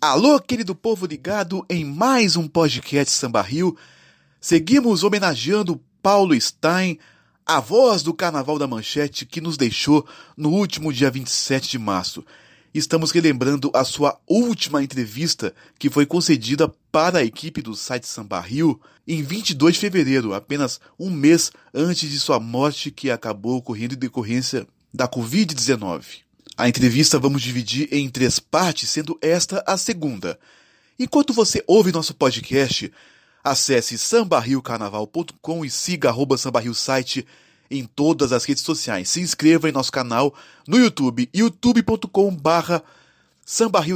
Alô, 0.00 0.38
querido 0.38 0.76
povo 0.76 1.06
ligado 1.06 1.66
em 1.68 1.84
mais 1.84 2.36
um 2.36 2.46
podcast 2.46 3.12
Samba 3.12 3.42
Rio. 3.42 3.76
Seguimos 4.40 5.02
homenageando 5.02 5.82
Paulo 6.00 6.40
Stein, 6.40 7.00
a 7.44 7.58
voz 7.58 8.04
do 8.04 8.14
Carnaval 8.14 8.60
da 8.60 8.68
Manchete 8.68 9.26
que 9.26 9.40
nos 9.40 9.56
deixou 9.56 10.06
no 10.36 10.50
último 10.50 10.92
dia 10.92 11.10
27 11.10 11.68
de 11.70 11.80
março. 11.80 12.24
Estamos 12.72 13.10
relembrando 13.10 13.72
a 13.74 13.82
sua 13.82 14.16
última 14.24 14.84
entrevista 14.84 15.52
que 15.80 15.90
foi 15.90 16.06
concedida 16.06 16.72
para 16.92 17.18
a 17.18 17.24
equipe 17.24 17.60
do 17.60 17.74
site 17.74 18.06
Samba 18.06 18.38
Rio 18.38 18.80
em 19.04 19.20
22 19.20 19.74
de 19.74 19.80
fevereiro, 19.80 20.32
apenas 20.32 20.80
um 20.96 21.10
mês 21.10 21.50
antes 21.74 22.08
de 22.08 22.20
sua 22.20 22.38
morte 22.38 22.92
que 22.92 23.10
acabou 23.10 23.56
ocorrendo 23.56 23.94
em 23.94 23.98
decorrência 23.98 24.64
da 24.94 25.08
Covid-19. 25.08 26.27
A 26.58 26.68
entrevista 26.68 27.20
vamos 27.20 27.40
dividir 27.40 27.88
em 27.92 28.10
três 28.10 28.40
partes, 28.40 28.90
sendo 28.90 29.16
esta 29.22 29.62
a 29.64 29.76
segunda. 29.76 30.36
Enquanto 30.98 31.32
você 31.32 31.62
ouve 31.68 31.92
nosso 31.92 32.12
podcast, 32.12 32.92
acesse 33.44 33.96
sambarriocarnaval.com 33.96 35.64
e 35.64 35.70
siga 35.70 36.08
arroba 36.08 36.36
sambarrio 36.36 36.74
site 36.74 37.24
em 37.70 37.84
todas 37.84 38.32
as 38.32 38.44
redes 38.44 38.64
sociais. 38.64 39.08
Se 39.08 39.20
inscreva 39.20 39.68
em 39.68 39.72
nosso 39.72 39.92
canal 39.92 40.34
no 40.66 40.76
YouTube, 40.76 41.30
youtube.com 41.32 42.34
barra 42.34 42.82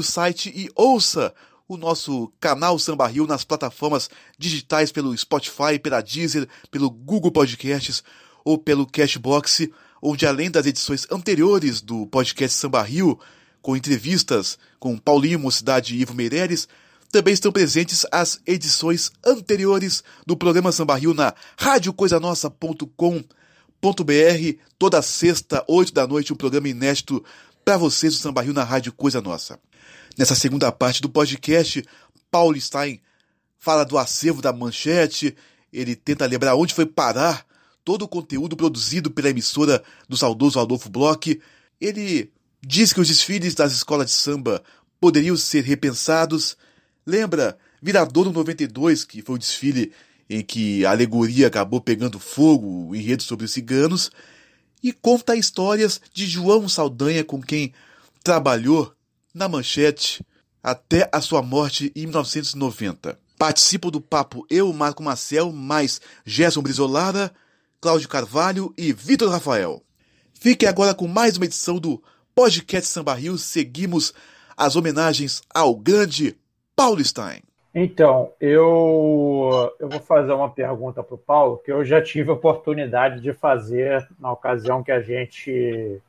site 0.04 0.52
e 0.54 0.70
ouça 0.76 1.34
o 1.66 1.76
nosso 1.76 2.32
canal 2.38 2.78
Samba 2.78 3.08
Rio 3.08 3.26
nas 3.26 3.42
plataformas 3.42 4.08
digitais 4.38 4.92
pelo 4.92 5.18
Spotify, 5.18 5.80
pela 5.82 6.00
Deezer, 6.00 6.46
pelo 6.70 6.88
Google 6.88 7.32
Podcasts 7.32 8.04
ou 8.44 8.56
pelo 8.56 8.86
Cashbox 8.86 9.68
onde 10.02 10.26
além 10.26 10.50
das 10.50 10.66
edições 10.66 11.06
anteriores 11.10 11.80
do 11.80 12.06
podcast 12.08 12.58
Samba 12.58 12.82
Rio, 12.82 13.18
com 13.62 13.76
entrevistas 13.76 14.58
com 14.80 14.98
Paulinho 14.98 15.38
Mocidade 15.38 15.94
e 15.94 16.00
Ivo 16.00 16.12
Meireles, 16.12 16.66
também 17.12 17.32
estão 17.32 17.52
presentes 17.52 18.04
as 18.10 18.40
edições 18.44 19.12
anteriores 19.24 20.02
do 20.26 20.36
programa 20.36 20.72
Samba 20.72 20.96
Rio 20.96 21.14
na 21.14 21.32
radiocoisanossa.com.br. 21.56 23.22
Toda 24.78 25.02
sexta, 25.02 25.64
oito 25.68 25.92
da 25.92 26.04
noite, 26.06 26.32
um 26.32 26.36
programa 26.36 26.68
inédito 26.68 27.24
para 27.64 27.76
vocês 27.76 28.14
do 28.14 28.18
Samba 28.18 28.42
Rio 28.42 28.52
na 28.52 28.64
Rádio 28.64 28.92
Coisa 28.92 29.20
Nossa. 29.20 29.60
Nessa 30.18 30.34
segunda 30.34 30.72
parte 30.72 31.00
do 31.00 31.08
podcast, 31.08 31.84
Paulo 32.30 32.60
Stein 32.60 33.00
fala 33.58 33.84
do 33.84 33.96
acervo 33.96 34.42
da 34.42 34.52
manchete, 34.52 35.36
ele 35.72 35.94
tenta 35.94 36.26
lembrar 36.26 36.56
onde 36.56 36.74
foi 36.74 36.84
parar 36.86 37.46
todo 37.84 38.02
o 38.02 38.08
conteúdo 38.08 38.56
produzido 38.56 39.10
pela 39.10 39.30
emissora 39.30 39.82
do 40.08 40.16
saudoso 40.16 40.58
Adolfo 40.58 40.88
Bloch. 40.88 41.40
Ele 41.80 42.30
diz 42.60 42.92
que 42.92 43.00
os 43.00 43.08
desfiles 43.08 43.54
das 43.54 43.72
escolas 43.72 44.06
de 44.06 44.12
samba 44.12 44.62
poderiam 45.00 45.36
ser 45.36 45.64
repensados. 45.64 46.56
Lembra 47.06 47.58
Viradouro 47.82 48.32
92, 48.32 49.04
que 49.04 49.22
foi 49.22 49.34
o 49.34 49.38
desfile 49.38 49.92
em 50.30 50.42
que 50.42 50.86
a 50.86 50.92
alegoria 50.92 51.48
acabou 51.48 51.80
pegando 51.80 52.18
fogo, 52.18 52.88
o 52.88 52.96
enredo 52.96 53.22
sobre 53.22 53.44
os 53.44 53.52
ciganos, 53.52 54.10
e 54.82 54.92
conta 54.92 55.36
histórias 55.36 56.00
de 56.12 56.26
João 56.26 56.68
Saldanha, 56.68 57.24
com 57.24 57.40
quem 57.40 57.72
trabalhou 58.22 58.94
na 59.34 59.48
manchete 59.48 60.24
até 60.62 61.08
a 61.12 61.20
sua 61.20 61.42
morte 61.42 61.92
em 61.94 62.02
1990. 62.02 63.18
Participo 63.36 63.90
do 63.90 64.00
papo 64.00 64.46
eu, 64.48 64.72
Marco 64.72 65.02
Marcel, 65.02 65.50
mais 65.50 66.00
Gerson 66.24 66.62
Brizolara, 66.62 67.32
Cláudio 67.82 68.08
Carvalho 68.08 68.72
e 68.78 68.92
Vitor 68.92 69.28
Rafael. 69.28 69.82
Fique 70.32 70.66
agora 70.66 70.94
com 70.94 71.08
mais 71.08 71.36
uma 71.36 71.46
edição 71.46 71.80
do 71.80 72.00
Podcast 72.32 72.88
Samba 72.88 73.12
Rio. 73.12 73.36
Seguimos 73.36 74.14
as 74.56 74.76
homenagens 74.76 75.42
ao 75.52 75.74
grande 75.74 76.38
Paulo 76.76 77.04
Stein. 77.04 77.42
Então, 77.74 78.30
eu, 78.40 79.74
eu 79.80 79.88
vou 79.88 79.98
fazer 79.98 80.32
uma 80.32 80.48
pergunta 80.48 81.02
para 81.02 81.16
o 81.16 81.18
Paulo, 81.18 81.58
que 81.58 81.72
eu 81.72 81.84
já 81.84 82.00
tive 82.00 82.30
a 82.30 82.34
oportunidade 82.34 83.20
de 83.20 83.32
fazer 83.32 84.08
na 84.16 84.30
ocasião 84.30 84.84
que 84.84 84.92
a 84.92 85.00
gente 85.00 86.00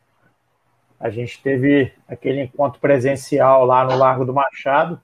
a 1.00 1.10
gente 1.10 1.42
teve 1.42 1.92
aquele 2.08 2.44
encontro 2.44 2.80
presencial 2.80 3.66
lá 3.66 3.84
no 3.84 3.98
Largo 3.98 4.24
do 4.24 4.34
Machado, 4.34 5.02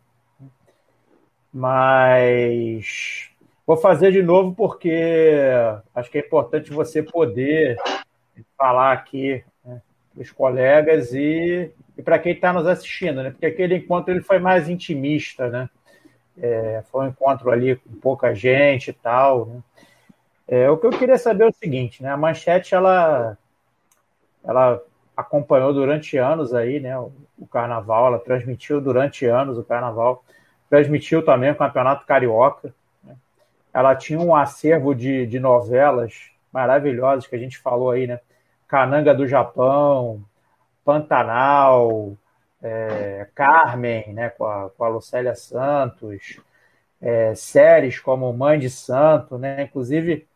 mas 1.51 3.28
Vou 3.69 3.77
fazer 3.77 4.11
de 4.11 4.23
novo 4.23 4.55
porque 4.55 4.91
acho 5.93 6.09
que 6.09 6.17
é 6.17 6.21
importante 6.21 6.71
você 6.71 7.03
poder 7.03 7.77
falar 8.57 8.93
aqui 8.93 9.43
né, 9.63 9.79
para 10.11 10.23
os 10.23 10.31
colegas 10.31 11.13
e, 11.13 11.71
e 11.95 12.01
para 12.01 12.17
quem 12.17 12.33
está 12.33 12.51
nos 12.51 12.65
assistindo, 12.65 13.21
né? 13.21 13.29
Porque 13.29 13.45
aquele 13.45 13.75
encontro 13.75 14.11
ele 14.11 14.23
foi 14.23 14.39
mais 14.39 14.67
intimista, 14.67 15.49
né? 15.49 15.69
É, 16.41 16.81
foi 16.91 17.05
um 17.05 17.09
encontro 17.09 17.51
ali 17.51 17.75
com 17.75 17.93
pouca 17.99 18.33
gente 18.33 18.89
e 18.89 18.93
tal. 18.93 19.45
Né? 19.45 19.61
É, 20.47 20.69
o 20.71 20.75
que 20.75 20.87
eu 20.87 20.89
queria 20.89 21.19
saber 21.19 21.43
é 21.43 21.49
o 21.49 21.53
seguinte, 21.53 22.01
né? 22.01 22.09
A 22.09 22.17
Manchete 22.17 22.73
ela, 22.73 23.37
ela 24.43 24.81
acompanhou 25.15 25.71
durante 25.75 26.17
anos 26.17 26.55
aí, 26.55 26.79
né? 26.79 26.97
O, 26.97 27.11
o 27.37 27.45
Carnaval, 27.45 28.07
ela 28.07 28.17
transmitiu 28.17 28.81
durante 28.81 29.27
anos 29.27 29.59
o 29.59 29.63
Carnaval, 29.63 30.23
transmitiu 30.71 31.23
também 31.23 31.51
o 31.51 31.55
Campeonato 31.55 32.03
Carioca 32.07 32.73
ela 33.73 33.95
tinha 33.95 34.19
um 34.19 34.35
acervo 34.35 34.93
de, 34.95 35.25
de 35.27 35.39
novelas 35.39 36.31
maravilhosas 36.51 37.27
que 37.27 37.35
a 37.35 37.39
gente 37.39 37.57
falou 37.57 37.91
aí, 37.91 38.07
né? 38.07 38.19
Cananga 38.67 39.13
do 39.13 39.27
Japão, 39.27 40.23
Pantanal, 40.83 42.15
é, 42.61 43.27
Carmen, 43.33 44.13
né, 44.13 44.29
com 44.29 44.45
a, 44.45 44.69
com 44.69 44.83
a 44.83 44.87
Lucélia 44.87 45.35
Santos, 45.35 46.39
é, 47.01 47.33
séries 47.35 47.99
como 47.99 48.31
Mãe 48.33 48.59
de 48.59 48.69
Santo, 48.69 49.37
né? 49.37 49.63
Inclusive, 49.63 50.27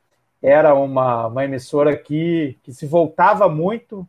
era 0.42 0.74
uma, 0.74 1.28
uma 1.28 1.46
emissora 1.46 1.96
que, 1.96 2.58
que 2.64 2.74
se 2.74 2.86
voltava 2.86 3.48
muito 3.50 4.08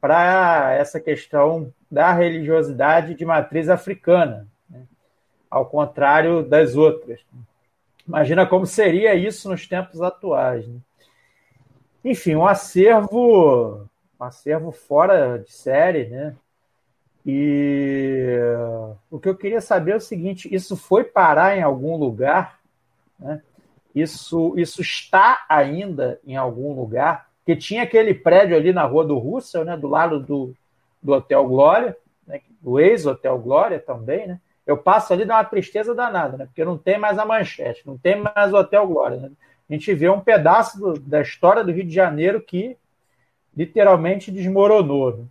para 0.00 0.72
essa 0.74 1.00
questão 1.00 1.72
da 1.90 2.12
religiosidade 2.12 3.14
de 3.14 3.24
matriz 3.24 3.68
africana, 3.68 4.46
né? 4.68 4.82
ao 5.50 5.66
contrário 5.66 6.42
das 6.42 6.76
outras. 6.76 7.20
Imagina 8.06 8.46
como 8.46 8.66
seria 8.66 9.14
isso 9.14 9.48
nos 9.48 9.66
tempos 9.66 10.00
atuais. 10.00 10.66
Né? 10.66 10.78
Enfim, 12.04 12.36
um 12.36 12.46
acervo, 12.46 13.88
um 14.18 14.24
acervo 14.24 14.70
fora 14.70 15.38
de 15.38 15.52
série, 15.52 16.06
né? 16.06 16.36
E 17.28 18.38
o 19.10 19.18
que 19.18 19.28
eu 19.28 19.36
queria 19.36 19.60
saber 19.60 19.92
é 19.92 19.96
o 19.96 20.00
seguinte: 20.00 20.48
isso 20.54 20.76
foi 20.76 21.02
parar 21.02 21.58
em 21.58 21.62
algum 21.62 21.96
lugar? 21.96 22.60
Né? 23.18 23.42
Isso, 23.92 24.54
isso 24.56 24.80
está 24.80 25.44
ainda 25.48 26.20
em 26.24 26.36
algum 26.36 26.72
lugar? 26.72 27.28
Que 27.44 27.56
tinha 27.56 27.82
aquele 27.82 28.14
prédio 28.14 28.56
ali 28.56 28.72
na 28.72 28.84
Rua 28.84 29.04
do 29.04 29.18
Russell, 29.18 29.64
né? 29.64 29.76
Do 29.76 29.88
lado 29.88 30.20
do, 30.20 30.54
do 31.02 31.12
Hotel 31.12 31.44
Glória, 31.48 31.96
né? 32.24 32.40
do 32.60 32.78
ex-Hotel 32.78 33.36
Glória 33.38 33.80
também, 33.80 34.28
né? 34.28 34.40
Eu 34.66 34.76
passo 34.76 35.12
ali 35.12 35.24
dá 35.24 35.36
uma 35.36 35.44
tristeza 35.44 35.94
danada, 35.94 36.36
né? 36.36 36.46
Porque 36.46 36.64
não 36.64 36.76
tem 36.76 36.98
mais 36.98 37.18
a 37.18 37.24
manchete, 37.24 37.86
não 37.86 37.96
tem 37.96 38.20
mais 38.20 38.52
o 38.52 38.56
Hotel 38.56 38.86
Glória. 38.86 39.16
Né? 39.16 39.30
A 39.70 39.72
gente 39.72 39.94
vê 39.94 40.08
um 40.08 40.20
pedaço 40.20 40.78
do, 40.78 40.98
da 40.98 41.22
história 41.22 41.62
do 41.62 41.70
Rio 41.70 41.84
de 41.84 41.94
Janeiro 41.94 42.40
que 42.40 42.76
literalmente 43.56 44.32
desmoronou. 44.32 45.16
Né? 45.16 45.24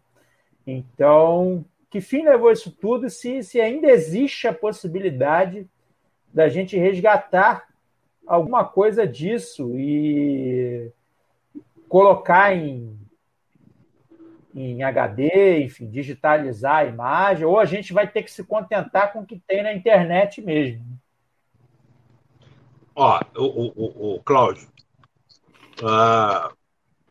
Então, 0.65 1.65
que 1.89 1.99
fim 1.99 2.23
levou 2.23 2.51
isso 2.51 2.71
tudo? 2.71 3.09
Se, 3.09 3.43
se 3.43 3.59
ainda 3.59 3.87
existe 3.87 4.47
a 4.47 4.53
possibilidade 4.53 5.67
da 6.33 6.47
gente 6.47 6.77
resgatar 6.77 7.67
alguma 8.25 8.63
coisa 8.63 9.05
disso 9.05 9.71
e 9.77 10.91
colocar 11.87 12.53
em 12.55 12.97
em 14.55 14.83
HD, 14.83 15.63
enfim, 15.63 15.89
digitalizar 15.89 16.77
a 16.77 16.85
imagem, 16.85 17.45
ou 17.45 17.59
a 17.59 17.65
gente 17.65 17.91
vai 17.91 18.07
ter 18.07 18.23
que 18.23 18.31
se 18.31 18.43
contentar 18.43 19.11
com 19.11 19.19
o 19.19 19.25
que 19.25 19.37
tem 19.45 19.61
na 19.61 19.73
internet 19.73 20.41
mesmo. 20.41 20.85
Ó, 22.95 23.19
o, 23.35 23.43
o, 23.43 24.15
o 24.15 24.23
Cláudio, 24.23 24.69
uh, 25.81 26.55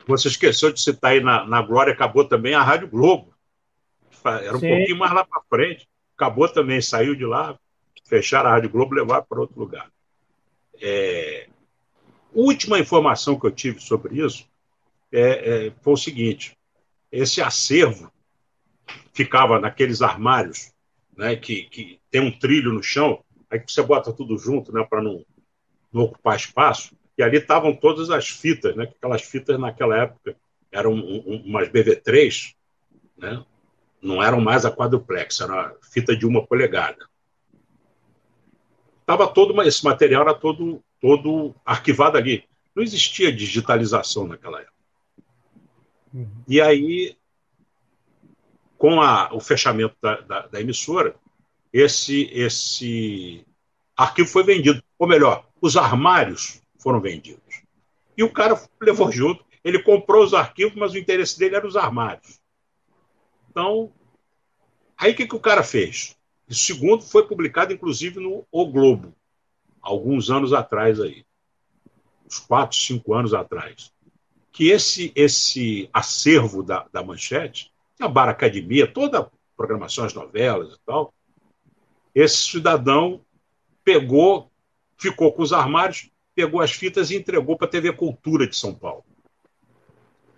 você 0.06 0.28
esqueceu 0.28 0.72
de 0.72 0.80
citar 0.80 1.12
aí 1.12 1.20
na, 1.20 1.44
na 1.44 1.60
Glória, 1.60 1.92
acabou 1.92 2.24
também 2.24 2.54
a 2.54 2.62
Rádio 2.62 2.88
Globo. 2.88 3.34
Era 4.24 4.56
um 4.56 4.60
Sim. 4.60 4.68
pouquinho 4.68 4.98
mais 4.98 5.12
lá 5.12 5.24
para 5.24 5.42
frente. 5.50 5.86
Acabou 6.16 6.48
também, 6.48 6.80
saiu 6.80 7.14
de 7.14 7.26
lá, 7.26 7.58
fecharam 8.08 8.48
a 8.48 8.52
Rádio 8.52 8.70
Globo 8.70 8.94
e 8.94 9.00
levaram 9.00 9.26
para 9.28 9.40
outro 9.40 9.60
lugar. 9.60 9.90
É, 10.80 11.46
última 12.32 12.78
informação 12.78 13.38
que 13.38 13.46
eu 13.46 13.50
tive 13.50 13.80
sobre 13.80 14.24
isso 14.24 14.48
é, 15.12 15.66
é, 15.66 15.72
foi 15.82 15.92
o 15.92 15.98
seguinte: 15.98 16.56
esse 17.14 17.40
acervo 17.40 18.12
ficava 19.12 19.60
naqueles 19.60 20.02
armários, 20.02 20.72
né, 21.16 21.36
que, 21.36 21.64
que 21.64 22.00
tem 22.10 22.20
um 22.20 22.36
trilho 22.36 22.72
no 22.72 22.82
chão, 22.82 23.22
aí 23.48 23.62
você 23.64 23.82
bota 23.82 24.12
tudo 24.12 24.36
junto, 24.36 24.72
né, 24.72 24.84
para 24.88 25.00
não, 25.00 25.24
não 25.92 26.02
ocupar 26.02 26.36
espaço, 26.36 26.96
e 27.16 27.22
ali 27.22 27.38
estavam 27.38 27.74
todas 27.74 28.10
as 28.10 28.28
fitas, 28.28 28.74
né, 28.74 28.84
aquelas 28.84 29.22
fitas 29.22 29.58
naquela 29.58 29.96
época 29.96 30.36
eram 30.72 30.92
um, 30.92 31.22
um, 31.24 31.42
umas 31.46 31.68
BV3, 31.68 32.54
né, 33.16 33.44
não 34.02 34.22
eram 34.22 34.40
mais 34.40 34.64
a 34.66 34.70
quadruplex, 34.72 35.40
era 35.40 35.74
fita 35.82 36.16
de 36.16 36.26
uma 36.26 36.44
polegada. 36.44 37.08
tava 39.06 39.28
todo 39.28 39.62
esse 39.62 39.84
material 39.84 40.22
era 40.22 40.34
todo 40.34 40.82
todo 41.00 41.54
arquivado 41.66 42.16
ali. 42.16 42.44
Não 42.74 42.82
existia 42.82 43.30
digitalização 43.30 44.26
naquela 44.26 44.60
época. 44.60 44.73
Uhum. 46.14 46.44
E 46.46 46.60
aí, 46.60 47.16
com 48.78 49.00
a, 49.02 49.34
o 49.34 49.40
fechamento 49.40 49.96
da, 50.00 50.20
da, 50.20 50.46
da 50.46 50.60
emissora, 50.60 51.16
esse 51.72 52.30
esse 52.32 53.44
arquivo 53.96 54.28
foi 54.28 54.44
vendido, 54.44 54.82
ou 54.96 55.08
melhor, 55.08 55.46
os 55.60 55.76
armários 55.76 56.62
foram 56.78 57.00
vendidos. 57.00 57.62
E 58.16 58.22
o 58.22 58.32
cara 58.32 58.60
levou 58.80 59.10
junto, 59.10 59.44
ele 59.64 59.82
comprou 59.82 60.22
os 60.22 60.34
arquivos, 60.34 60.76
mas 60.76 60.92
o 60.92 60.98
interesse 60.98 61.38
dele 61.38 61.56
era 61.56 61.66
os 61.66 61.76
armários. 61.76 62.40
Então, 63.50 63.92
aí 64.96 65.12
o 65.12 65.16
que, 65.16 65.26
que 65.26 65.34
o 65.34 65.40
cara 65.40 65.64
fez? 65.64 66.16
O 66.48 66.54
segundo 66.54 67.02
foi 67.02 67.26
publicado, 67.26 67.72
inclusive, 67.72 68.20
no 68.20 68.46
O 68.52 68.66
Globo, 68.66 69.14
alguns 69.80 70.30
anos 70.30 70.52
atrás 70.52 71.00
aí, 71.00 71.24
uns 72.26 72.38
quatro, 72.38 72.76
cinco 72.76 73.14
anos 73.14 73.32
atrás, 73.32 73.93
que 74.54 74.70
esse 74.70 75.12
esse 75.16 75.90
acervo 75.92 76.62
da, 76.62 76.86
da 76.92 77.02
Manchete, 77.02 77.72
a 78.00 78.06
Bar 78.06 78.28
Academia, 78.28 78.86
toda 78.86 79.18
a 79.18 79.30
programação, 79.56 80.04
as 80.04 80.14
novelas 80.14 80.74
e 80.74 80.78
tal, 80.86 81.12
esse 82.14 82.36
cidadão 82.52 83.20
pegou, 83.82 84.48
ficou 84.96 85.32
com 85.32 85.42
os 85.42 85.52
armários, 85.52 86.08
pegou 86.36 86.60
as 86.60 86.70
fitas 86.70 87.10
e 87.10 87.16
entregou 87.16 87.58
para 87.58 87.66
a 87.66 87.70
TV 87.70 87.92
Cultura 87.92 88.46
de 88.46 88.56
São 88.56 88.72
Paulo. 88.72 89.04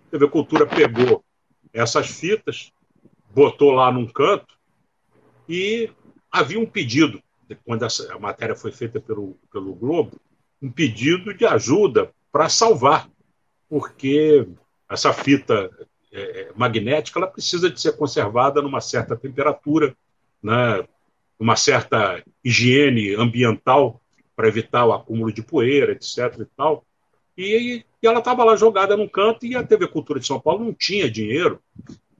A 0.07 0.09
TV 0.09 0.27
Cultura 0.29 0.65
pegou 0.65 1.23
essas 1.71 2.07
fitas, 2.07 2.71
botou 3.29 3.69
lá 3.69 3.91
num 3.91 4.07
canto 4.07 4.57
e 5.47 5.91
havia 6.31 6.59
um 6.59 6.65
pedido, 6.65 7.21
quando 7.63 7.83
a 7.83 8.19
matéria 8.19 8.55
foi 8.55 8.71
feita 8.71 8.99
pelo, 8.99 9.37
pelo 9.51 9.75
Globo, 9.75 10.19
um 10.59 10.71
pedido 10.71 11.35
de 11.35 11.45
ajuda 11.45 12.11
para 12.31 12.49
salvar, 12.49 13.07
porque 13.69 14.47
essa 14.89 15.13
fita 15.13 15.69
é, 16.11 16.21
é, 16.21 16.51
magnética 16.55 17.19
ela 17.19 17.27
precisa 17.27 17.69
de 17.69 17.79
ser 17.79 17.97
conservada 17.97 18.61
numa 18.61 18.81
certa 18.81 19.15
temperatura, 19.15 19.95
né, 20.41 20.85
uma 21.39 21.55
certa 21.55 22.23
higiene 22.43 23.13
ambiental 23.15 24.01
para 24.35 24.47
evitar 24.47 24.85
o 24.85 24.93
acúmulo 24.93 25.31
de 25.31 25.41
poeira, 25.41 25.91
etc. 25.91 26.39
E, 26.39 26.45
tal. 26.55 26.85
e, 27.37 27.85
e 28.01 28.07
ela 28.07 28.19
estava 28.19 28.43
lá 28.43 28.55
jogada 28.55 28.95
num 28.95 29.07
canto 29.07 29.45
e 29.45 29.55
a 29.55 29.63
TV 29.63 29.87
Cultura 29.87 30.19
de 30.19 30.27
São 30.27 30.39
Paulo 30.39 30.63
não 30.63 30.73
tinha 30.73 31.09
dinheiro 31.09 31.61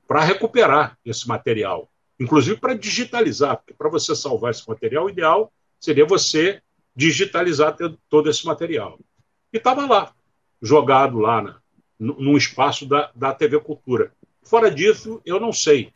para 0.07 0.23
recuperar 0.23 0.97
esse 1.05 1.27
material, 1.27 1.89
inclusive 2.19 2.57
para 2.59 2.73
digitalizar, 2.73 3.57
porque 3.57 3.73
para 3.73 3.89
você 3.89 4.15
salvar 4.15 4.51
esse 4.51 4.67
material, 4.67 5.05
o 5.05 5.09
ideal 5.09 5.51
seria 5.79 6.05
você 6.05 6.61
digitalizar 6.95 7.75
todo 8.09 8.29
esse 8.29 8.45
material. 8.45 8.99
E 9.53 9.57
estava 9.57 9.85
lá, 9.85 10.13
jogado 10.61 11.19
lá 11.19 11.41
na, 11.41 11.59
num 11.99 12.37
espaço 12.37 12.85
da, 12.85 13.11
da 13.15 13.33
TV 13.33 13.59
Cultura. 13.59 14.11
Fora 14.43 14.71
disso, 14.71 15.21
eu 15.25 15.39
não 15.39 15.51
sei 15.51 15.91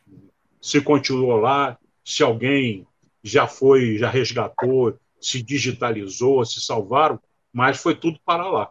se 0.60 0.80
continuou 0.80 1.36
lá, 1.36 1.78
se 2.04 2.22
alguém 2.22 2.86
já 3.22 3.46
foi, 3.46 3.96
já 3.98 4.10
resgatou, 4.10 4.98
se 5.20 5.42
digitalizou, 5.42 6.44
se 6.44 6.60
salvaram, 6.60 7.18
mas 7.52 7.80
foi 7.80 7.94
tudo 7.94 8.18
para 8.24 8.48
lá. 8.48 8.70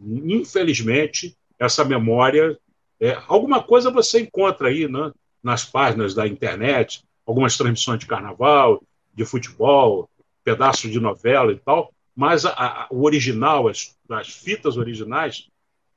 Infelizmente, 0.00 1.36
essa 1.58 1.84
memória, 1.84 2.58
é, 3.00 3.16
alguma 3.28 3.62
coisa 3.62 3.90
você 3.90 4.20
encontra 4.20 4.68
aí 4.68 4.88
né, 4.88 5.12
nas 5.42 5.64
páginas 5.64 6.14
da 6.14 6.26
internet, 6.26 7.04
algumas 7.26 7.56
transmissões 7.56 8.00
de 8.00 8.06
carnaval, 8.06 8.82
de 9.14 9.24
futebol, 9.24 10.08
pedaços 10.42 10.90
de 10.90 10.98
novela 10.98 11.52
e 11.52 11.58
tal, 11.58 11.92
mas 12.14 12.44
a, 12.44 12.50
a, 12.50 12.86
o 12.90 13.04
original, 13.04 13.68
as, 13.68 13.96
as 14.10 14.28
fitas 14.28 14.76
originais, 14.76 15.48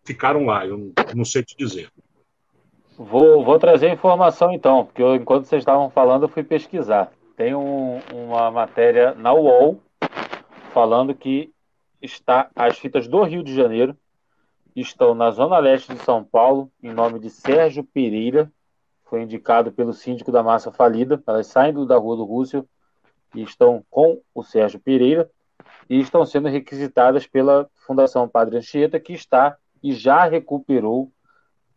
ficaram 0.03 0.45
lá, 0.45 0.65
eu 0.65 0.77
não, 0.77 0.93
não 1.15 1.25
sei 1.25 1.43
te 1.43 1.55
dizer. 1.57 1.89
Vou, 2.97 3.43
vou 3.43 3.59
trazer 3.59 3.91
informação 3.91 4.51
então, 4.51 4.85
porque 4.85 5.01
eu, 5.01 5.15
enquanto 5.15 5.45
vocês 5.45 5.61
estavam 5.61 5.89
falando, 5.89 6.23
eu 6.23 6.29
fui 6.29 6.43
pesquisar. 6.43 7.11
Tem 7.35 7.53
um, 7.53 7.99
uma 8.13 8.49
matéria 8.49 9.13
na 9.15 9.33
UOL 9.33 9.81
falando 10.73 11.13
que 11.13 11.51
está 12.01 12.49
as 12.55 12.77
fitas 12.77 13.07
do 13.07 13.23
Rio 13.23 13.43
de 13.43 13.53
Janeiro 13.53 13.97
estão 14.75 15.15
na 15.15 15.31
zona 15.31 15.57
leste 15.57 15.93
de 15.93 15.99
São 16.03 16.23
Paulo, 16.23 16.69
em 16.83 16.93
nome 16.93 17.19
de 17.19 17.29
Sérgio 17.29 17.83
Pereira, 17.83 18.51
foi 19.05 19.21
indicado 19.21 19.71
pelo 19.71 19.93
síndico 19.93 20.31
da 20.31 20.43
massa 20.43 20.71
falida. 20.71 21.21
Elas 21.25 21.47
saem 21.47 21.73
da 21.85 21.97
Rua 21.97 22.17
do 22.17 22.25
Rússio 22.25 22.67
e 23.33 23.43
estão 23.43 23.85
com 23.89 24.21
o 24.33 24.43
Sérgio 24.43 24.79
Pereira 24.79 25.29
e 25.89 25.99
estão 25.99 26.25
sendo 26.25 26.47
requisitadas 26.47 27.27
pela 27.27 27.69
Fundação 27.85 28.27
Padre 28.27 28.57
Anchieta, 28.57 28.99
que 28.99 29.13
está 29.13 29.57
e 29.83 29.93
já 29.93 30.25
recuperou 30.25 31.11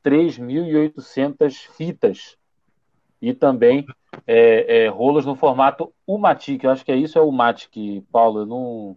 3.800 0.04 1.68
fitas 1.76 2.38
e 3.20 3.34
também 3.34 3.84
é, 4.26 4.84
é, 4.84 4.88
rolos 4.88 5.26
no 5.26 5.34
formato 5.34 5.92
UMATIC. 6.06 6.64
Eu 6.64 6.70
acho 6.70 6.84
que 6.84 6.92
é 6.92 6.96
isso, 6.96 7.18
é 7.18 7.20
o 7.20 7.28
UMATIC, 7.28 8.02
Paulo. 8.12 8.40
Eu 8.40 8.46
não. 8.46 8.96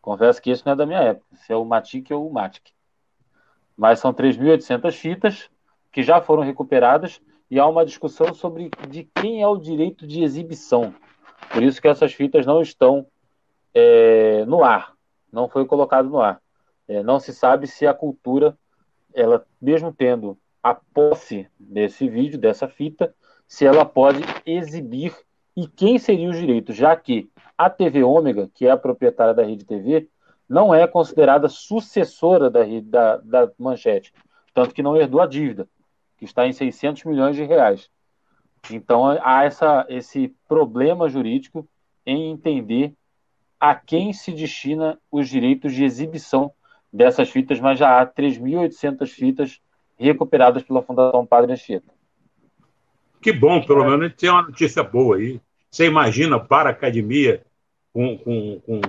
Confesso 0.00 0.40
que 0.40 0.50
isso 0.50 0.62
não 0.64 0.74
é 0.74 0.76
da 0.76 0.86
minha 0.86 1.00
época. 1.00 1.26
Se 1.34 1.52
é 1.52 1.56
o 1.56 1.62
UMATIC 1.62 2.12
ou 2.12 2.24
o 2.24 2.28
UMATIC. 2.28 2.72
Mas 3.76 3.98
são 3.98 4.12
3.800 4.12 4.92
fitas 4.92 5.50
que 5.90 6.02
já 6.02 6.20
foram 6.20 6.42
recuperadas 6.42 7.20
e 7.50 7.58
há 7.58 7.66
uma 7.66 7.84
discussão 7.84 8.32
sobre 8.34 8.70
de 8.88 9.04
quem 9.14 9.42
é 9.42 9.48
o 9.48 9.56
direito 9.56 10.06
de 10.06 10.22
exibição. 10.22 10.94
Por 11.52 11.62
isso 11.62 11.80
que 11.80 11.88
essas 11.88 12.12
fitas 12.12 12.46
não 12.46 12.60
estão 12.60 13.06
é, 13.74 14.44
no 14.46 14.62
ar, 14.62 14.94
não 15.32 15.48
foi 15.48 15.66
colocado 15.66 16.08
no 16.08 16.20
ar. 16.20 16.40
É, 16.86 17.02
não 17.02 17.18
se 17.18 17.32
sabe 17.32 17.66
se 17.66 17.86
a 17.86 17.92
cultura, 17.92 18.56
ela 19.12 19.44
mesmo 19.60 19.92
tendo 19.92 20.38
a 20.62 20.74
posse 20.74 21.48
desse 21.58 22.08
vídeo, 22.08 22.38
dessa 22.38 22.68
fita, 22.68 23.14
se 23.46 23.66
ela 23.66 23.84
pode 23.84 24.20
exibir 24.46 25.14
e 25.56 25.66
quem 25.66 25.98
seria 25.98 26.30
os 26.30 26.38
direitos, 26.38 26.76
já 26.76 26.96
que 26.96 27.30
a 27.56 27.70
TV 27.70 28.02
Ômega, 28.02 28.50
que 28.54 28.66
é 28.66 28.70
a 28.70 28.76
proprietária 28.76 29.34
da 29.34 29.44
Rede 29.44 29.64
TV, 29.64 30.08
não 30.48 30.74
é 30.74 30.86
considerada 30.86 31.48
sucessora 31.48 32.50
da, 32.50 32.60
da, 32.82 33.16
da 33.18 33.52
Manchete, 33.58 34.12
tanto 34.52 34.74
que 34.74 34.82
não 34.82 34.96
herdou 34.96 35.20
a 35.20 35.26
dívida, 35.26 35.68
que 36.18 36.24
está 36.24 36.46
em 36.46 36.52
600 36.52 37.04
milhões 37.04 37.36
de 37.36 37.44
reais. 37.44 37.88
Então 38.70 39.06
há 39.22 39.44
essa, 39.44 39.86
esse 39.88 40.34
problema 40.48 41.08
jurídico 41.08 41.68
em 42.04 42.30
entender 42.30 42.94
a 43.70 43.74
quem 43.74 44.12
se 44.12 44.30
destina 44.30 44.98
os 45.10 45.26
direitos 45.28 45.72
de 45.72 45.84
exibição 45.84 46.52
dessas 46.92 47.30
fitas, 47.30 47.58
mas 47.58 47.78
já 47.78 47.98
há 47.98 48.06
3.800 48.06 49.08
fitas 49.08 49.60
recuperadas 49.98 50.62
pela 50.62 50.82
Fundação 50.82 51.24
Padre 51.24 51.52
Anchieta. 51.52 51.90
Que 53.22 53.32
bom, 53.32 53.64
pelo 53.64 53.84
é. 53.84 53.96
menos 53.96 54.14
tem 54.16 54.28
uma 54.28 54.42
notícia 54.42 54.82
boa 54.82 55.16
aí. 55.16 55.40
Você 55.70 55.86
imagina 55.86 56.38
para 56.38 56.68
a 56.68 56.72
academia 56.72 57.42
com, 57.92 58.18
com, 58.18 58.60
com 58.60 58.80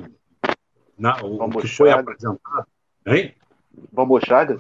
na, 0.98 1.24
o 1.24 1.50
que 1.52 1.68
foi 1.68 1.92
apresentado, 1.92 2.68
hein? 3.08 3.34
Bambo 3.94 4.20
Chagas? 4.26 4.60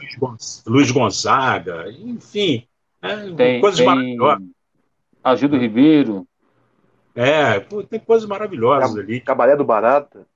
Luiz 0.65 0.91
Gonzaga, 0.91 1.89
enfim, 1.89 2.65
é, 3.01 3.31
tem, 3.34 3.60
coisas 3.60 3.79
tem 3.79 3.86
maravilhosas. 3.86 4.48
Agildo 5.22 5.57
Ribeiro. 5.57 6.25
É, 7.15 7.60
pô, 7.62 7.81
tem 7.81 8.00
coisas 8.00 8.27
maravilhosas 8.27 8.89
Cab 8.89 9.00
ali. 9.00 9.22
Cabaré 9.22 9.55
do 9.55 9.63
Barata. 9.63 10.27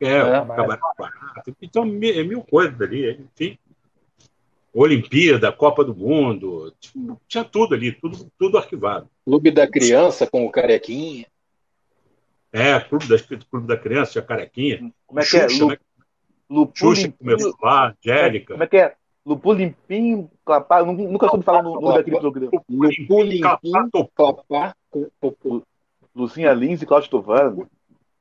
É, 0.00 0.18
é 0.18 0.30
Cabaré 0.30 0.76
do 0.76 0.94
Barata. 0.96 1.56
Então, 1.60 1.84
mil, 1.84 2.24
mil 2.24 2.42
coisas 2.42 2.80
ali, 2.80 3.10
enfim. 3.34 3.58
Olimpíada, 4.72 5.52
Copa 5.52 5.84
do 5.84 5.94
Mundo, 5.94 6.74
tinha 7.28 7.44
tudo 7.44 7.74
ali, 7.74 7.92
tudo, 7.92 8.30
tudo 8.36 8.58
arquivado. 8.58 9.08
Clube 9.24 9.50
da 9.52 9.68
Criança 9.68 10.26
com 10.26 10.44
o 10.44 10.50
Carequinha. 10.50 11.26
É, 12.52 12.78
Clube 12.80 13.06
da, 13.06 13.16
Clube 13.50 13.66
da 13.68 13.76
Criança, 13.76 14.12
tinha 14.12 14.22
Carequinha. 14.22 14.92
Como 15.06 15.20
é 15.20 15.24
que 15.24 15.36
é? 15.36 15.48
Xuxa, 15.48 15.74
é? 15.74 15.78
Lu, 16.50 16.64
né? 16.64 16.72
Xuxa 16.74 17.14
começou 17.16 17.54
lá, 17.62 17.94
Angélica. 18.04 18.54
Como 18.54 18.64
é 18.64 18.66
que 18.66 18.76
é? 18.76 18.94
Lupu 19.24 19.52
Limpim, 19.54 20.28
Clapar, 20.44 20.84
nunca 20.84 21.28
soube 21.28 21.44
falar 21.44 21.62
no 21.62 21.80
nome 21.80 21.96
daquele 21.96 22.18
programa. 22.18 22.50
Lupu 22.68 23.22
Limpim, 23.22 23.90
Clapar, 24.14 24.76
Lucinha 26.14 26.52
Lins 26.52 26.80
e 26.82 26.86
Cláudio 26.86 27.10
Tovano. 27.10 27.68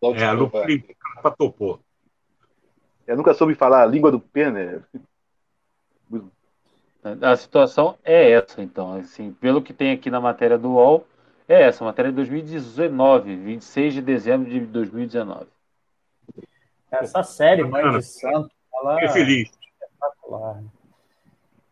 É, 0.02 0.32
Lupu 0.32 0.62
Limpim, 0.64 0.94
Clapar, 1.00 1.36
Topô. 1.38 1.80
Eu 3.08 3.16
nunca 3.16 3.34
soube 3.34 3.56
falar 3.56 3.84
a 3.84 3.86
língua 3.86 4.12
do 4.12 4.20
pênis. 4.20 4.82
A 7.22 7.36
situação 7.36 7.98
é 8.04 8.32
essa, 8.32 8.62
então. 8.62 8.94
Assim, 8.98 9.32
pelo 9.34 9.62
que 9.62 9.74
tem 9.74 9.92
aqui 9.92 10.10
na 10.10 10.20
matéria 10.20 10.58
do 10.58 10.72
UOL, 10.72 11.06
é 11.48 11.64
essa, 11.64 11.84
matéria 11.84 12.12
de 12.12 12.16
2019, 12.16 13.36
26 13.36 13.94
de 13.96 14.02
dezembro 14.02 14.50
de 14.50 14.60
2019. 14.62 15.48
Essa 16.92 17.24
série, 17.24 17.64
Mãe 17.64 17.90
de 17.92 18.04
Santo, 18.04 18.50
ela 18.74 19.02
é 19.02 19.10
feliz. 19.10 19.50
espetacular. 19.50 20.64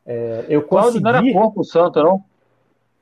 É, 0.06 0.46
eu 0.50 0.64
consegui... 0.64 1.04
Não 1.04 1.10
era 1.10 1.34
Corpo 1.34 1.64
Santo, 1.64 2.04
não? 2.04 2.26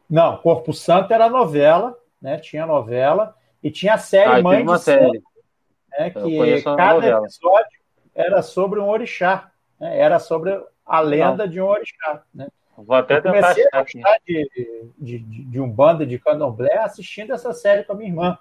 Não, 0.09 0.37
Corpo 0.37 0.73
Santo 0.73 1.13
era 1.13 1.29
novela, 1.29 1.97
né? 2.21 2.37
Tinha 2.37 2.65
novela 2.65 3.35
e 3.61 3.69
tinha 3.69 3.95
a 3.95 3.97
série 3.97 4.39
ah, 4.39 4.41
Mãe 4.41 4.65
de 4.65 4.79
série. 4.79 5.05
Santo. 5.05 5.23
né, 5.97 6.09
que 6.09 6.63
cada 6.63 7.07
episódio 7.07 7.79
era 8.15 8.41
sobre 8.41 8.79
um 8.79 8.87
orixá, 8.87 9.51
né, 9.79 9.97
era 9.97 10.19
sobre 10.19 10.61
a 10.85 10.99
lenda 10.99 11.45
Não. 11.45 11.51
de 11.51 11.61
um 11.61 11.65
orixá. 11.65 12.23
Né? 12.33 12.47
Vou 12.77 12.95
até 12.95 13.17
eu 13.17 13.23
comecei 13.23 13.67
a 13.71 13.81
gostar 13.81 14.17
de, 14.25 14.49
de, 14.97 15.19
de, 15.19 15.43
de 15.45 15.59
um 15.59 15.69
bando 15.69 16.05
de 16.05 16.17
candomblé 16.17 16.77
assistindo 16.77 17.33
essa 17.33 17.53
série 17.53 17.83
com 17.83 17.93
a 17.93 17.95
minha 17.95 18.09
irmã. 18.09 18.37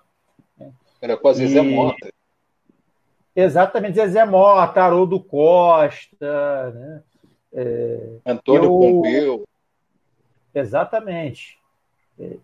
Era 1.01 1.17
com 1.17 1.29
a 1.29 1.33
Zezé 1.33 1.61
e... 1.61 1.75
Mota. 1.75 2.13
Exatamente, 3.35 3.95
Zezé 3.95 4.25
Mota, 4.25 4.83
Haroldo 4.83 5.21
Costa, 5.21 6.71
né? 6.71 7.03
É, 7.53 8.17
Antônio 8.27 8.65
eu... 8.65 8.71
Pompeu. 8.71 9.49
Exatamente. 10.55 11.59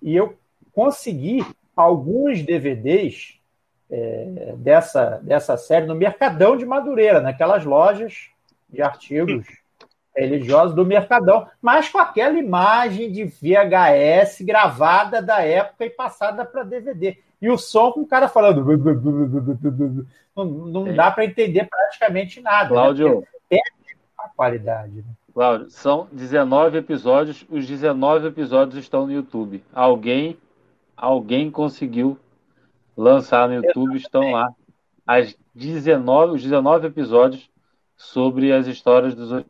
E 0.01 0.15
eu 0.15 0.39
consegui 0.75 1.45
alguns 1.77 2.43
DVDs 2.43 3.39
é, 3.91 4.55
dessa, 4.57 5.21
dessa 5.23 5.57
série 5.57 5.87
no 5.87 5.95
Mercadão 5.95 6.57
de 6.57 6.67
Madureira, 6.67 7.21
naquelas 7.21 7.65
lojas 7.65 8.29
de 8.69 8.83
artigos 8.83 9.47
religiosos 10.17 10.75
do 10.75 10.87
Mercadão, 10.87 11.47
mas 11.61 11.89
com 11.89 11.99
aquela 11.99 12.39
imagem 12.39 13.11
de 13.11 13.25
VHS 13.25 14.43
gravada 14.43 15.21
da 15.21 15.41
época 15.41 15.85
e 15.85 15.91
passada 15.91 16.45
para 16.45 16.63
DVD. 16.63 17.19
E 17.43 17.51
o 17.51 17.59
som 17.59 17.93
com 17.93 18.01
o 18.01 18.07
cara 18.07 18.29
falando. 18.29 18.65
Não, 20.37 20.45
não 20.45 20.95
dá 20.95 21.11
para 21.11 21.25
entender 21.25 21.69
praticamente 21.69 22.41
nada. 22.41 22.71
Né? 22.71 22.75
Cláudio. 22.75 23.21
Né? 23.21 23.59
É 23.59 23.59
a 24.19 24.29
qualidade. 24.29 24.97
Né? 24.97 25.05
Cláudio, 25.33 25.71
são 25.71 26.09
19 26.13 26.79
episódios, 26.79 27.45
os 27.51 27.67
19 27.67 28.29
episódios 28.29 28.79
estão 28.79 29.07
no 29.07 29.13
YouTube. 29.13 29.63
Alguém, 29.75 30.39
alguém 30.97 31.51
conseguiu 31.51 32.19
lançar 32.97 33.49
no 33.49 33.55
YouTube, 33.55 33.97
estão 33.97 34.31
lá. 34.31 34.53
As 35.07 35.37
19, 35.55 36.37
os 36.37 36.43
19 36.43 36.87
episódios 36.87 37.51
sobre 37.97 38.53
as 38.53 38.67
histórias 38.67 39.15
dos 39.15 39.45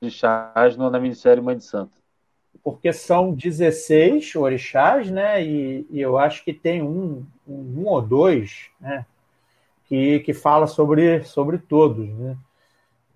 orixás 0.00 0.76
na 0.76 0.98
minissérie 0.98 1.42
Mãe 1.42 1.56
de 1.56 1.64
Santo. 1.64 1.92
Porque 2.62 2.92
são 2.92 3.32
16 3.32 4.34
orixás, 4.36 5.10
né? 5.10 5.44
E, 5.44 5.86
e 5.90 6.00
eu 6.00 6.18
acho 6.18 6.44
que 6.44 6.52
tem 6.52 6.82
um, 6.82 7.24
um, 7.46 7.82
um, 7.82 7.86
ou 7.86 8.02
dois, 8.02 8.70
né? 8.80 9.06
Que, 9.86 10.20
que 10.20 10.34
fala 10.34 10.66
sobre, 10.66 11.22
sobre 11.22 11.58
todos, 11.58 12.08
né? 12.08 12.36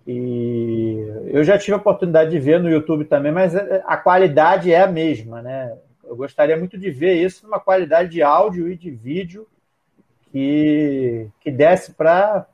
E 0.07 0.97
eu 1.27 1.43
já 1.43 1.57
tive 1.57 1.73
a 1.73 1.77
oportunidade 1.77 2.31
de 2.31 2.39
ver 2.39 2.59
no 2.59 2.69
YouTube 2.69 3.05
também, 3.05 3.31
mas 3.31 3.55
a 3.55 3.97
qualidade 3.97 4.71
é 4.71 4.81
a 4.81 4.87
mesma, 4.87 5.41
né? 5.41 5.77
Eu 6.11 6.17
gostaria 6.17 6.57
muito 6.57 6.77
de 6.77 6.91
ver 6.91 7.13
isso 7.13 7.45
numa 7.45 7.57
qualidade 7.57 8.09
de 8.09 8.21
áudio 8.21 8.69
e 8.69 8.75
de 8.75 8.91
vídeo 8.91 9.47
que, 10.29 11.29
que 11.39 11.49
desse 11.49 11.93
para 11.93 12.45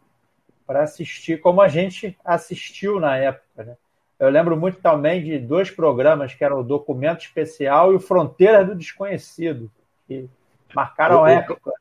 assistir 0.67 1.41
como 1.41 1.59
a 1.59 1.67
gente 1.67 2.15
assistiu 2.23 2.99
na 2.99 3.17
época, 3.17 3.63
né? 3.63 3.75
Eu 4.19 4.29
lembro 4.29 4.55
muito 4.55 4.79
também 4.79 5.23
de 5.23 5.39
dois 5.39 5.71
programas 5.71 6.35
que 6.35 6.43
eram 6.43 6.59
o 6.59 6.63
Documento 6.63 7.21
Especial 7.21 7.91
e 7.91 7.95
o 7.95 7.99
Fronteira 7.99 8.63
do 8.63 8.75
Desconhecido, 8.75 9.71
que 10.07 10.29
marcaram 10.75 11.23
a 11.23 11.31
época. 11.31 11.71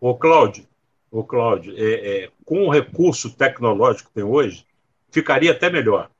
Ô, 0.00 0.14
Cláudio, 0.14 0.68
ô, 1.10 1.24
Cláudio 1.24 1.74
é, 1.76 2.26
é, 2.26 2.30
com 2.44 2.62
o 2.68 2.70
recurso 2.70 3.36
tecnológico 3.36 4.08
que 4.08 4.14
tem 4.14 4.24
hoje, 4.24 4.64
ficaria 5.10 5.50
até 5.50 5.68
melhor. 5.68 6.11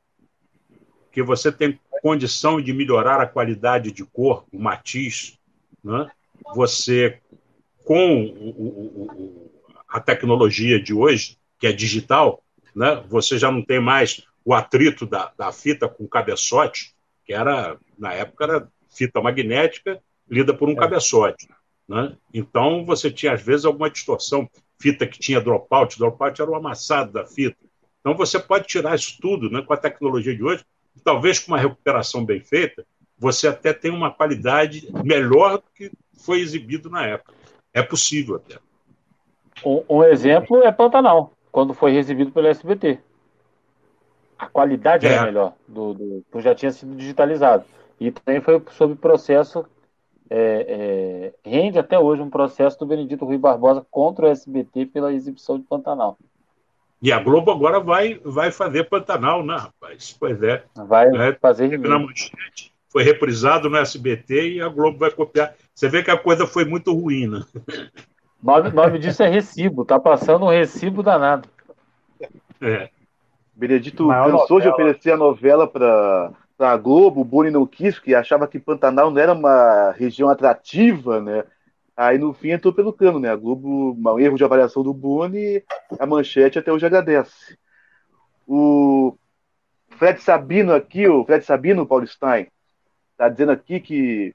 Porque 1.13 1.23
você 1.23 1.53
tem 1.53 1.79
condição 2.01 2.59
de 2.59 2.73
melhorar 2.73 3.21
a 3.21 3.27
qualidade 3.27 3.93
de 3.93 4.03
cor, 4.03 4.47
o 4.51 4.59
matiz. 4.59 5.39
Né? 5.85 6.11
Você, 6.55 7.21
com 7.85 8.25
o, 8.25 8.49
o, 8.49 9.03
o, 9.03 9.51
a 9.87 10.01
tecnologia 10.01 10.83
de 10.83 10.95
hoje, 10.95 11.37
que 11.59 11.67
é 11.67 11.73
digital, 11.73 12.43
né? 12.75 13.05
você 13.11 13.39
já 13.39 13.53
não 13.53 13.61
tem 13.61 13.79
mais 13.79 14.27
o 14.43 14.55
atrito 14.55 15.05
da, 15.05 15.31
da 15.37 15.53
fita 15.53 15.87
com 15.87 16.09
cabeçote, 16.09 16.95
que 17.27 17.35
era, 17.35 17.77
na 17.99 18.15
época, 18.15 18.45
era 18.45 18.69
fita 18.89 19.21
magnética 19.21 20.03
lida 20.31 20.55
por 20.55 20.67
um 20.67 20.73
é. 20.73 20.77
cabeçote. 20.77 21.47
Né? 21.87 22.17
Então, 22.33 22.87
você 22.87 23.11
tinha, 23.11 23.35
às 23.35 23.43
vezes, 23.43 23.67
alguma 23.67 23.91
distorção. 23.91 24.49
Fita 24.81 25.07
que 25.07 25.19
tinha 25.19 25.43
dropout, 25.43 25.99
dropout 25.99 26.41
era 26.41 26.51
o 26.51 26.55
amassado 26.55 27.13
da 27.13 27.27
fita. 27.27 27.59
Então 28.01 28.17
você 28.17 28.37
pode 28.41 28.67
tirar 28.67 28.97
isso 28.97 29.17
tudo 29.21 29.49
né, 29.49 29.63
com 29.63 29.73
a 29.73 29.77
tecnologia 29.77 30.35
de 30.35 30.43
hoje, 30.43 30.65
talvez 31.05 31.39
com 31.39 31.53
uma 31.53 31.59
recuperação 31.59 32.25
bem 32.25 32.41
feita, 32.41 32.85
você 33.19 33.49
até 33.49 33.73
tem 33.73 33.91
uma 33.91 34.11
qualidade 34.11 34.89
melhor 35.05 35.59
do 35.59 35.65
que 35.75 35.93
foi 36.13 36.41
exibido 36.41 36.91
na 36.91 37.07
época. 37.07 37.35
É 37.73 37.83
possível 37.83 38.37
até. 38.37 38.59
Um, 39.65 39.83
um 39.89 40.05
exemplo 40.05 40.63
é 40.63 40.73
Pantanal, 40.73 41.33
quando 41.51 41.75
foi 41.75 41.97
exibido 41.97 42.33
pelo 42.33 42.49
SBT. 42.49 42.99
A 44.39 44.47
qualidade 44.49 45.07
é. 45.07 45.13
era 45.13 45.25
melhor, 45.25 45.55
do, 45.69 45.95
do, 45.95 46.41
já 46.41 46.55
tinha 46.55 46.73
sido 46.73 46.97
digitalizado. 46.97 47.65
E 48.01 48.11
também 48.11 48.41
foi 48.41 48.61
sob 48.73 48.97
processo, 48.97 49.65
é, 50.29 51.33
é, 51.45 51.49
rende 51.49 51.79
até 51.79 51.97
hoje 51.97 52.23
um 52.23 52.31
processo 52.31 52.77
do 52.79 52.87
Benedito 52.87 53.25
Rui 53.25 53.39
Barbosa 53.39 53.87
contra 53.89 54.27
o 54.27 54.29
SBT 54.29 54.87
pela 54.87 55.13
exibição 55.13 55.57
de 55.59 55.65
Pantanal. 55.65 56.19
E 57.03 57.11
a 57.11 57.19
Globo 57.19 57.51
agora 57.51 57.81
vai, 57.81 58.21
vai 58.25 58.53
fazer 58.53 58.89
Pantanal, 58.89 59.45
né, 59.45 59.57
rapaz? 59.57 60.17
Pois 60.19 60.41
é. 60.41 60.63
Vai 60.87 61.09
é, 61.09 61.33
fazer 61.35 61.77
na 61.77 61.99
manchete. 61.99 62.73
Foi 62.89 63.03
reprisado 63.03 63.69
no 63.69 63.77
SBT 63.77 64.53
e 64.53 64.61
a 64.61 64.69
Globo 64.69 64.99
vai 64.99 65.11
copiar. 65.11 65.53
Você 65.75 65.89
vê 65.89 66.05
que 66.05 66.13
a 66.13 66.17
coisa 66.17 66.47
foi 66.47 66.65
muito 66.65 66.93
ruim, 66.93 67.27
né? 67.27 67.43
O 68.41 68.47
nome, 68.47 68.71
nome 68.71 68.99
disso 69.01 69.23
é 69.25 69.29
recibo. 69.29 69.85
Tá 69.85 69.99
passando 69.99 70.45
um 70.45 70.51
recibo 70.51 71.03
danado. 71.03 71.49
É. 72.61 72.89
Benedito 73.53 74.07
cansou 74.07 74.61
de 74.61 74.69
oferecer 74.69 75.13
a 75.13 75.17
novela 75.17 75.67
para 75.67 76.33
a 76.59 76.77
Globo, 76.77 77.21
o 77.21 77.25
Boni 77.25 77.51
não 77.51 77.67
quis, 77.67 77.99
que 77.99 78.15
achava 78.15 78.47
que 78.47 78.61
Pantanal 78.61 79.11
não 79.11 79.21
era 79.21 79.33
uma 79.33 79.91
região 79.93 80.29
atrativa, 80.29 81.21
né? 81.21 81.45
Aí 81.97 82.19
no 82.19 82.33
fim 82.33 82.51
entrou 82.51 82.73
pelo 82.73 82.93
cano, 82.93 83.19
né? 83.19 83.31
A 83.31 83.37
Globo, 83.37 83.93
um 83.95 84.19
erro 84.19 84.37
de 84.37 84.45
avaliação 84.45 84.83
do 84.83 84.95
Boni, 84.95 85.63
a 85.99 86.07
manchete 86.07 86.59
até 86.59 86.73
hoje 86.73 86.87
agradece. 86.87 87.59
O 88.47 89.17
Fred 89.91 90.21
Sabino 90.21 90.73
aqui, 90.73 91.07
o 91.07 91.25
Fred 91.25 91.45
Sabino, 91.45 91.87
Paulo 91.87 92.07
Stein, 92.07 92.49
tá 93.17 93.29
dizendo 93.29 93.53
aqui 93.53 93.79
que 93.79 94.35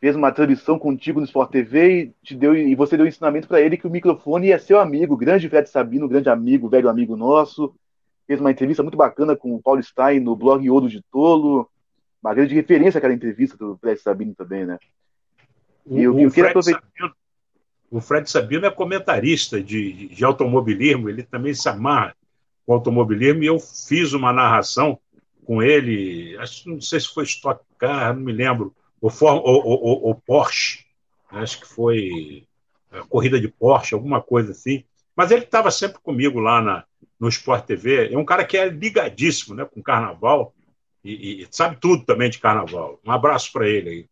fez 0.00 0.14
uma 0.14 0.30
transmissão 0.30 0.78
contigo 0.78 1.20
no 1.20 1.26
Sport 1.26 1.50
TV 1.50 2.00
e, 2.00 2.14
te 2.22 2.36
deu, 2.36 2.54
e 2.56 2.74
você 2.74 2.96
deu 2.96 3.04
um 3.04 3.08
ensinamento 3.08 3.48
para 3.48 3.60
ele 3.60 3.76
que 3.76 3.86
o 3.86 3.90
microfone 3.90 4.52
é 4.52 4.58
seu 4.58 4.78
amigo, 4.78 5.16
grande 5.16 5.48
Fred 5.48 5.68
Sabino, 5.68 6.08
grande 6.08 6.28
amigo, 6.28 6.68
velho 6.68 6.88
amigo 6.88 7.16
nosso. 7.16 7.74
Fez 8.26 8.40
uma 8.40 8.50
entrevista 8.50 8.82
muito 8.82 8.96
bacana 8.96 9.36
com 9.36 9.54
o 9.54 9.62
Paulo 9.62 9.82
Stein 9.82 10.20
no 10.20 10.36
blog 10.36 10.68
Ouro 10.68 10.88
de 10.88 11.02
Tolo. 11.10 11.68
Uma 12.22 12.34
grande 12.34 12.54
referência 12.54 12.98
aquela 12.98 13.14
entrevista 13.14 13.56
do 13.56 13.76
Fred 13.78 14.00
Sabino 14.00 14.34
também, 14.34 14.64
né? 14.66 14.78
O, 15.86 15.98
eu, 15.98 16.18
eu 16.18 16.28
o, 16.28 16.30
Fred 16.30 16.48
aproveitar... 16.48 16.82
Sabino, 16.82 17.14
o 17.90 18.00
Fred 18.00 18.30
Sabino 18.30 18.66
é 18.66 18.70
comentarista 18.70 19.62
de, 19.62 20.08
de 20.08 20.24
automobilismo, 20.24 21.08
ele 21.08 21.22
também 21.22 21.54
se 21.54 21.68
amarra 21.68 22.14
com 22.66 22.72
automobilismo, 22.72 23.42
e 23.42 23.46
eu 23.46 23.58
fiz 23.60 24.12
uma 24.12 24.32
narração 24.32 24.98
com 25.44 25.62
ele, 25.62 26.36
acho, 26.38 26.68
não 26.68 26.80
sei 26.80 26.98
se 26.98 27.14
foi 27.14 27.24
Stock 27.24 27.64
Car, 27.78 28.14
não 28.14 28.22
me 28.22 28.32
lembro, 28.32 28.74
o, 29.00 29.08
o, 29.08 29.30
o, 29.30 30.10
o 30.10 30.14
Porsche, 30.16 30.84
acho 31.30 31.60
que 31.60 31.66
foi 31.68 32.44
a 32.90 33.04
corrida 33.04 33.40
de 33.40 33.48
Porsche, 33.48 33.94
alguma 33.94 34.20
coisa 34.20 34.52
assim. 34.52 34.84
Mas 35.14 35.30
ele 35.30 35.44
estava 35.44 35.70
sempre 35.70 36.00
comigo 36.00 36.40
lá 36.40 36.60
na, 36.60 36.84
no 37.18 37.28
Sport 37.28 37.64
TV. 37.64 38.12
É 38.12 38.18
um 38.18 38.24
cara 38.24 38.44
que 38.44 38.56
é 38.56 38.68
ligadíssimo 38.68 39.54
né, 39.54 39.64
com 39.64 39.82
carnaval 39.82 40.54
e, 41.02 41.42
e 41.42 41.48
sabe 41.50 41.76
tudo 41.80 42.04
também 42.04 42.28
de 42.28 42.38
carnaval. 42.38 43.00
Um 43.04 43.10
abraço 43.10 43.52
para 43.52 43.68
ele 43.68 43.88
aí. 43.88 44.06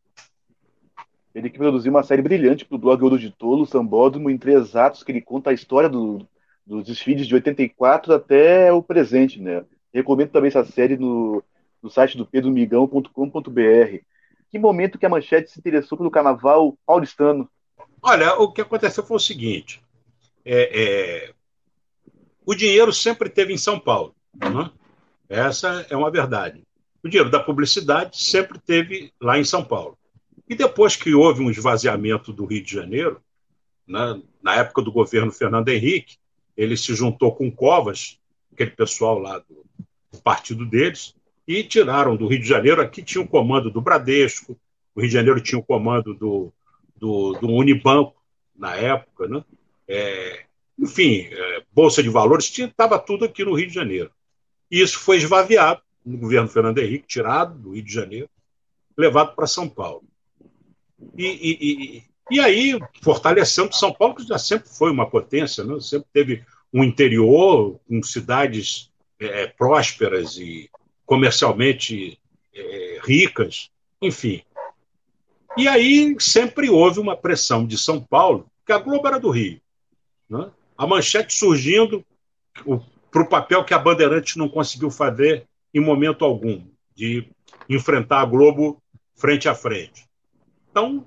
Ele 1.35 1.51
que 1.51 1.59
produziu 1.59 1.91
uma 1.91 2.05
série 2.05 2.23
brilhante 2.23 2.65
para 2.65 2.77
o 2.77 2.79
blog 2.79 3.03
Ouro 3.03 3.19
de 3.19 3.31
Tolo, 3.31 3.67
Sambódromo, 3.67 4.31
em 4.31 4.39
três 4.39 4.77
atos, 4.77 5.03
que 5.03 5.11
ele 5.11 5.21
conta 5.21 5.51
a 5.51 5.53
história 5.53 5.89
do, 5.89 6.27
dos 6.65 6.85
desfiles 6.85 7.27
de 7.27 7.35
84 7.35 8.15
até 8.15 8.73
o 8.73 8.83
presente, 8.83 9.41
né? 9.41 9.65
Recomendo 9.93 10.31
também 10.31 10.49
essa 10.49 10.65
série 10.65 10.97
no, 10.97 11.43
no 11.83 11.91
site 11.91 12.17
do 12.17 12.25
pedromigão.com.br. 12.25 13.99
Que 14.51 14.59
momento 14.59 14.99
que 14.99 15.07
a 15.07 15.09
Manchete 15.09 15.51
se 15.51 15.59
interessou 15.59 15.99
pelo 15.99 16.11
carnaval 16.11 16.79
paulistano? 16.87 17.49
Olha, 18.01 18.35
o 18.37 18.53
que 18.53 18.61
aconteceu 18.61 19.05
foi 19.05 19.17
o 19.17 19.21
seguinte: 19.21 19.83
é, 20.45 20.83
é, 20.83 21.33
o 22.47 22.55
dinheiro 22.55 22.93
sempre 22.93 23.29
teve 23.29 23.53
em 23.53 23.59
São 23.59 23.81
Paulo. 23.81 24.15
Né? 24.35 24.71
Essa 25.29 25.85
é 25.91 25.97
uma 25.97 26.11
verdade. 26.11 26.63
O 27.03 27.09
dinheiro 27.09 27.31
da 27.31 27.41
publicidade 27.41 28.23
sempre 28.23 28.59
teve 28.59 29.13
lá 29.21 29.39
em 29.39 29.45
São 29.45 29.65
Paulo. 29.65 29.99
E 30.49 30.55
depois 30.55 30.97
que 30.97 31.15
houve 31.15 31.43
um 31.43 31.51
esvaziamento 31.51 32.33
do 32.33 32.45
Rio 32.45 32.63
de 32.63 32.73
Janeiro, 32.73 33.21
né, 33.87 34.21
na 34.43 34.57
época 34.57 34.83
do 34.83 34.93
governo 34.93 35.33
Fernando 35.33 35.69
Henrique, 35.69 36.17
ele 36.57 36.77
se 36.77 36.95
juntou 36.95 37.35
com 37.35 37.51
Covas, 37.51 38.19
aquele 38.53 38.71
pessoal 38.71 39.19
lá 39.19 39.39
do, 39.39 39.65
do 40.13 40.23
partido 40.23 40.65
deles, 40.65 41.15
e 41.47 41.63
tiraram 41.63 42.17
do 42.17 42.27
Rio 42.27 42.41
de 42.41 42.49
Janeiro. 42.49 42.81
Aqui 42.81 43.03
tinha 43.03 43.23
o 43.23 43.29
comando 43.29 43.71
do 43.71 43.81
Bradesco, 43.81 44.59
o 44.95 45.01
Rio 45.01 45.09
de 45.09 45.15
Janeiro 45.15 45.41
tinha 45.41 45.59
o 45.59 45.65
comando 45.65 46.15
do, 46.15 46.53
do, 46.97 47.33
do 47.33 47.49
Unibanco, 47.49 48.15
na 48.57 48.77
época, 48.77 49.27
né? 49.27 49.45
É, 49.89 50.45
enfim, 50.79 51.29
é, 51.31 51.63
Bolsa 51.73 52.03
de 52.03 52.09
Valores, 52.09 52.57
estava 52.57 52.99
tudo 52.99 53.25
aqui 53.25 53.45
no 53.45 53.55
Rio 53.55 53.67
de 53.67 53.75
Janeiro. 53.75 54.11
E 54.71 54.81
isso 54.81 54.99
foi 54.99 55.17
esvaziado 55.17 55.83
no 56.05 56.19
governo 56.19 56.49
Fernando 56.49 56.79
Henrique, 56.79 57.07
tirado 57.07 57.59
do 57.59 57.73
Rio 57.73 57.83
de 57.83 57.93
Janeiro, 57.93 58.29
levado 58.97 59.35
para 59.35 59.47
São 59.47 59.69
Paulo. 59.69 60.05
E, 61.17 61.27
e, 61.27 61.59
e, 61.61 62.03
e, 62.31 62.41
aí, 62.41 62.79
fortalecendo 63.03 63.75
São 63.75 63.93
Paulo, 63.93 64.15
que 64.15 64.27
já 64.27 64.39
sempre 64.39 64.69
foi 64.69 64.91
uma 64.91 65.09
potência, 65.09 65.65
né? 65.65 65.79
sempre 65.81 66.09
teve 66.13 66.45
um 66.73 66.83
interior 66.83 67.79
com 67.89 68.03
cidades 68.03 68.91
é, 69.21 69.47
prósperas 69.47 70.37
e 70.37 70.69
comercialmente 71.07 72.19
é, 72.55 73.01
ricas, 73.05 73.71
enfim. 74.01 74.43
E 75.57 75.69
aí 75.69 76.17
sempre 76.19 76.69
houve 76.69 76.99
uma 76.99 77.17
pressão 77.17 77.67
de 77.67 77.79
São 77.79 78.01
Paulo, 78.01 78.51
que 78.67 78.73
a 78.73 78.79
Globo 78.79 79.07
era 79.07 79.21
do 79.21 79.31
Rio. 79.31 79.61
Né? 80.29 80.51
A 80.77 80.87
manchete 80.87 81.35
surgindo 81.35 82.05
para 83.11 83.23
o 83.23 83.29
papel 83.29 83.65
que 83.65 83.75
a 83.75 83.79
Bandeirante 83.79 84.39
não 84.39 84.49
conseguiu 84.49 84.91
fazer 84.91 85.47
em 85.73 85.81
momento 85.81 86.25
algum, 86.25 86.65
de 86.95 87.29
enfrentar 87.69 88.21
a 88.21 88.25
Globo 88.25 88.83
frente 89.15 89.49
a 89.49 89.55
frente. 89.55 90.07
Então, 90.75 91.07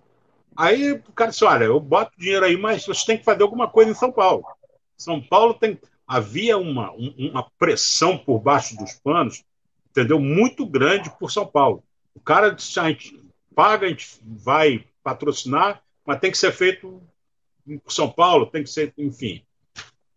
aí 0.56 0.94
o 0.94 1.12
cara 1.12 1.30
disse: 1.30 1.44
olha, 1.44 1.66
eu 1.66 1.78
boto 1.78 2.18
dinheiro 2.18 2.46
aí, 2.46 2.56
mas 2.56 2.86
você 2.86 3.06
tem 3.06 3.18
que 3.18 3.26
fazer 3.26 3.44
alguma 3.44 3.68
coisa 3.68 3.92
em 3.92 3.96
São 3.96 4.10
Paulo. 4.10 4.46
São 4.98 5.22
Paulo 5.22 5.54
tem. 5.54 5.78
Havia 6.08 6.58
uma, 6.58 6.94
uma 6.94 7.52
pressão 7.60 8.18
por 8.18 8.40
baixo 8.40 8.78
dos 8.78 8.94
panos, 8.94 9.44
entendeu? 9.90 10.22
Muito 10.22 10.66
grande 10.66 11.12
por 11.20 11.30
São 11.30 11.46
Paulo. 11.46 11.84
O 12.16 12.22
cara 12.22 12.52
disse: 12.52 12.80
a 12.80 12.88
gente 12.88 13.22
paga, 13.54 13.88
a 13.88 13.90
gente 13.90 14.08
vai 14.24 14.86
patrocinar, 15.04 15.84
mas 16.06 16.20
tem 16.22 16.32
que 16.32 16.38
ser 16.38 16.54
feito 16.54 17.02
em 17.68 17.82
São 17.88 18.10
Paulo, 18.10 18.46
tem 18.46 18.64
que 18.64 18.70
ser, 18.70 18.94
enfim. 18.98 19.44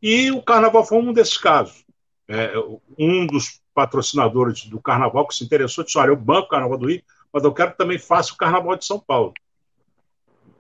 E 0.01 0.31
o 0.31 0.41
Carnaval 0.41 0.87
foi 0.87 0.99
um 0.99 1.13
desses 1.13 1.37
casos. 1.37 1.85
É, 2.29 2.53
um 2.97 3.27
dos 3.27 3.61
patrocinadores 3.75 4.65
do 4.67 4.81
Carnaval 4.81 5.27
que 5.27 5.35
se 5.35 5.43
interessou 5.43 5.83
disse: 5.83 5.99
olha, 5.99 6.11
eu 6.11 6.17
banco 6.17 6.47
o 6.47 6.51
Carnaval 6.51 6.79
do 6.79 6.87
Rio, 6.87 7.03
mas 7.33 7.45
eu 7.45 7.53
quero 7.53 7.73
que 7.73 7.79
também 7.79 7.99
faça 7.99 8.33
o 8.33 8.37
Carnaval 8.37 8.77
de 8.77 8.85
São 8.85 8.99
Paulo. 8.99 9.33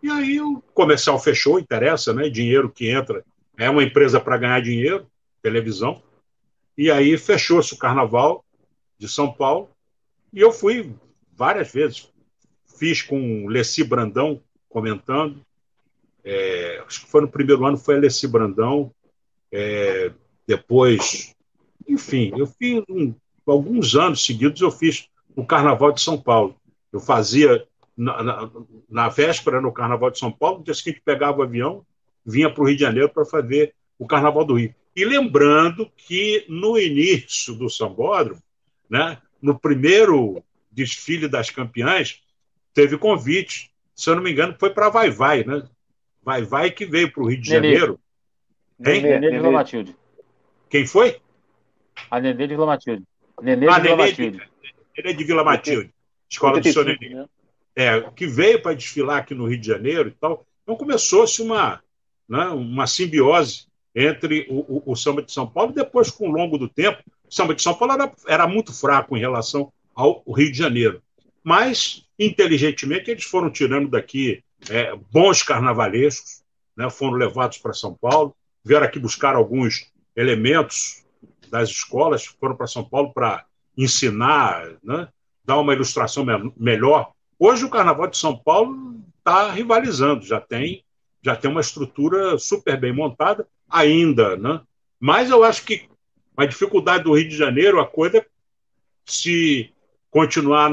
E 0.02 0.10
aí 0.10 0.40
o 0.40 0.62
comercial 0.72 1.18
fechou, 1.18 1.58
interessa, 1.58 2.12
né? 2.12 2.28
Dinheiro 2.28 2.70
que 2.70 2.88
entra 2.88 3.24
é 3.56 3.68
uma 3.68 3.82
empresa 3.82 4.18
para 4.18 4.38
ganhar 4.38 4.60
dinheiro, 4.62 5.06
televisão. 5.42 6.02
E 6.76 6.90
aí 6.90 7.18
fechou-se 7.18 7.74
o 7.74 7.78
Carnaval 7.78 8.44
de 8.98 9.08
São 9.08 9.30
Paulo. 9.30 9.68
E 10.32 10.40
eu 10.40 10.52
fui 10.52 10.94
várias 11.36 11.70
vezes. 11.72 12.10
Fiz 12.78 13.02
com 13.02 13.44
o 13.44 13.48
Leci 13.48 13.84
Brandão 13.84 14.42
comentando. 14.68 15.44
É, 16.24 16.82
acho 16.86 17.04
que 17.04 17.10
foi 17.10 17.20
no 17.20 17.28
primeiro 17.28 17.66
ano, 17.66 17.76
foi 17.76 17.96
a 17.96 17.98
Leci 17.98 18.26
Brandão. 18.26 18.90
É, 19.52 20.12
depois, 20.46 21.34
enfim, 21.86 22.32
eu 22.36 22.46
fiz 22.46 22.82
um, 22.88 23.14
alguns 23.46 23.94
anos 23.94 24.24
seguidos, 24.24 24.60
eu 24.60 24.70
fiz 24.70 25.08
o 25.36 25.44
Carnaval 25.44 25.92
de 25.92 26.00
São 26.00 26.20
Paulo. 26.20 26.56
Eu 26.92 27.00
fazia 27.00 27.66
na, 27.96 28.22
na, 28.22 28.50
na 28.88 29.08
véspera 29.08 29.60
no 29.60 29.72
Carnaval 29.72 30.10
de 30.10 30.18
São 30.18 30.32
Paulo, 30.32 30.58
no 30.58 30.64
dia 30.64 30.74
seguinte 30.74 31.02
pegava 31.04 31.38
o 31.38 31.42
avião, 31.42 31.84
vinha 32.24 32.50
para 32.50 32.62
o 32.62 32.66
Rio 32.66 32.76
de 32.76 32.82
Janeiro 32.82 33.08
para 33.08 33.24
fazer 33.24 33.74
o 33.98 34.06
Carnaval 34.06 34.44
do 34.44 34.54
Rio. 34.54 34.74
E 34.96 35.04
lembrando 35.04 35.90
que 35.96 36.44
no 36.48 36.78
início 36.78 37.54
do 37.54 37.68
Sambódromo, 37.68 38.42
né, 38.88 39.18
no 39.40 39.58
primeiro 39.58 40.42
desfile 40.70 41.28
das 41.28 41.50
campeãs, 41.50 42.22
teve 42.72 42.96
convite, 42.96 43.70
se 43.94 44.10
eu 44.10 44.16
não 44.16 44.22
me 44.22 44.32
engano, 44.32 44.56
foi 44.58 44.70
para 44.70 44.88
Vai 44.88 45.10
Vai, 45.10 45.44
né? 45.44 45.62
Vai 46.22 46.42
Vai 46.42 46.70
que 46.70 46.86
veio 46.86 47.12
para 47.12 47.22
o 47.22 47.28
Rio 47.28 47.40
de 47.40 47.50
Nenê. 47.50 47.72
Janeiro. 47.72 48.00
Hein? 48.84 49.02
Nenê 49.02 49.30
de 49.30 49.38
Vila 49.38 49.50
Matilde. 49.50 49.96
Quem 50.68 50.86
foi? 50.86 51.20
A 52.10 52.20
Nenê 52.20 52.46
de 52.46 52.54
Vila 52.54 52.66
Matilde. 52.66 53.04
Nenê 53.42 53.66
de 53.66 53.68
ah, 53.68 53.78
Vila 53.78 53.96
Nenê 53.96 54.10
Matilde. 54.10 54.38
De, 54.38 55.02
Nenê 55.02 55.14
de 55.14 55.24
Vila 55.24 55.44
Matilde. 55.44 55.94
Escola 56.30 56.60
do 56.60 56.72
Senhor 56.72 56.84
Nenê. 56.84 57.14
Né? 57.14 57.26
É, 57.74 58.00
que 58.14 58.26
veio 58.26 58.62
para 58.62 58.74
desfilar 58.74 59.18
aqui 59.18 59.34
no 59.34 59.46
Rio 59.46 59.58
de 59.58 59.66
Janeiro 59.66 60.08
e 60.08 60.12
tal. 60.12 60.46
Então 60.62 60.76
começou-se 60.76 61.42
uma, 61.42 61.82
né, 62.28 62.46
uma 62.48 62.86
simbiose 62.86 63.66
entre 63.94 64.46
o, 64.48 64.60
o, 64.60 64.92
o, 64.92 64.96
samba 64.96 65.22
de 65.22 65.32
São 65.32 65.46
Paulo 65.46 65.72
e 65.72 65.74
depois, 65.74 66.10
com 66.10 66.28
o 66.28 66.32
longo 66.32 66.56
do 66.56 66.68
tempo, 66.68 67.02
o 67.28 67.34
samba 67.34 67.54
de 67.54 67.62
São 67.62 67.74
Paulo 67.74 67.94
era, 67.94 68.12
era 68.28 68.46
muito 68.46 68.72
fraco 68.72 69.16
em 69.16 69.20
relação 69.20 69.72
ao 69.94 70.22
Rio 70.28 70.52
de 70.52 70.58
Janeiro. 70.58 71.02
Mas, 71.42 72.06
inteligentemente, 72.18 73.10
eles 73.10 73.24
foram 73.24 73.50
tirando 73.50 73.88
daqui 73.88 74.44
é, 74.68 74.94
bons 75.10 75.42
carnavalescos, 75.42 76.42
né, 76.76 76.88
foram 76.90 77.14
levados 77.14 77.58
para 77.58 77.72
São 77.72 77.94
Paulo, 77.94 78.34
vieram 78.64 78.86
aqui 78.86 78.98
buscar 78.98 79.34
alguns 79.34 79.90
elementos 80.14 81.04
das 81.48 81.68
escolas, 81.70 82.26
foram 82.26 82.54
para 82.54 82.66
São 82.66 82.84
Paulo 82.84 83.12
para 83.12 83.44
ensinar, 83.76 84.68
né, 84.84 85.08
dar 85.44 85.58
uma 85.58 85.72
ilustração 85.72 86.24
me 86.24 86.52
melhor. 86.56 87.12
Hoje 87.38 87.64
o 87.64 87.70
Carnaval 87.70 88.08
de 88.08 88.18
São 88.18 88.36
Paulo 88.36 89.00
está 89.18 89.50
rivalizando, 89.50 90.24
já 90.24 90.40
tem 90.40 90.84
já 91.22 91.36
tem 91.36 91.50
uma 91.50 91.60
estrutura 91.60 92.38
super 92.38 92.78
bem 92.80 92.94
montada 92.94 93.46
ainda, 93.68 94.36
né? 94.36 94.60
Mas 94.98 95.30
eu 95.30 95.44
acho 95.44 95.64
que 95.64 95.88
a 96.36 96.46
dificuldade 96.46 97.04
do 97.04 97.12
Rio 97.12 97.28
de 97.28 97.36
Janeiro, 97.36 97.78
a 97.78 97.86
coisa, 97.86 98.24
se 99.04 99.70
continuar 100.10 100.70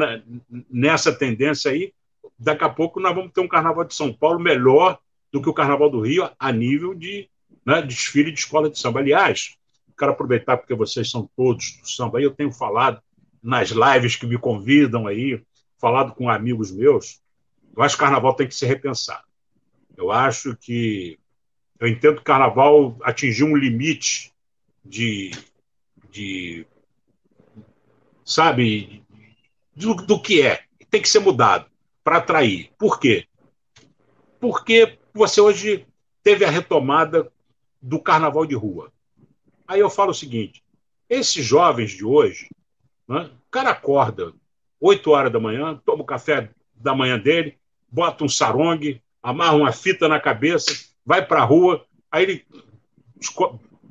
nessa 0.69 1.11
tendência 1.11 1.71
aí, 1.71 1.93
daqui 2.39 2.63
a 2.63 2.69
pouco 2.69 2.99
nós 2.99 3.13
vamos 3.13 3.31
ter 3.33 3.41
um 3.41 3.47
Carnaval 3.47 3.83
de 3.83 3.93
São 3.93 4.13
Paulo 4.13 4.39
melhor 4.39 4.97
do 5.31 5.41
que 5.41 5.49
o 5.49 5.53
Carnaval 5.53 5.89
do 5.89 6.01
Rio 6.01 6.29
a 6.39 6.51
nível 6.51 6.95
de 6.95 7.29
né, 7.65 7.81
desfile 7.81 8.31
de 8.31 8.39
escola 8.39 8.69
de 8.69 8.79
samba. 8.79 9.01
Aliás, 9.01 9.57
quero 9.97 10.11
aproveitar 10.11 10.57
porque 10.57 10.73
vocês 10.73 11.09
são 11.09 11.29
todos 11.35 11.77
do 11.81 11.89
samba. 11.89 12.21
Eu 12.21 12.31
tenho 12.31 12.51
falado 12.51 13.01
nas 13.41 13.69
lives 13.69 14.15
que 14.15 14.25
me 14.25 14.37
convidam 14.37 15.07
aí, 15.07 15.41
falado 15.77 16.13
com 16.13 16.29
amigos 16.29 16.71
meus. 16.71 17.21
Eu 17.75 17.83
acho 17.83 17.95
que 17.95 18.03
Carnaval 18.03 18.33
tem 18.33 18.47
que 18.47 18.55
ser 18.55 18.67
repensado. 18.67 19.27
Eu 19.97 20.11
acho 20.11 20.55
que. 20.55 21.19
Eu 21.79 21.87
entendo 21.87 22.17
que 22.17 22.23
carnaval 22.23 22.97
atingiu 23.01 23.47
um 23.47 23.57
limite 23.57 24.31
de. 24.85 25.31
de 26.11 26.65
sabe? 28.23 29.03
Do, 29.75 29.95
do 29.95 30.21
que 30.21 30.41
é. 30.41 30.63
Tem 30.89 31.01
que 31.01 31.09
ser 31.09 31.19
mudado 31.19 31.69
para 32.03 32.17
atrair. 32.17 32.71
Por 32.77 32.99
quê? 32.99 33.25
Porque 34.39 34.99
você 35.13 35.41
hoje 35.41 35.85
teve 36.23 36.45
a 36.45 36.49
retomada 36.49 37.31
do 37.81 37.99
carnaval 37.99 38.45
de 38.45 38.55
rua. 38.55 38.91
Aí 39.67 39.79
eu 39.79 39.89
falo 39.89 40.11
o 40.11 40.15
seguinte: 40.15 40.63
esses 41.09 41.43
jovens 41.43 41.91
de 41.91 42.05
hoje, 42.05 42.49
né, 43.07 43.29
o 43.47 43.51
cara 43.51 43.69
acorda 43.71 44.33
8 44.79 45.09
horas 45.09 45.31
da 45.31 45.39
manhã, 45.39 45.79
toma 45.85 46.03
o 46.03 46.05
café 46.05 46.49
da 46.75 46.93
manhã 46.93 47.17
dele, 47.17 47.57
bota 47.89 48.23
um 48.23 48.29
sarongue, 48.29 49.01
amarra 49.21 49.55
uma 49.55 49.71
fita 49.71 50.07
na 50.07 50.19
cabeça, 50.19 50.89
vai 51.05 51.25
para 51.25 51.41
a 51.41 51.45
rua, 51.45 51.85
aí 52.11 52.23
ele 52.23 52.45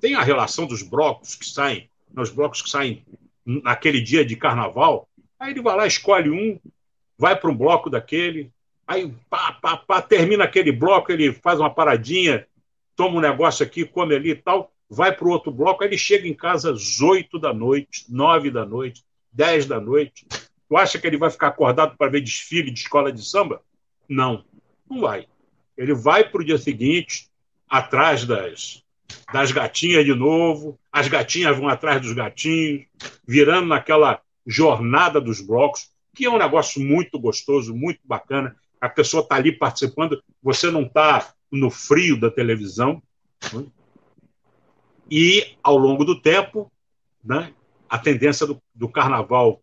tem 0.00 0.14
a 0.14 0.22
relação 0.22 0.66
dos 0.66 0.82
blocos 0.82 1.34
que 1.34 1.46
saem, 1.46 1.90
nos 2.12 2.30
blocos 2.30 2.62
que 2.62 2.70
saem 2.70 3.04
naquele 3.44 4.00
dia 4.00 4.24
de 4.24 4.36
carnaval, 4.36 5.08
aí 5.38 5.50
ele 5.50 5.62
vai 5.62 5.76
lá, 5.76 5.86
escolhe 5.86 6.30
um, 6.30 6.60
vai 7.18 7.34
para 7.34 7.50
um 7.50 7.56
bloco 7.56 7.90
daquele, 7.90 8.52
aí 8.86 9.12
pá, 9.28 9.52
pá, 9.52 9.76
pá, 9.76 10.02
termina 10.02 10.44
aquele 10.44 10.70
bloco, 10.70 11.10
ele 11.10 11.32
faz 11.32 11.58
uma 11.58 11.70
paradinha, 11.70 12.46
toma 12.94 13.16
um 13.16 13.20
negócio 13.20 13.64
aqui, 13.64 13.84
come 13.84 14.14
ali 14.14 14.30
e 14.30 14.36
tal, 14.36 14.72
vai 14.88 15.14
para 15.14 15.26
o 15.26 15.30
outro 15.30 15.50
bloco, 15.50 15.82
ele 15.82 15.98
chega 15.98 16.26
em 16.28 16.34
casa 16.34 16.72
às 16.72 17.00
oito 17.00 17.38
da 17.38 17.52
noite, 17.52 18.06
nove 18.08 18.50
da 18.50 18.64
noite, 18.64 19.04
dez 19.32 19.66
da 19.66 19.80
noite. 19.80 20.26
Tu 20.68 20.76
acha 20.76 20.98
que 20.98 21.06
ele 21.06 21.18
vai 21.18 21.30
ficar 21.30 21.48
acordado 21.48 21.96
para 21.96 22.10
ver 22.10 22.20
desfile 22.20 22.70
de 22.70 22.80
escola 22.80 23.12
de 23.12 23.24
samba? 23.24 23.62
Não. 24.08 24.44
Não 24.88 25.00
vai. 25.00 25.26
Ele 25.76 25.94
vai 25.94 26.28
para 26.28 26.40
o 26.40 26.44
dia 26.44 26.58
seguinte, 26.58 27.28
atrás 27.68 28.24
das, 28.24 28.82
das 29.32 29.52
gatinhas 29.52 30.04
de 30.04 30.14
novo, 30.14 30.78
as 30.90 31.08
gatinhas 31.08 31.56
vão 31.56 31.68
atrás 31.68 32.00
dos 32.00 32.12
gatinhos, 32.12 32.86
virando 33.26 33.68
naquela 33.68 34.20
jornada 34.46 35.20
dos 35.20 35.40
blocos, 35.40 35.90
que 36.14 36.24
é 36.24 36.30
um 36.30 36.38
negócio 36.38 36.80
muito 36.80 37.18
gostoso, 37.18 37.74
muito 37.74 38.00
bacana. 38.04 38.56
A 38.80 38.88
pessoa 38.88 39.22
está 39.22 39.36
ali 39.36 39.52
participando, 39.52 40.22
você 40.42 40.70
não 40.70 40.82
está 40.82 41.34
no 41.50 41.70
frio 41.70 42.18
da 42.18 42.30
televisão. 42.30 43.02
E, 45.10 45.56
ao 45.62 45.76
longo 45.76 46.04
do 46.04 46.20
tempo, 46.20 46.70
né, 47.24 47.52
a 47.88 47.98
tendência 47.98 48.46
do, 48.46 48.60
do 48.74 48.88
carnaval 48.88 49.60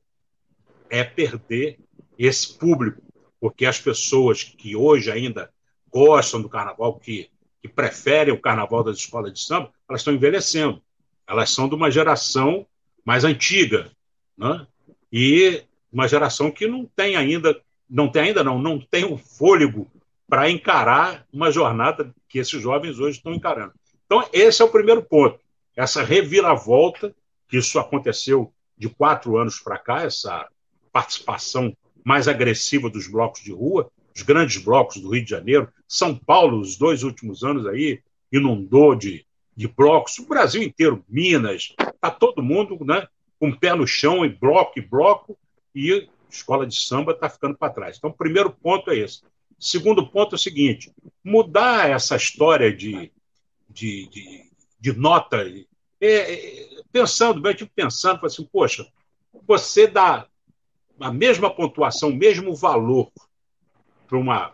é 0.90 1.04
perder 1.04 1.80
esse 2.18 2.58
público 2.58 3.04
porque 3.44 3.66
as 3.66 3.78
pessoas 3.78 4.42
que 4.42 4.74
hoje 4.74 5.12
ainda 5.12 5.52
gostam 5.92 6.42
do 6.42 6.48
carnaval, 6.48 6.98
que, 6.98 7.30
que 7.62 7.68
preferem 7.68 8.34
o 8.34 8.40
carnaval 8.40 8.86
das 8.86 9.00
escolas 9.00 9.34
de 9.34 9.40
samba, 9.42 9.70
elas 9.86 10.00
estão 10.00 10.14
envelhecendo. 10.14 10.82
Elas 11.28 11.50
são 11.50 11.68
de 11.68 11.76
uma 11.76 11.92
geração 11.92 12.66
mais 13.04 13.26
antiga, 13.26 13.92
né? 14.38 14.66
e 15.12 15.62
uma 15.92 16.08
geração 16.08 16.50
que 16.50 16.66
não 16.68 16.86
tem 16.86 17.18
ainda, 17.18 17.62
não 17.90 18.08
tem 18.08 18.30
ainda 18.30 18.46
não, 18.46 18.58
não 18.58 18.80
tem 18.80 19.04
o 19.04 19.18
fôlego 19.18 19.92
para 20.26 20.50
encarar 20.50 21.28
uma 21.30 21.52
jornada 21.52 22.16
que 22.30 22.40
esses 22.40 22.62
jovens 22.62 22.98
hoje 22.98 23.18
estão 23.18 23.34
encarando. 23.34 23.74
Então, 24.14 24.30
esse 24.32 24.62
é 24.62 24.66
o 24.66 24.70
primeiro 24.70 25.02
ponto. 25.02 25.40
Essa 25.76 26.04
reviravolta, 26.04 27.16
que 27.50 27.58
isso 27.58 27.80
aconteceu 27.80 28.54
de 28.78 28.88
quatro 28.88 29.38
anos 29.38 29.60
para 29.60 29.80
cá, 29.80 30.04
essa 30.04 30.48
participação 30.92 31.76
mais 32.06 32.28
agressiva 32.28 32.92
dos 32.92 33.08
blocos 33.08 33.42
de 33.42 33.52
rua, 33.52 33.90
os 34.16 34.22
grandes 34.22 34.64
blocos 34.64 35.02
do 35.02 35.10
Rio 35.10 35.24
de 35.24 35.32
Janeiro. 35.32 35.68
São 35.88 36.16
Paulo, 36.16 36.60
os 36.60 36.78
dois 36.78 37.02
últimos 37.02 37.44
anos 37.44 37.66
aí, 37.66 38.04
inundou 38.32 38.94
de, 38.94 39.26
de 39.58 39.68
blocos. 39.68 40.20
O 40.20 40.28
Brasil 40.28 40.62
inteiro, 40.62 41.04
Minas, 41.10 41.74
está 41.80 42.12
todo 42.12 42.44
mundo 42.44 42.78
né, 42.86 43.08
com 43.40 43.50
o 43.50 43.60
pé 43.60 43.74
no 43.74 43.88
chão, 43.88 44.24
em 44.24 44.30
bloco 44.30 44.78
e 44.78 44.82
bloco, 44.84 45.36
e 45.74 46.08
escola 46.30 46.68
de 46.68 46.76
samba 46.76 47.14
está 47.14 47.28
ficando 47.28 47.58
para 47.58 47.74
trás. 47.74 47.98
Então, 47.98 48.12
o 48.12 48.14
primeiro 48.14 48.52
ponto 48.52 48.92
é 48.92 48.96
esse. 48.96 49.24
Segundo 49.58 50.06
ponto 50.06 50.36
é 50.36 50.38
o 50.38 50.40
seguinte: 50.40 50.92
mudar 51.24 51.90
essa 51.90 52.16
história 52.16 52.72
de, 52.72 53.12
de, 53.74 54.08
de, 54.08 54.52
de 54.80 54.94
nota. 54.94 55.46
É, 56.00 56.70
pensando, 56.92 57.42
bem, 57.42 57.56
tipo 57.56 57.72
pensando, 57.76 58.26
assim, 58.26 58.48
poxa, 58.52 58.86
você 59.48 59.88
dá 59.88 60.28
a 61.00 61.12
mesma 61.12 61.50
pontuação, 61.50 62.10
o 62.10 62.16
mesmo 62.16 62.56
valor 62.56 63.12
para 64.08 64.18
uma 64.18 64.54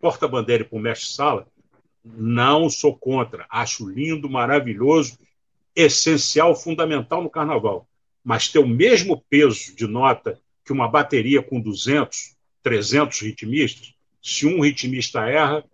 porta-bandeira 0.00 0.62
e 0.62 0.66
para 0.66 0.78
um 0.78 0.80
mestre-sala, 0.80 1.46
não 2.04 2.70
sou 2.70 2.96
contra. 2.96 3.46
Acho 3.50 3.88
lindo, 3.88 4.30
maravilhoso, 4.30 5.18
essencial, 5.74 6.54
fundamental 6.54 7.22
no 7.22 7.30
carnaval. 7.30 7.86
Mas 8.24 8.48
ter 8.48 8.58
o 8.58 8.66
mesmo 8.66 9.22
peso 9.28 9.74
de 9.74 9.86
nota 9.86 10.40
que 10.64 10.72
uma 10.72 10.88
bateria 10.88 11.42
com 11.42 11.60
200, 11.60 12.36
300 12.62 13.20
ritmistas, 13.20 13.94
se 14.22 14.46
um 14.46 14.60
ritmista 14.60 15.28
erra, 15.28 15.64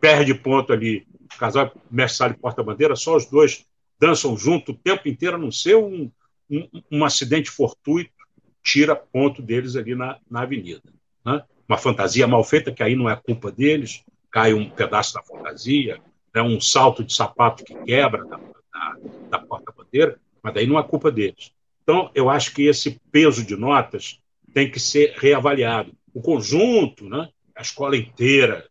perde 0.00 0.34
ponto 0.34 0.72
ali. 0.72 1.06
Casal 1.38 1.72
mestre-sala 1.90 2.32
e 2.32 2.36
porta-bandeira, 2.36 2.96
só 2.96 3.16
os 3.16 3.26
dois 3.26 3.64
dançam 3.98 4.36
junto 4.36 4.72
o 4.72 4.76
tempo 4.76 5.08
inteiro, 5.08 5.36
a 5.36 5.38
não 5.38 5.50
ser 5.50 5.76
um, 5.76 6.10
um, 6.50 6.68
um 6.90 7.04
acidente 7.04 7.50
fortuito, 7.50 8.10
tira 8.62 8.96
ponto 8.96 9.40
deles 9.40 9.76
ali 9.76 9.94
na, 9.94 10.18
na 10.30 10.42
avenida. 10.42 10.82
Né? 11.24 11.42
Uma 11.68 11.78
fantasia 11.78 12.26
mal 12.26 12.44
feita, 12.44 12.72
que 12.72 12.82
aí 12.82 12.94
não 12.94 13.08
é 13.08 13.16
culpa 13.16 13.50
deles, 13.50 14.04
cai 14.30 14.52
um 14.52 14.68
pedaço 14.68 15.14
da 15.14 15.22
fantasia, 15.22 16.00
né? 16.34 16.42
um 16.42 16.60
salto 16.60 17.04
de 17.04 17.14
sapato 17.14 17.64
que 17.64 17.74
quebra 17.84 18.24
da, 18.24 18.36
da, 18.36 18.96
da 19.30 19.38
porta-bandeira, 19.38 20.18
mas 20.42 20.54
daí 20.54 20.66
não 20.66 20.78
é 20.78 20.82
culpa 20.82 21.10
deles. 21.10 21.52
Então, 21.82 22.10
eu 22.14 22.28
acho 22.28 22.52
que 22.52 22.66
esse 22.66 23.00
peso 23.10 23.44
de 23.44 23.56
notas 23.56 24.20
tem 24.52 24.70
que 24.70 24.80
ser 24.80 25.14
reavaliado. 25.16 25.92
O 26.12 26.20
conjunto, 26.20 27.08
né? 27.08 27.28
a 27.54 27.62
escola 27.62 27.96
inteira, 27.96 28.68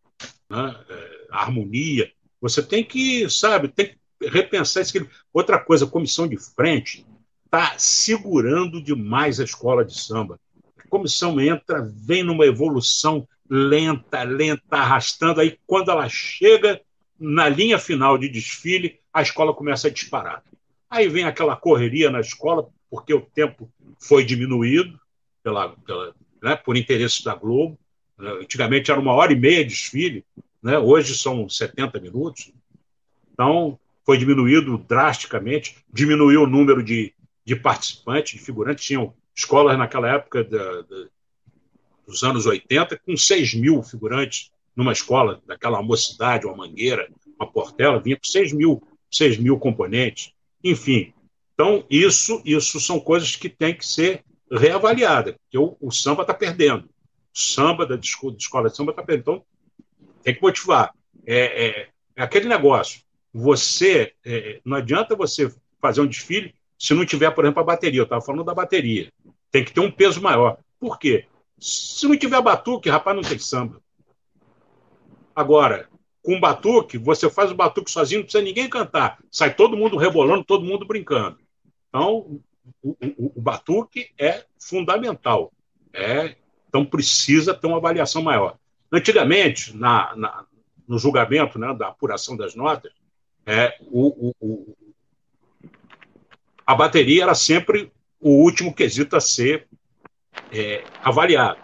né? 0.50 0.76
É, 0.90 1.16
a 1.32 1.42
harmonia, 1.42 2.12
você 2.50 2.62
tem 2.62 2.84
que, 2.84 3.28
sabe, 3.30 3.68
tem 3.70 3.88
que 3.88 4.30
repensar 4.30 4.82
isso. 4.82 4.94
Outra 5.34 5.60
coisa, 5.60 5.86
a 5.86 5.90
comissão 5.90 6.28
de 6.28 6.38
frente 6.38 7.04
está 7.44 7.74
segurando 7.78 8.82
demais 8.82 9.40
a 9.40 9.44
escola 9.44 9.84
de 9.84 10.00
samba. 10.00 10.40
A 10.78 10.88
comissão 10.88 11.40
entra, 11.42 11.82
vem 11.82 12.24
numa 12.24 12.46
evolução 12.46 13.28
lenta, 13.50 14.22
lenta, 14.24 14.78
arrastando. 14.78 15.42
Aí, 15.42 15.58
quando 15.66 15.90
ela 15.90 16.08
chega 16.08 16.80
na 17.20 17.50
linha 17.50 17.80
final 17.80 18.18
de 18.18 18.30
desfile, 18.30 19.00
a 19.12 19.24
escola 19.24 19.54
começa 19.54 19.88
a 19.88 19.92
disparar. 19.92 20.44
Aí 20.88 21.08
vem 21.08 21.24
aquela 21.24 21.56
correria 21.56 22.12
na 22.12 22.20
escola, 22.20 22.68
porque 22.92 23.14
o 23.14 23.22
tempo 23.22 23.72
foi 24.00 24.24
diminuído 24.24 25.00
pela, 25.42 25.70
pela 25.70 26.14
né, 26.44 26.56
por 26.56 26.78
interesses 26.78 27.22
da 27.24 27.34
Globo. 27.34 27.80
Antigamente 28.20 28.92
era 28.92 29.00
uma 29.00 29.14
hora 29.14 29.34
e 29.34 29.36
meia 29.36 29.64
de 29.64 29.72
desfile, 29.72 30.24
né, 30.66 30.80
hoje 30.80 31.16
são 31.16 31.48
70 31.48 32.00
minutos. 32.00 32.52
Então, 33.32 33.78
foi 34.04 34.18
diminuído 34.18 34.80
drasticamente, 34.80 35.78
diminuiu 35.94 36.42
o 36.42 36.48
número 36.48 36.82
de, 36.82 37.14
de 37.46 37.56
participantes, 37.56 38.40
de 38.40 38.44
figurantes. 38.44 38.84
Tinham 38.84 39.14
escolas 39.36 39.78
naquela 39.78 40.10
época 40.10 40.44
da, 40.44 40.82
da, 40.82 41.06
dos 42.08 42.24
anos 42.24 42.48
80 42.48 42.98
com 42.98 43.16
6 43.16 43.54
mil 43.54 43.84
figurantes 43.84 44.50
numa 44.76 44.92
escola, 44.92 45.40
daquela 45.46 45.84
mocidade, 45.84 46.48
uma 46.48 46.58
mangueira, 46.58 47.08
uma 47.40 47.48
portela, 47.48 48.02
vinha 48.02 48.18
com 48.18 48.26
6 48.26 48.52
mil, 48.52 48.82
6 49.12 49.38
mil 49.38 49.60
componentes. 49.60 50.34
Enfim, 50.64 51.14
então 51.54 51.86
isso, 51.92 52.42
isso 52.44 52.80
são 52.80 53.00
coisas 53.00 53.36
que 53.36 53.50
têm 53.50 53.76
que 53.76 53.86
ser 53.86 54.24
reavaliadas, 54.52 55.36
porque 55.44 55.60
o, 55.60 55.78
o 55.80 55.92
samba 55.92 56.24
está 56.24 56.34
perdendo. 56.34 56.86
O 56.86 57.40
samba 57.40 57.86
da, 57.86 57.96
escola 57.96 58.68
de 58.68 58.76
samba 58.76 58.90
está 58.90 59.04
perdendo. 59.04 59.22
Então, 59.22 59.46
tem 60.26 60.34
que 60.34 60.42
motivar. 60.42 60.92
É, 61.26 61.66
é, 61.66 61.88
é 62.16 62.24
aquele 62.24 62.50
negócio 62.50 63.06
você 63.38 64.14
é, 64.26 64.62
não 64.64 64.78
adianta 64.78 65.14
você 65.14 65.54
fazer 65.82 66.00
um 66.00 66.08
desfile 66.08 66.56
se 66.80 66.94
não 66.94 67.06
tiver, 67.06 67.30
por 67.32 67.44
exemplo, 67.44 67.62
a 67.62 67.66
bateria. 67.66 68.00
Eu 68.00 68.06
estava 68.06 68.22
falando 68.22 68.46
da 68.46 68.54
bateria. 68.54 69.12
Tem 69.52 69.64
que 69.64 69.74
ter 69.74 69.82
um 69.82 69.92
peso 69.92 70.22
maior. 70.22 70.58
Por 70.80 70.98
quê? 70.98 71.26
Se 71.60 72.08
não 72.08 72.18
tiver 72.18 72.42
batuque, 72.42 72.90
rapaz, 72.90 73.14
não 73.14 73.24
tem 73.24 73.38
samba. 73.38 73.82
Agora, 75.36 75.90
com 76.24 76.40
batuque, 76.40 76.98
você 76.98 77.30
faz 77.30 77.52
o 77.52 77.56
batuque 77.56 77.92
sozinho, 77.92 78.20
não 78.20 78.24
precisa 78.24 78.44
ninguém 78.44 78.70
cantar. 78.70 79.20
Sai 79.30 79.54
todo 79.54 79.76
mundo 79.76 79.98
rebolando, 79.98 80.46
todo 80.46 80.66
mundo 80.66 80.86
brincando. 80.86 81.38
Então, 81.90 82.40
o, 82.82 82.92
o, 82.92 83.34
o 83.36 83.42
batuque 83.42 84.12
é 84.18 84.46
fundamental. 84.58 85.52
É, 85.94 86.38
então, 86.70 86.86
precisa 86.86 87.54
ter 87.54 87.68
uma 87.68 87.78
avaliação 87.78 88.22
maior. 88.22 88.58
Antigamente, 88.96 89.76
na, 89.76 90.16
na, 90.16 90.46
no 90.88 90.98
julgamento 90.98 91.60
né, 91.60 91.74
da 91.74 91.90
apuração 91.90 92.38
das 92.38 92.56
notas, 92.56 92.94
é, 93.46 93.78
o, 93.82 94.30
o, 94.30 94.36
o, 94.40 94.78
a 96.66 96.74
bateria 96.74 97.24
era 97.24 97.36
sempre 97.36 97.92
o 98.22 98.30
último 98.30 98.74
quesito 98.74 99.18
a 99.18 99.20
ser 99.20 99.68
é, 100.50 100.82
avaliado. 101.04 101.60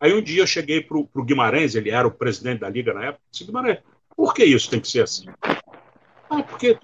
Aí 0.00 0.12
um 0.12 0.20
dia 0.20 0.42
eu 0.42 0.46
cheguei 0.46 0.80
para 0.80 0.98
o 0.98 1.24
Guimarães, 1.24 1.76
ele 1.76 1.88
era 1.88 2.08
o 2.08 2.10
presidente 2.10 2.58
da 2.58 2.68
Liga 2.68 2.92
na 2.92 3.04
época, 3.04 3.22
disse, 3.30 3.44
Guimarães, 3.44 3.78
por 4.16 4.34
que 4.34 4.44
isso 4.44 4.68
tem 4.68 4.80
que 4.80 4.88
ser 4.88 5.04
assim? 5.04 5.26
Ah, 6.28 6.42
porque, 6.42 6.76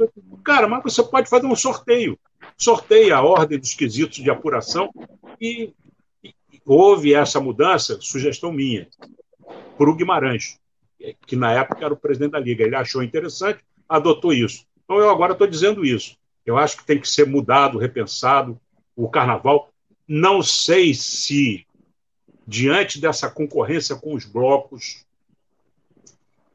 cara, 0.45 0.69
mas 0.69 0.85
você 0.85 1.03
pode 1.03 1.29
fazer 1.29 1.47
um 1.47 1.57
sorteio. 1.57 2.17
Sorteia 2.57 3.17
a 3.17 3.23
ordem 3.23 3.59
dos 3.59 3.75
quesitos 3.75 4.19
de 4.19 4.31
apuração 4.31 4.93
e, 5.41 5.75
e 6.23 6.33
houve 6.65 7.15
essa 7.15 7.41
mudança, 7.41 7.99
sugestão 8.01 8.53
minha, 8.53 8.89
para 9.77 9.91
o 9.91 9.95
Guimarães, 9.95 10.59
que 11.27 11.37
na 11.37 11.53
época 11.53 11.85
era 11.85 11.95
o 11.95 11.97
presidente 11.97 12.33
da 12.33 12.41
Liga. 12.41 12.65
Ele 12.65 12.77
achou 12.77 13.03
interessante, 13.03 13.65
adotou 13.89 14.33
isso. 14.33 14.67
Então, 14.85 14.99
eu 14.99 15.11
agora 15.11 15.33
estou 15.33 15.47
dizendo 15.47 15.85
isso. 15.85 16.17
Eu 16.45 16.57
acho 16.57 16.79
que 16.79 16.87
tem 16.87 16.99
que 16.99 17.09
ser 17.09 17.27
mudado, 17.27 17.79
repensado 17.79 18.61
o 18.97 19.09
carnaval. 19.09 19.71
Não 20.07 20.43
sei 20.43 20.95
se, 20.95 21.67
diante 22.47 23.01
dessa 23.01 23.31
concorrência 23.31 23.95
com 23.97 24.15
os 24.15 24.25
blocos, 24.25 25.05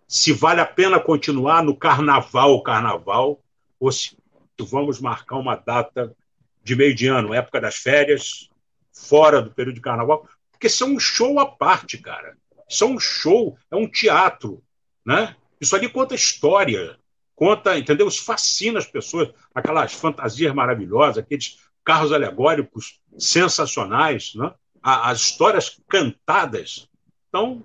se 0.07 0.31
vale 0.33 0.61
a 0.61 0.65
pena 0.65 0.99
continuar 0.99 1.63
no 1.63 1.75
carnaval, 1.75 2.61
carnaval, 2.63 3.39
ou 3.79 3.91
se 3.91 4.17
vamos 4.59 4.99
marcar 4.99 5.37
uma 5.37 5.55
data 5.55 6.15
de 6.63 6.75
meio 6.75 6.95
de 6.95 7.07
ano, 7.07 7.33
época 7.33 7.59
das 7.59 7.75
férias, 7.75 8.49
fora 8.91 9.41
do 9.41 9.51
período 9.51 9.75
de 9.75 9.81
carnaval, 9.81 10.27
porque 10.51 10.67
isso 10.67 10.83
é 10.83 10.87
um 10.87 10.99
show 10.99 11.39
à 11.39 11.45
parte, 11.45 11.97
cara. 11.97 12.37
Isso 12.69 12.83
é 12.83 12.87
um 12.87 12.99
show, 12.99 13.57
é 13.71 13.75
um 13.75 13.87
teatro, 13.87 14.63
né? 15.05 15.35
Isso 15.59 15.75
ali 15.75 15.89
conta 15.89 16.15
história, 16.15 16.97
conta, 17.35 17.77
entendeu? 17.77 18.07
Isso 18.07 18.23
fascina 18.23 18.79
as 18.79 18.87
pessoas, 18.87 19.29
aquelas 19.53 19.93
fantasias 19.93 20.53
maravilhosas, 20.53 21.19
aqueles 21.19 21.59
carros 21.83 22.11
alegóricos 22.11 22.99
sensacionais, 23.17 24.33
né? 24.35 24.53
as 24.81 25.21
histórias 25.21 25.79
cantadas. 25.87 26.89
Então, 27.29 27.63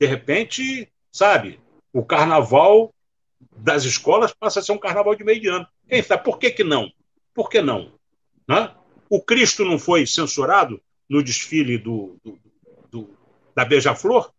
de 0.00 0.06
repente, 0.06 0.90
sabe, 1.12 1.60
o 1.92 2.04
carnaval 2.04 2.92
das 3.56 3.84
escolas 3.84 4.32
passa 4.32 4.60
a 4.60 4.62
ser 4.62 4.72
um 4.72 4.78
carnaval 4.78 5.14
de 5.14 5.24
meio 5.24 5.40
de 5.40 5.48
ano. 5.48 5.66
Sabe? 6.06 6.24
Por 6.24 6.38
que, 6.38 6.50
que 6.50 6.64
não? 6.64 6.90
Por 7.32 7.48
que 7.48 7.62
não? 7.62 7.92
Né? 8.46 8.74
O 9.08 9.22
Cristo 9.22 9.64
não 9.64 9.78
foi 9.78 10.06
censurado 10.06 10.80
no 11.08 11.22
desfile 11.22 11.78
do, 11.78 12.18
do 12.24 12.38
da 13.58 13.64
Beija-Flor? 13.64 14.30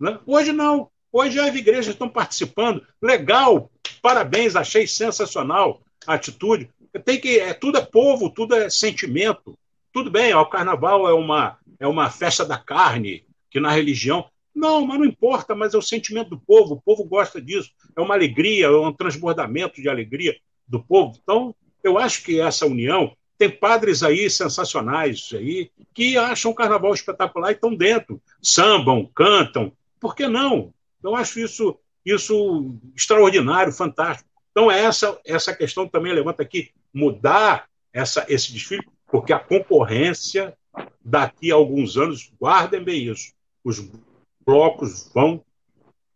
Né? 0.00 0.18
Hoje 0.26 0.52
não. 0.52 0.90
Hoje 1.12 1.38
as 1.38 1.54
igrejas 1.54 1.94
estão 1.94 2.08
participando. 2.08 2.84
Legal, 3.00 3.70
parabéns, 4.02 4.56
achei 4.56 4.84
sensacional 4.84 5.80
a 6.04 6.14
atitude. 6.14 6.68
Tem 7.04 7.20
que, 7.20 7.38
é, 7.38 7.54
tudo 7.54 7.78
é 7.78 7.80
povo, 7.80 8.28
tudo 8.30 8.56
é 8.56 8.68
sentimento. 8.68 9.56
Tudo 9.92 10.10
bem, 10.10 10.34
ó, 10.34 10.42
o 10.42 10.50
carnaval 10.50 11.08
é 11.08 11.14
uma, 11.14 11.56
é 11.78 11.86
uma 11.86 12.10
festa 12.10 12.44
da 12.44 12.58
carne, 12.58 13.24
que 13.48 13.60
na 13.60 13.70
religião. 13.70 14.28
Não, 14.52 14.84
mas 14.84 14.98
não 14.98 15.04
importa, 15.04 15.54
mas 15.54 15.72
é 15.72 15.78
o 15.78 15.82
sentimento 15.82 16.30
do 16.30 16.40
povo, 16.40 16.74
o 16.74 16.82
povo 16.82 17.04
gosta 17.04 17.40
disso. 17.40 17.70
É 17.96 18.00
uma 18.00 18.14
alegria, 18.14 18.66
é 18.66 18.70
um 18.70 18.92
transbordamento 18.92 19.80
de 19.80 19.88
alegria 19.88 20.36
do 20.66 20.82
povo. 20.82 21.16
Então, 21.22 21.54
eu 21.84 21.96
acho 21.96 22.24
que 22.24 22.40
essa 22.40 22.66
união. 22.66 23.16
Tem 23.36 23.50
padres 23.50 24.02
aí 24.02 24.30
sensacionais 24.30 25.30
aí 25.32 25.70
que 25.92 26.16
acham 26.16 26.50
o 26.50 26.54
carnaval 26.54 26.94
espetacular 26.94 27.50
e 27.50 27.54
estão 27.54 27.74
dentro. 27.74 28.20
Sambam, 28.40 29.10
cantam. 29.14 29.72
Por 29.98 30.14
que 30.14 30.28
não? 30.28 30.72
Eu 31.02 31.14
acho 31.16 31.40
isso, 31.40 31.76
isso 32.04 32.76
extraordinário, 32.94 33.72
fantástico. 33.72 34.28
Então, 34.50 34.70
é 34.70 34.84
essa, 34.84 35.18
essa 35.26 35.54
questão 35.54 35.88
também 35.88 36.12
levanta 36.12 36.42
aqui, 36.42 36.70
mudar 36.92 37.68
essa, 37.92 38.24
esse 38.28 38.52
desfile, 38.52 38.86
porque 39.08 39.32
a 39.32 39.38
concorrência, 39.38 40.56
daqui 41.04 41.50
a 41.50 41.56
alguns 41.56 41.96
anos, 41.96 42.32
guardem 42.40 42.82
bem 42.82 43.08
isso, 43.08 43.32
os 43.64 43.84
blocos 44.46 45.10
vão 45.12 45.44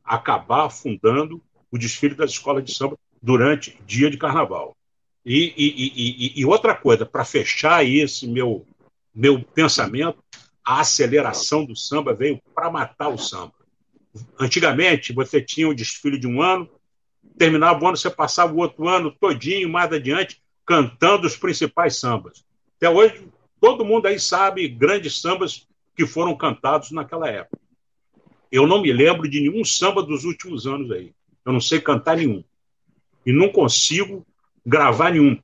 acabar 0.05 0.67
afundando 0.67 1.43
o 1.71 1.77
desfile 1.77 2.15
das 2.15 2.31
escolas 2.31 2.65
de 2.65 2.75
samba 2.75 2.97
durante 3.21 3.77
dia 3.85 4.09
de 4.09 4.17
carnaval. 4.17 4.77
E, 5.29 5.53
e, 5.59 5.93
e, 5.95 6.41
e 6.41 6.45
outra 6.47 6.75
coisa, 6.75 7.05
para 7.05 7.23
fechar 7.23 7.85
esse 7.85 8.27
meu, 8.27 8.67
meu 9.15 9.43
pensamento, 9.43 10.25
a 10.65 10.81
aceleração 10.81 11.67
do 11.67 11.77
samba 11.77 12.15
veio 12.15 12.41
para 12.55 12.71
matar 12.71 13.09
o 13.09 13.19
samba. 13.19 13.53
Antigamente, 14.41 15.13
você 15.13 15.43
tinha 15.43 15.69
o 15.69 15.75
desfile 15.75 16.19
de 16.19 16.27
um 16.27 16.41
ano, 16.41 16.67
terminava 17.37 17.85
o 17.85 17.87
ano, 17.87 17.99
você 17.99 18.09
passava 18.09 18.55
o 18.55 18.57
outro 18.57 18.89
ano 18.89 19.11
todinho, 19.11 19.69
mais 19.69 19.93
adiante, 19.93 20.43
cantando 20.65 21.27
os 21.27 21.37
principais 21.37 21.97
sambas. 21.97 22.43
Até 22.79 22.89
hoje, 22.89 23.29
todo 23.61 23.85
mundo 23.85 24.07
aí 24.07 24.19
sabe 24.19 24.67
grandes 24.67 25.21
sambas 25.21 25.69
que 25.95 26.07
foram 26.07 26.35
cantados 26.35 26.91
naquela 26.91 27.29
época. 27.29 27.61
Eu 28.51 28.67
não 28.67 28.81
me 28.81 28.91
lembro 28.95 29.29
de 29.29 29.41
nenhum 29.43 29.63
samba 29.63 30.03
dos 30.03 30.25
últimos 30.25 30.67
anos 30.67 30.91
aí. 30.91 31.13
Eu 31.45 31.53
não 31.53 31.61
sei 31.61 31.83
cantar 31.83 32.17
nenhum. 32.17 32.43
E 33.27 33.33
não 33.33 33.51
consigo 33.51 34.27
gravar 34.65 35.11
nenhum. 35.11 35.39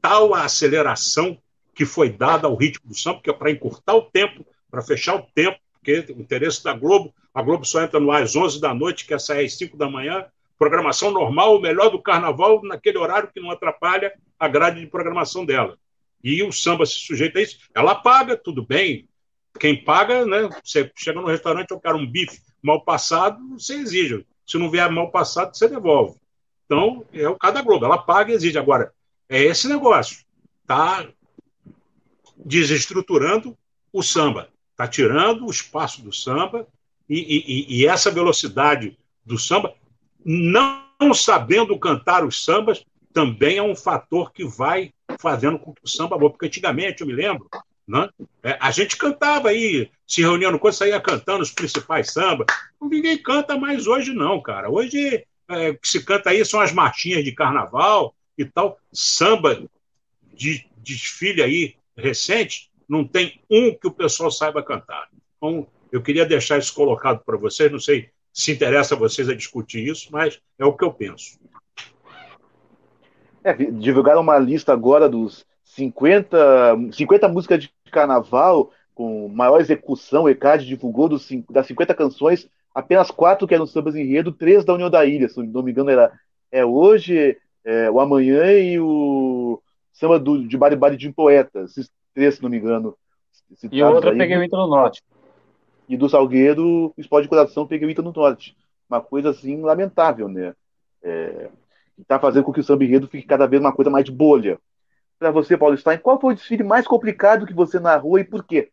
Tal 0.00 0.34
a 0.34 0.44
aceleração 0.44 1.38
que 1.74 1.84
foi 1.84 2.10
dada 2.10 2.46
ao 2.46 2.56
ritmo 2.56 2.88
do 2.88 2.94
samba, 2.96 3.20
que 3.22 3.30
é 3.30 3.32
para 3.32 3.50
encurtar 3.50 3.94
o 3.94 4.02
tempo, 4.02 4.44
para 4.70 4.82
fechar 4.82 5.14
o 5.16 5.22
tempo, 5.34 5.58
porque 5.72 6.12
o 6.12 6.20
interesse 6.20 6.62
da 6.62 6.72
Globo, 6.72 7.14
a 7.32 7.40
Globo 7.40 7.64
só 7.64 7.82
entra 7.82 8.00
no 8.00 8.10
ar 8.10 8.22
às 8.22 8.34
11 8.34 8.60
da 8.60 8.74
noite, 8.74 9.06
quer 9.06 9.20
sair 9.20 9.46
às 9.46 9.56
5 9.56 9.76
da 9.76 9.88
manhã, 9.88 10.26
programação 10.58 11.10
normal, 11.10 11.56
o 11.56 11.60
melhor 11.60 11.90
do 11.90 12.02
carnaval, 12.02 12.60
naquele 12.64 12.98
horário 12.98 13.30
que 13.32 13.40
não 13.40 13.50
atrapalha 13.50 14.12
a 14.38 14.48
grade 14.48 14.80
de 14.80 14.86
programação 14.86 15.46
dela. 15.46 15.78
E 16.22 16.42
o 16.42 16.52
samba 16.52 16.84
se 16.84 16.94
sujeita 16.94 17.38
a 17.38 17.42
isso. 17.42 17.58
Ela 17.74 17.94
paga, 17.94 18.36
tudo 18.36 18.66
bem. 18.66 19.08
Quem 19.58 19.82
paga, 19.82 20.26
né? 20.26 20.48
Você 20.64 20.90
chega 20.96 21.20
no 21.20 21.28
restaurante, 21.28 21.70
eu 21.70 21.80
quero 21.80 21.96
um 21.96 22.06
bife 22.06 22.40
mal 22.62 22.84
passado, 22.84 23.38
você 23.50 23.74
exige. 23.74 24.26
Se 24.46 24.58
não 24.58 24.70
vier 24.70 24.90
mal 24.90 25.10
passado, 25.10 25.56
você 25.56 25.68
devolve. 25.68 26.18
Então, 26.68 27.02
é 27.14 27.26
o 27.26 27.34
cada 27.34 27.62
Globo. 27.62 27.86
Ela 27.86 27.96
paga 27.96 28.30
e 28.30 28.34
exige. 28.34 28.58
Agora, 28.58 28.92
é 29.26 29.42
esse 29.42 29.66
negócio. 29.66 30.18
Está 30.60 31.08
desestruturando 32.36 33.56
o 33.90 34.02
samba. 34.02 34.50
Está 34.72 34.86
tirando 34.86 35.46
o 35.46 35.50
espaço 35.50 36.02
do 36.02 36.12
samba 36.12 36.68
e, 37.08 37.18
e, 37.18 37.80
e 37.80 37.86
essa 37.86 38.10
velocidade 38.10 38.98
do 39.24 39.38
samba 39.38 39.74
não 40.22 41.14
sabendo 41.14 41.78
cantar 41.78 42.22
os 42.22 42.44
sambas 42.44 42.84
também 43.14 43.56
é 43.56 43.62
um 43.62 43.74
fator 43.74 44.30
que 44.30 44.44
vai 44.44 44.92
fazendo 45.18 45.58
com 45.58 45.72
que 45.72 45.82
o 45.82 45.88
samba 45.88 46.18
porque 46.18 46.46
antigamente, 46.46 47.00
eu 47.00 47.06
me 47.06 47.14
lembro, 47.14 47.48
né, 47.86 48.10
é, 48.42 48.58
a 48.60 48.70
gente 48.70 48.96
cantava 48.96 49.48
aí, 49.48 49.90
se 50.06 50.20
reunia 50.20 50.50
no 50.50 50.58
coisa, 50.58 50.78
saía 50.78 51.00
cantando 51.00 51.42
os 51.42 51.50
principais 51.50 52.12
sambas. 52.12 52.46
Ninguém 52.80 53.16
canta 53.16 53.56
mais 53.56 53.86
hoje, 53.86 54.12
não, 54.12 54.40
cara. 54.42 54.70
Hoje 54.70 55.24
é, 55.48 55.74
que 55.74 55.88
se 55.88 56.04
canta 56.04 56.30
aí 56.30 56.44
são 56.44 56.60
as 56.60 56.72
marchinhas 56.72 57.24
de 57.24 57.32
carnaval 57.32 58.14
e 58.36 58.44
tal. 58.44 58.78
Samba 58.92 59.62
de 60.34 60.66
desfile 60.76 61.42
aí 61.42 61.74
recente, 61.96 62.70
não 62.88 63.04
tem 63.04 63.40
um 63.50 63.74
que 63.74 63.86
o 63.86 63.92
pessoal 63.92 64.30
saiba 64.30 64.62
cantar. 64.62 65.08
Então, 65.36 65.66
eu 65.90 66.02
queria 66.02 66.24
deixar 66.24 66.58
isso 66.58 66.74
colocado 66.74 67.22
para 67.24 67.36
vocês, 67.36 67.70
não 67.70 67.80
sei 67.80 68.10
se 68.32 68.52
interessa 68.52 68.94
a 68.94 68.98
vocês 68.98 69.28
a 69.28 69.34
discutir 69.34 69.86
isso, 69.86 70.08
mas 70.12 70.40
é 70.58 70.64
o 70.64 70.72
que 70.72 70.84
eu 70.84 70.92
penso. 70.92 71.38
É, 73.42 73.52
divulgaram 73.52 74.20
uma 74.20 74.38
lista 74.38 74.72
agora 74.72 75.08
dos 75.08 75.44
50, 75.64 76.92
50 76.92 77.28
músicas 77.28 77.62
de 77.62 77.72
carnaval 77.90 78.72
com 78.94 79.28
maior 79.28 79.60
execução. 79.60 80.24
O 80.24 80.28
ECAD 80.28 80.66
divulgou 80.66 81.08
dos, 81.08 81.28
das 81.48 81.66
50 81.66 81.94
canções, 81.94 82.48
apenas 82.74 83.10
quatro 83.10 83.46
que 83.46 83.54
eram 83.54 83.66
sambas 83.66 83.96
enredo, 83.96 84.32
três 84.32 84.64
da 84.64 84.74
União 84.74 84.90
da 84.90 85.04
Ilha, 85.04 85.28
se 85.28 85.42
não 85.42 85.62
me 85.62 85.70
engano, 85.70 85.90
era 85.90 86.12
é 86.50 86.64
hoje, 86.64 87.36
é, 87.64 87.90
o 87.90 88.00
amanhã 88.00 88.52
e 88.52 88.78
o 88.80 89.60
samba 89.92 90.18
do, 90.18 90.46
de 90.46 90.56
Bari 90.56 90.96
de 90.96 91.12
Poetas, 91.12 91.72
esses 91.72 91.90
três, 92.14 92.36
se 92.36 92.42
não 92.42 92.48
me 92.48 92.58
engano. 92.58 92.96
E 93.70 93.82
o 93.82 93.90
outro 93.90 94.10
eu 94.10 94.16
peguei 94.16 94.36
o 94.36 94.42
Inter 94.42 94.58
no 94.58 94.66
Norte. 94.66 95.02
E 95.88 95.96
do 95.96 96.08
Salgueiro, 96.08 96.92
Esporte 96.96 97.24
de 97.24 97.28
Coração, 97.28 97.66
peguei 97.66 97.86
o 97.86 97.90
Inter 97.90 98.04
no 98.04 98.12
Norte. 98.12 98.56
Uma 98.88 99.00
coisa 99.00 99.30
assim 99.30 99.60
lamentável, 99.60 100.28
né? 100.28 100.54
É, 101.02 101.50
está 101.98 102.18
fazendo 102.18 102.44
com 102.44 102.52
que 102.52 102.60
o 102.60 102.64
samba 102.64 102.84
enredo 102.84 103.08
fique 103.08 103.26
cada 103.26 103.46
vez 103.46 103.60
uma 103.60 103.72
coisa 103.72 103.90
mais 103.90 104.04
de 104.04 104.12
bolha. 104.12 104.58
Para 105.18 105.30
você, 105.30 105.56
Paulo 105.56 105.76
Stein, 105.76 105.98
qual 105.98 106.20
foi 106.20 106.32
o 106.32 106.36
desfile 106.36 106.62
mais 106.62 106.86
complicado 106.86 107.46
que 107.46 107.52
você 107.52 107.80
narrou 107.80 108.18
e 108.18 108.24
por 108.24 108.44
quê? 108.44 108.70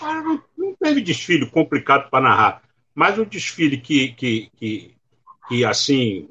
Não, 0.00 0.42
não, 0.56 0.76
teve 0.76 1.00
desfile 1.00 1.46
complicado 1.46 2.10
para 2.10 2.22
narrar, 2.24 2.62
mas 2.94 3.18
um 3.18 3.24
desfile 3.24 3.76
que, 3.76 4.08
que, 4.12 4.50
que, 4.56 4.94
que 5.48 5.64
assim 5.64 6.28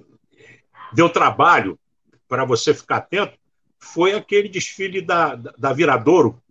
deu 0.94 1.10
trabalho 1.10 1.78
para 2.28 2.46
você 2.46 2.74
ficar 2.74 2.98
atento 2.98 3.38
foi 3.80 4.14
aquele 4.14 4.48
desfile 4.48 5.02
da, 5.02 5.36
da, 5.36 5.74
Viradouro, 5.74 6.42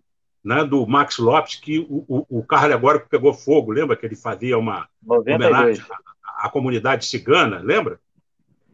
né, 0.45 0.65
do 0.65 0.87
Max 0.87 1.19
Lopes, 1.19 1.57
que 1.57 1.79
o, 1.79 2.05
o, 2.07 2.39
o 2.39 2.45
carro 2.45 2.65
alegórico 2.65 3.09
pegou 3.09 3.33
fogo, 3.33 3.73
lembra 3.73 3.97
que 3.97 4.05
ele 4.05 4.17
fazia 4.17 4.59
uma 4.59 4.89
92. 5.03 5.51
homenagem 5.51 5.85
à, 6.25 6.47
à 6.47 6.51
comunidade 6.51 7.07
cigana, 7.07 7.59
lembra? 7.59 7.99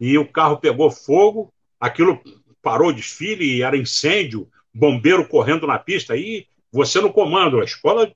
E 0.00 0.16
o 0.18 0.26
carro 0.26 0.58
pegou 0.58 0.90
fogo, 0.90 1.52
aquilo 1.78 2.20
parou 2.62 2.88
o 2.88 2.92
desfile 2.92 3.44
e 3.44 3.62
era 3.62 3.76
incêndio, 3.76 4.48
bombeiro 4.74 5.26
correndo 5.28 5.66
na 5.66 5.78
pista, 5.78 6.16
e 6.16 6.46
você 6.72 7.00
no 7.00 7.12
comando, 7.12 7.60
a 7.60 7.64
escola 7.64 8.12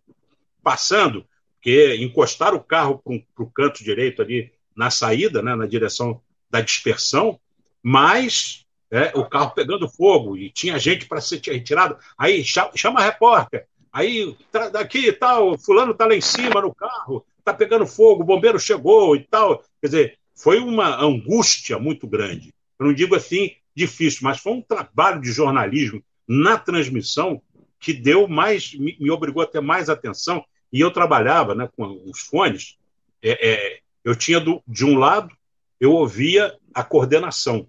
passando, 0.63 1.27
porque 1.55 1.97
encostaram 1.97 2.57
o 2.57 2.65
carro 2.65 3.03
para 3.05 3.45
o 3.45 3.51
canto 3.51 3.85
direito 3.85 4.23
ali 4.23 4.53
na 4.75 4.91
saída, 4.91 5.43
né, 5.43 5.55
na 5.55 5.67
direção 5.67 6.21
da 6.51 6.61
dispersão, 6.61 7.39
mas 7.83 8.65
é, 8.91 9.13
o 9.15 9.25
carro 9.25 9.53
pegando 9.55 9.89
fogo 9.89 10.37
e 10.37 10.51
tinha 10.51 10.79
gente 10.79 11.07
para 11.07 11.21
ser 11.21 11.41
retirado. 11.45 11.97
Aí 12.17 12.45
chama 12.45 13.01
a 13.01 13.05
repórter, 13.05 13.67
aí 13.93 14.37
tá, 14.51 14.69
daqui 14.69 15.09
e 15.09 15.13
tal, 15.13 15.59
fulano 15.59 15.93
está 15.93 16.07
lá 16.07 16.15
em 16.15 16.21
cima 16.21 16.61
no 16.61 16.75
carro, 16.75 17.25
está 17.39 17.55
pegando 17.55 17.87
fogo, 17.87 18.23
o 18.23 18.27
bombeiro 18.27 18.59
chegou 18.59 19.17
e 19.17 19.25
tal. 19.25 19.65
Quer 19.81 19.87
dizer, 19.87 20.19
foi 20.35 20.59
uma 20.59 21.03
angústia 21.03 21.79
muito 21.79 22.07
grande. 22.07 22.53
Eu 22.79 22.87
não 22.87 22.93
digo 22.93 23.15
assim 23.15 23.53
difícil, 23.75 24.21
mas 24.23 24.41
foi 24.41 24.53
um 24.53 24.63
trabalho 24.63 25.21
de 25.21 25.33
jornalismo 25.33 26.03
na 26.27 26.59
transmissão 26.59 27.41
que 27.81 27.93
deu 27.93 28.29
mais, 28.29 28.75
me, 28.75 28.97
me 29.01 29.11
obrigou 29.11 29.43
a 29.43 29.47
ter 29.47 29.61
mais 29.61 29.89
atenção. 29.89 30.45
E 30.73 30.81
eu 30.81 30.91
trabalhava 30.91 31.55
né, 31.55 31.69
com 31.77 32.03
os 32.07 32.21
fones. 32.21 32.79
É, 33.23 33.51
é, 33.51 33.81
eu 34.05 34.17
tinha 34.17 34.41
do, 34.41 34.63
de 34.67 34.85
um 34.85 34.99
lado, 34.99 35.35
eu 35.79 35.93
ouvia 35.93 36.57
a 36.73 36.83
coordenação, 36.83 37.69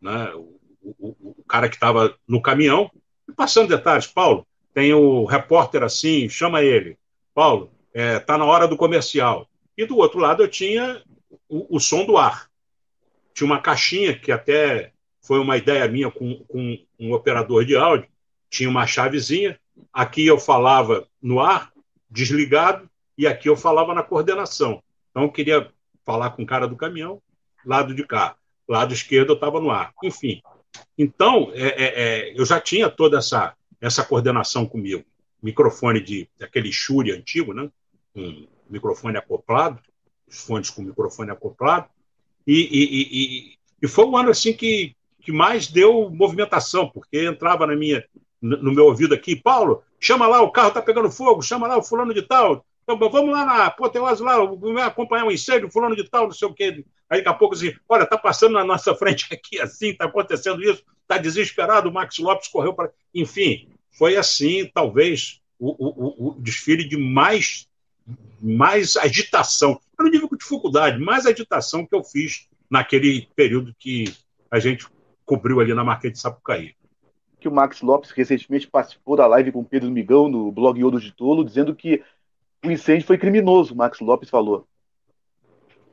né, 0.00 0.32
o, 0.34 0.58
o, 0.82 1.34
o 1.40 1.44
cara 1.48 1.68
que 1.68 1.76
estava 1.76 2.16
no 2.26 2.42
caminhão, 2.42 2.90
passando 3.36 3.68
detalhes. 3.68 4.06
Paulo, 4.06 4.46
tem 4.74 4.92
o 4.92 5.24
repórter 5.24 5.82
assim, 5.82 6.28
chama 6.28 6.62
ele. 6.62 6.96
Paulo, 7.34 7.72
está 7.88 8.00
é, 8.00 8.18
tá 8.20 8.38
na 8.38 8.44
hora 8.44 8.68
do 8.68 8.76
comercial. 8.76 9.48
E 9.76 9.84
do 9.84 9.96
outro 9.96 10.18
lado 10.18 10.42
eu 10.42 10.48
tinha 10.48 11.02
o, 11.48 11.76
o, 11.76 11.80
som 11.80 12.04
do 12.04 12.16
ar. 12.16 12.48
Tinha 13.32 13.46
uma 13.46 13.60
caixinha 13.60 14.18
que 14.18 14.30
até 14.32 14.92
foi 15.22 15.38
uma 15.38 15.56
ideia 15.56 15.88
minha 15.88 16.10
com, 16.10 16.44
com 16.48 16.78
um 16.98 17.12
operador 17.12 17.64
de 17.64 17.76
áudio, 17.76 18.08
tinha 18.50 18.68
uma 18.68 18.86
chavezinha. 18.86 19.58
Aqui 19.92 20.26
eu 20.26 20.38
falava 20.38 21.06
no 21.22 21.40
ar, 21.40 21.72
desligado, 22.10 22.88
e 23.16 23.26
aqui 23.26 23.48
eu 23.48 23.56
falava 23.56 23.94
na 23.94 24.02
coordenação. 24.02 24.82
Então 25.10 25.24
eu 25.24 25.32
queria 25.32 25.70
falar 26.04 26.30
com 26.30 26.42
o 26.42 26.46
cara 26.46 26.66
do 26.66 26.76
caminhão, 26.76 27.20
lado 27.64 27.94
de 27.94 28.06
cá. 28.06 28.36
Lado 28.68 28.92
esquerdo 28.92 29.30
eu 29.30 29.34
estava 29.34 29.60
no 29.60 29.70
ar. 29.70 29.92
Enfim. 30.02 30.42
Então, 30.96 31.50
é, 31.54 31.68
é, 31.68 32.02
é, 32.02 32.40
eu 32.40 32.44
já 32.44 32.60
tinha 32.60 32.88
toda 32.88 33.18
essa, 33.18 33.54
essa 33.80 34.04
coordenação 34.04 34.66
comigo. 34.66 35.04
Microfone 35.42 36.00
de 36.00 36.28
aquele 36.40 36.72
Shure 36.72 37.12
antigo, 37.12 37.54
né? 37.54 37.70
Um 38.14 38.46
microfone 38.68 39.16
acoplado, 39.16 39.80
os 40.26 40.44
fones 40.44 40.70
com 40.70 40.82
microfone 40.82 41.30
acoplado. 41.30 41.88
E, 42.46 42.54
e, 42.54 43.52
e, 43.52 43.58
e, 43.82 43.88
foi 43.88 44.06
um 44.06 44.16
ano 44.16 44.30
assim 44.30 44.52
que 44.52 44.96
que 45.28 45.32
mais 45.32 45.66
deu 45.66 46.08
movimentação, 46.08 46.88
porque 46.88 47.26
entrava 47.26 47.66
na 47.66 47.76
minha, 47.76 48.02
no 48.40 48.72
meu 48.72 48.86
ouvido 48.86 49.14
aqui, 49.14 49.34
Paulo, 49.34 49.82
chama 50.00 50.26
lá, 50.26 50.40
o 50.42 50.50
carro 50.50 50.68
está 50.68 50.80
pegando 50.80 51.10
fogo, 51.10 51.42
chama 51.42 51.66
lá 51.66 51.76
o 51.76 51.82
fulano 51.82 52.14
de 52.14 52.22
tal, 52.22 52.64
então, 52.90 53.10
vamos 53.10 53.30
lá 53.30 53.44
na 53.44 53.66
apoteose 53.66 54.22
lá, 54.22 54.36
vamos 54.36 54.80
acompanhar 54.80 55.26
um 55.26 55.30
incêndio, 55.30 55.70
fulano 55.70 55.94
de 55.94 56.04
tal, 56.04 56.24
não 56.24 56.32
sei 56.32 56.48
o 56.48 56.54
quê. 56.54 56.82
Aí 57.10 57.18
daqui 57.18 57.28
a 57.28 57.34
pouco 57.34 57.54
assim, 57.54 57.74
olha, 57.86 58.04
está 58.04 58.16
passando 58.16 58.54
na 58.54 58.64
nossa 58.64 58.94
frente 58.96 59.26
aqui 59.30 59.60
assim, 59.60 59.88
está 59.90 60.06
acontecendo 60.06 60.62
isso, 60.62 60.82
está 61.02 61.18
desesperado, 61.18 61.90
o 61.90 61.92
Max 61.92 62.16
Lopes 62.18 62.48
correu 62.48 62.72
para. 62.72 62.90
Enfim, 63.14 63.68
foi 63.90 64.16
assim, 64.16 64.70
talvez, 64.72 65.42
o, 65.58 65.68
o, 65.68 66.28
o 66.28 66.40
desfile 66.40 66.88
de 66.88 66.96
mais, 66.96 67.68
mais 68.40 68.96
agitação. 68.96 69.78
Eu 69.98 70.04
não 70.06 70.10
digo 70.10 70.26
com 70.26 70.36
dificuldade, 70.36 70.98
mais 70.98 71.26
agitação 71.26 71.84
que 71.84 71.94
eu 71.94 72.02
fiz 72.02 72.48
naquele 72.70 73.28
período 73.36 73.76
que 73.78 74.14
a 74.50 74.58
gente 74.58 74.86
cobriu 75.26 75.60
ali 75.60 75.74
na 75.74 75.84
Marquês 75.84 76.14
de 76.14 76.20
Sapucaí. 76.20 76.74
Que 77.40 77.48
o 77.48 77.52
Max 77.52 77.82
Lopes 77.82 78.10
recentemente 78.10 78.66
participou 78.66 79.16
da 79.16 79.26
live 79.26 79.52
com 79.52 79.62
Pedro 79.62 79.90
Migão 79.90 80.28
no 80.28 80.50
blog 80.50 80.82
Ouro 80.82 81.00
de 81.00 81.12
Tolo, 81.12 81.44
dizendo 81.44 81.74
que 81.74 82.02
o 82.64 82.70
incêndio 82.70 83.06
foi 83.06 83.16
criminoso, 83.16 83.74
o 83.74 83.76
Max 83.76 84.00
Lopes 84.00 84.28
falou. 84.28 84.66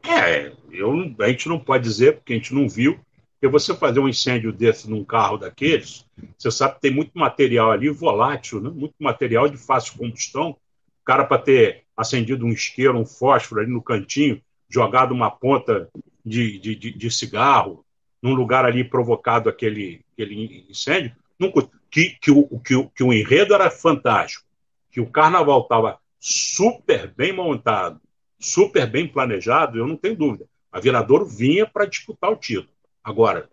É, 0.08 0.52
eu, 0.72 0.92
a 1.20 1.28
gente 1.28 1.48
não 1.50 1.60
pode 1.60 1.84
dizer, 1.84 2.18
porque 2.18 2.34
a 2.34 2.36
gente 2.36 2.54
não 2.54 2.70
viu, 2.70 3.00
porque 3.34 3.48
você 3.48 3.76
fazer 3.76 4.00
um 4.00 4.08
incêndio 4.08 4.52
desse 4.52 4.90
num 4.90 5.04
carro 5.04 5.38
daqueles, 5.38 6.06
você 6.38 6.50
sabe 6.52 6.76
que 6.76 6.82
tem 6.82 6.92
muito 6.94 7.12
material 7.14 7.72
ali 7.72 7.90
volátil, 7.90 8.62
né? 8.62 8.70
muito 8.70 8.96
material 9.00 9.48
de 9.48 9.58
fácil 9.58 9.98
combustão. 9.98 10.52
O 10.52 11.06
cara, 11.06 11.26
para 11.26 11.42
ter 11.42 11.84
acendido 11.96 12.46
um 12.46 12.50
isqueiro, 12.50 12.98
um 12.98 13.06
fósforo 13.06 13.62
ali 13.62 13.72
no 13.72 13.82
cantinho, 13.82 14.42
jogado 14.70 15.14
uma 15.14 15.30
ponta 15.30 15.90
de, 16.26 16.60
de, 16.60 16.76
de, 16.76 16.92
de 16.92 17.12
cigarro, 17.12 17.86
num 18.22 18.34
lugar 18.34 18.66
ali 18.66 18.84
provocado 18.84 19.50
aquele, 19.50 20.02
aquele 20.14 20.66
incêndio, 20.70 21.16
não, 21.40 21.52
que, 21.90 22.18
que, 22.22 22.32
o, 22.32 22.60
que, 22.60 22.76
o, 22.76 22.90
que 22.90 23.04
o 23.04 23.14
enredo 23.14 23.54
era 23.54 23.70
fantástico, 23.70 24.46
que 24.92 25.00
o 25.00 25.10
carnaval 25.10 25.62
estava 25.62 26.00
super 26.20 27.14
bem 27.14 27.34
montado, 27.34 28.02
super 28.40 28.90
bem 28.90 29.08
planejado, 29.08 29.78
eu 29.78 29.88
não 29.88 29.96
tenho 29.96 30.16
dúvida. 30.16 30.46
A 30.72 30.80
Viradouro 30.80 31.26
vinha 31.26 31.66
para 31.66 31.86
disputar 31.86 32.32
o 32.32 32.36
título. 32.36 32.70
Agora, 33.04 33.50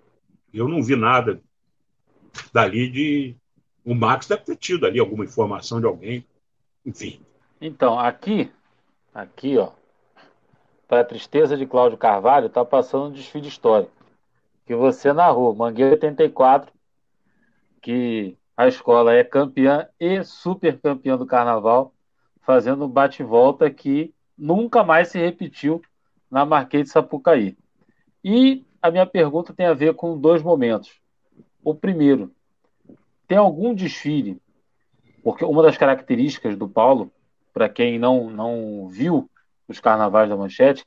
eu 0.53 0.67
não 0.67 0.83
vi 0.83 0.97
nada 0.97 1.41
dali 2.53 2.89
de. 2.89 3.37
O 3.85 3.95
Max 3.95 4.27
deve 4.27 4.43
ter 4.43 4.57
tido 4.57 4.87
ali 4.87 4.99
alguma 4.99 5.25
informação 5.25 5.81
de 5.81 5.87
alguém, 5.87 6.25
enfim. 6.87 7.21
Então, 7.61 7.99
aqui, 7.99 8.51
aqui, 9.13 9.59
ó, 9.59 9.71
para 10.89 11.01
a 11.01 11.05
tristeza 11.05 11.57
de 11.57 11.67
Cláudio 11.67 11.99
Carvalho, 11.99 12.47
está 12.47 12.65
passando 12.65 13.07
um 13.07 13.13
desfile 13.13 13.49
histórico. 13.49 13.93
Que 14.67 14.75
você 14.75 15.13
narrou, 15.13 15.55
Mangueira 15.55 15.93
84, 15.93 16.73
que 17.83 18.39
a 18.57 18.69
escola 18.69 19.13
é 19.13 19.25
campeã 19.25 19.89
e 19.99 20.23
super 20.23 20.81
campeã 20.81 21.19
do 21.19 21.27
carnaval, 21.27 21.93
fazendo 22.41 22.85
um 22.85 22.89
bate-volta 22.89 23.69
que 23.71 24.15
nunca 24.39 24.85
mais 24.85 25.09
se 25.09 25.19
repetiu 25.19 25.83
na 26.31 26.47
Marquês 26.47 26.85
de 26.85 26.91
Sapucaí. 26.91 27.57
E 28.25 28.65
a 28.81 28.91
minha 28.91 29.05
pergunta 29.05 29.53
tem 29.53 29.67
a 29.67 29.75
ver 29.75 29.95
com 29.95 30.19
dois 30.19 30.43
momentos. 30.43 31.01
O 31.63 31.75
primeiro, 31.75 32.33
tem 33.27 33.37
algum 33.37 33.75
desfile? 33.75 34.41
Porque 35.23 35.45
uma 35.45 35.63
das 35.63 35.77
características 35.77 36.57
do 36.57 36.69
Paulo, 36.69 37.13
para 37.53 37.69
quem 37.69 37.99
não, 37.99 38.31
não 38.31 38.89
viu 38.89 39.29
os 39.69 39.81
carnavais 39.81 40.29
da 40.29 40.37
Manchete, 40.37 40.85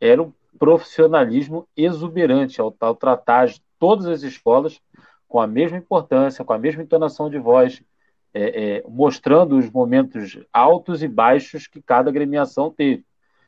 era 0.00 0.22
o 0.22 0.34
profissionalismo 0.58 1.68
exuberante 1.76 2.60
ao, 2.60 2.74
ao 2.80 2.94
tratar 2.94 3.48
todas 3.78 4.06
as 4.06 4.22
escolas 4.22 4.80
com 5.28 5.40
a 5.40 5.46
mesma 5.46 5.76
importância, 5.76 6.44
com 6.44 6.52
a 6.52 6.58
mesma 6.58 6.82
entonação 6.82 7.28
de 7.28 7.38
voz, 7.38 7.82
é, 8.32 8.76
é, 8.78 8.84
mostrando 8.88 9.58
os 9.58 9.70
momentos 9.70 10.38
altos 10.52 11.02
e 11.02 11.08
baixos 11.08 11.66
que 11.66 11.82
cada 11.82 12.10
agremiação 12.10 12.70
teve. 12.70 13.04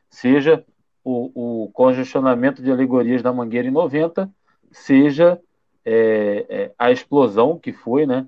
Seja 0.09 0.63
o, 1.03 1.63
o 1.63 1.71
congestionamento 1.71 2.61
de 2.61 2.71
alegorias 2.71 3.21
da 3.21 3.33
Mangueira 3.33 3.67
em 3.67 3.71
90, 3.71 4.29
seja 4.71 5.39
é, 5.83 6.45
é, 6.49 6.71
a 6.77 6.91
explosão 6.91 7.57
que 7.57 7.73
foi, 7.73 8.05
né? 8.05 8.27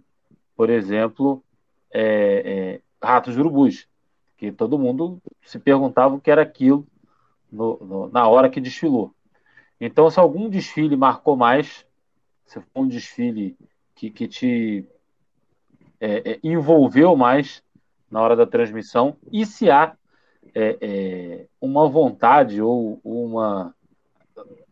Por 0.55 0.69
exemplo, 0.69 1.43
é, 1.91 2.79
é 3.01 3.05
Ratos 3.05 3.33
de 3.33 3.39
Urubus, 3.39 3.87
que 4.37 4.51
todo 4.51 4.79
mundo 4.79 5.21
se 5.43 5.59
perguntava 5.59 6.15
o 6.15 6.19
que 6.19 6.31
era 6.31 6.41
aquilo 6.41 6.87
no, 7.51 7.77
no, 7.79 8.09
na 8.09 8.27
hora 8.27 8.49
que 8.49 8.61
desfilou. 8.61 9.13
Então, 9.79 10.09
se 10.09 10.19
algum 10.19 10.49
desfile 10.49 10.95
marcou 10.95 11.35
mais, 11.35 11.85
se 12.53 12.61
foi 12.61 12.83
um 12.83 12.87
desfile 12.87 13.57
que, 13.95 14.09
que 14.09 14.27
te 14.27 14.85
é, 15.99 16.33
é, 16.33 16.39
envolveu 16.43 17.15
mais 17.15 17.63
na 18.11 18.21
hora 18.21 18.35
da 18.35 18.45
transmissão, 18.45 19.17
e 19.31 19.45
se 19.45 19.71
há 19.71 19.95
é, 20.53 20.77
é, 20.79 21.45
uma 21.59 21.89
vontade 21.89 22.61
ou 22.61 23.01
uma 23.03 23.73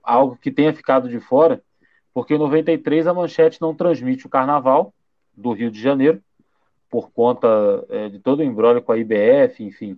algo 0.04 0.36
que 0.36 0.52
tenha 0.52 0.74
ficado 0.74 1.10
de 1.10 1.20
fora, 1.20 1.62
porque 2.14 2.36
em 2.36 2.38
93 2.38 3.08
a 3.08 3.14
Manchete 3.14 3.62
não 3.62 3.74
transmite 3.74 4.26
o 4.26 4.30
Carnaval 4.30 4.94
do 5.36 5.52
Rio 5.54 5.72
de 5.72 5.82
Janeiro, 5.82 6.22
por 6.90 7.10
conta 7.12 7.48
é, 7.90 8.10
de 8.10 8.20
todo 8.20 8.40
o 8.40 8.44
embrólio 8.44 8.82
com 8.82 8.92
a 8.92 8.98
IBF, 8.98 9.64
enfim, 9.64 9.98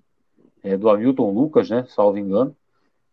é, 0.64 0.78
do 0.78 0.90
Hamilton 0.90 1.32
Lucas, 1.32 1.70
né, 1.70 1.86
salvo 1.90 2.18
engano, 2.18 2.56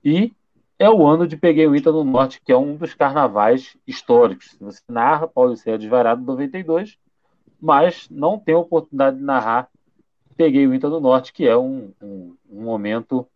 e 0.04 0.32
é 0.80 0.90
o 0.90 1.06
ano 1.06 1.28
de 1.28 1.36
Peguei 1.36 1.68
o 1.68 1.76
Ita 1.76 1.92
no 1.92 2.02
Norte, 2.02 2.40
que 2.44 2.50
é 2.50 2.56
um 2.56 2.74
dos 2.74 2.94
carnavais 2.94 3.76
históricos. 3.86 4.56
Você 4.60 4.80
narra 4.88 5.28
Paulo 5.28 5.56
Céia 5.56 5.78
desvarado 5.78 6.22
em 6.22 6.24
92, 6.24 6.98
mas 7.60 8.08
não 8.10 8.36
tem 8.36 8.54
oportunidade 8.56 9.18
de 9.18 9.22
narrar 9.22 9.68
peguei 10.40 10.66
o 10.66 10.72
Inter 10.72 10.88
do 10.88 11.02
Norte, 11.02 11.34
que 11.34 11.46
é 11.46 11.54
um, 11.54 11.92
um, 12.00 12.34
um 12.48 12.62
momento 12.62 13.28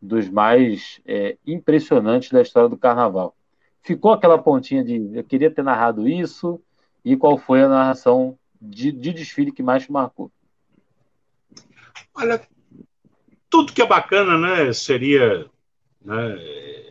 dos 0.00 0.28
mais 0.28 1.00
é, 1.06 1.38
impressionantes 1.46 2.30
da 2.30 2.42
história 2.42 2.68
do 2.68 2.76
Carnaval. 2.76 3.34
Ficou 3.82 4.12
aquela 4.12 4.36
pontinha 4.36 4.84
de 4.84 5.10
eu 5.14 5.24
queria 5.24 5.50
ter 5.50 5.62
narrado 5.62 6.06
isso, 6.06 6.60
e 7.02 7.16
qual 7.16 7.38
foi 7.38 7.62
a 7.62 7.68
narração 7.68 8.38
de, 8.60 8.92
de 8.92 9.10
desfile 9.14 9.52
que 9.52 9.62
mais 9.62 9.84
te 9.84 9.92
marcou? 9.92 10.30
Olha, 12.14 12.46
tudo 13.48 13.72
que 13.72 13.80
é 13.80 13.86
bacana, 13.86 14.36
né, 14.36 14.70
seria, 14.74 15.46
né, 16.04 16.89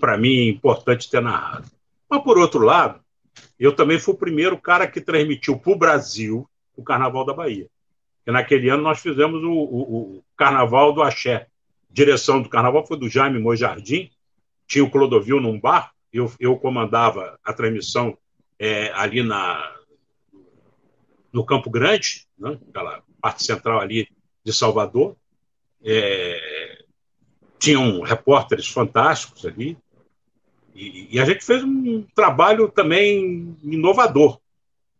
para 0.00 0.16
mim, 0.16 0.48
importante 0.48 1.10
ter 1.10 1.20
narrado. 1.20 1.70
Mas, 2.08 2.22
por 2.22 2.38
outro 2.38 2.60
lado, 2.60 3.00
eu 3.58 3.74
também 3.74 3.98
fui 3.98 4.14
o 4.14 4.18
primeiro 4.18 4.58
cara 4.58 4.86
que 4.86 5.00
transmitiu 5.00 5.58
para 5.58 5.72
o 5.72 5.78
Brasil 5.78 6.48
o 6.76 6.82
Carnaval 6.82 7.24
da 7.24 7.32
Bahia 7.32 7.68
que 8.26 8.32
naquele 8.32 8.68
ano 8.68 8.82
nós 8.82 9.00
fizemos 9.00 9.40
o, 9.44 9.52
o, 9.52 10.16
o 10.16 10.24
Carnaval 10.36 10.92
do 10.92 11.00
Axé. 11.00 11.46
Direção 11.88 12.42
do 12.42 12.48
Carnaval 12.48 12.84
foi 12.84 12.98
do 12.98 13.08
Jaime 13.08 13.38
Mojardim, 13.38 14.10
tinha 14.66 14.84
o 14.84 14.90
Clodovil 14.90 15.40
num 15.40 15.60
bar, 15.60 15.92
eu, 16.12 16.30
eu 16.40 16.56
comandava 16.58 17.38
a 17.44 17.52
transmissão 17.52 18.18
é, 18.58 18.90
ali 18.94 19.22
na, 19.22 19.76
no 21.32 21.46
Campo 21.46 21.70
Grande, 21.70 22.26
né, 22.36 22.58
aquela 22.68 23.00
parte 23.20 23.44
central 23.44 23.78
ali 23.78 24.08
de 24.44 24.52
Salvador. 24.52 25.16
É, 25.84 26.84
tinham 27.60 28.00
repórteres 28.00 28.66
fantásticos 28.66 29.46
ali. 29.46 29.78
E, 30.76 31.08
e, 31.16 31.20
a 31.20 31.24
gente 31.24 31.42
fez 31.42 31.64
um 31.64 32.04
trabalho 32.14 32.68
também 32.68 33.56
inovador, 33.62 34.38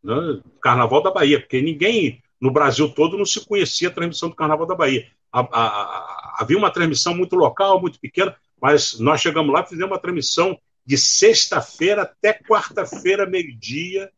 né, 0.02 0.40
Carnaval 0.60 1.02
da 1.02 1.10
Bahia, 1.10 1.38
porque 1.38 1.60
ninguém 1.60 2.22
no 2.40 2.50
Brasil 2.50 2.88
todo 2.88 3.18
não 3.18 3.26
se 3.26 3.44
conhecia 3.44 3.88
a 3.88 3.92
transmissão 3.92 4.30
do 4.30 4.34
Carnaval 4.34 4.66
da 4.66 4.74
Bahia. 4.74 5.06
A, 5.30 5.40
a, 5.40 5.66
a, 5.66 6.36
havia 6.38 6.56
uma 6.56 6.70
transmissão 6.70 7.14
muito 7.14 7.36
local, 7.36 7.80
muito 7.80 8.00
pequena, 8.00 8.34
mas 8.60 8.98
nós 8.98 9.20
chegamos 9.20 9.52
lá 9.52 9.60
e 9.60 9.68
fizemos 9.68 9.92
uma 9.92 10.00
transmissão 10.00 10.58
de 10.84 10.96
sexta-feira 10.96 12.02
até 12.02 12.32
quarta-feira, 12.32 13.26
meio-dia, 13.26 14.10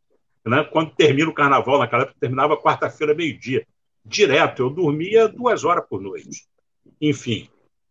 né, 0.47 0.63
quando 0.63 0.95
termina 0.95 1.29
o 1.29 1.35
Carnaval, 1.35 1.81
naquela 1.81 2.03
época 2.03 2.19
terminava 2.21 2.57
quarta-feira, 2.57 3.15
meio-dia. 3.15 3.67
Direto, 4.05 4.63
eu 4.63 4.71
dormia 4.71 5.27
duas 5.27 5.65
horas 5.65 5.85
por 5.89 6.01
noite. 6.01 6.47
Enfim, 7.01 7.49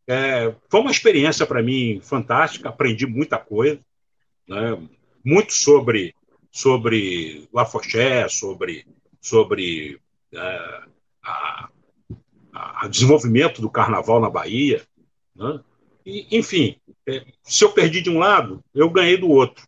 é, 0.08 0.56
foi 0.70 0.80
uma 0.80 0.92
experiência 0.92 1.46
para 1.46 1.62
mim 1.62 2.00
fantástica, 2.02 2.70
aprendi 2.70 3.06
muita 3.06 3.38
coisa, 3.38 3.80
né, 4.48 4.82
muito 5.24 5.54
sobre, 5.54 6.16
sobre 6.52 7.48
Lafoché, 7.54 8.30
sobre, 8.30 8.86
sobre 9.20 10.00
a, 10.34 11.70
a, 12.54 12.88
desenvolvimento 12.88 13.62
do 13.62 13.70
carnaval 13.70 14.22
na 14.22 14.30
Bahia. 14.30 14.82
Né? 15.36 15.60
E, 16.06 16.38
enfim, 16.38 16.80
é, 17.06 17.26
se 17.44 17.64
eu 17.64 17.72
perdi 17.72 18.02
de 18.02 18.10
um 18.10 18.20
lado, 18.20 18.64
eu 18.74 18.90
ganhei 18.90 19.18
do 19.18 19.30
outro, 19.30 19.68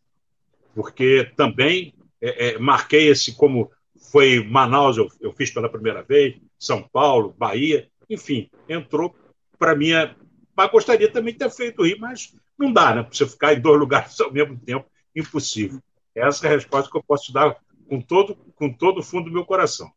porque 0.73 1.29
também 1.35 1.93
é, 2.21 2.51
é, 2.51 2.59
marquei 2.59 3.09
esse 3.09 3.35
como 3.35 3.69
foi 4.11 4.43
Manaus, 4.43 4.97
eu, 4.97 5.09
eu, 5.19 5.33
fiz 5.33 5.51
pela 5.51 5.69
primeira 5.69 6.01
vez, 6.01 6.37
São 6.57 6.81
Paulo, 6.81 7.35
Bahia, 7.37 7.87
enfim, 8.09 8.49
entrou 8.67 9.13
para 9.57 9.75
minha. 9.75 10.15
Mas 10.59 10.71
gostaria 10.71 11.09
também 11.09 11.31
de 11.31 11.39
ter 11.39 11.49
feito 11.49 11.81
o 11.81 11.85
Rio, 11.85 11.95
mas 12.01 12.35
não 12.57 12.73
dá, 12.73 12.93
né? 12.93 13.01
Para 13.01 13.13
você 13.13 13.25
ficar 13.25 13.53
em 13.53 13.61
dois 13.61 13.79
lugares 13.79 14.19
ao 14.19 14.29
mesmo 14.29 14.59
tempo, 14.59 14.85
impossível. 15.15 15.79
Essa 16.13 16.47
é 16.47 16.49
a 16.49 16.53
resposta 16.53 16.91
que 16.91 16.97
eu 16.97 17.03
posso 17.03 17.31
dar 17.31 17.55
com 17.87 18.01
todo, 18.01 18.35
com 18.55 18.69
todo 18.73 18.99
o 18.99 19.03
fundo 19.03 19.29
do 19.29 19.31
meu 19.31 19.45
coração. 19.45 19.89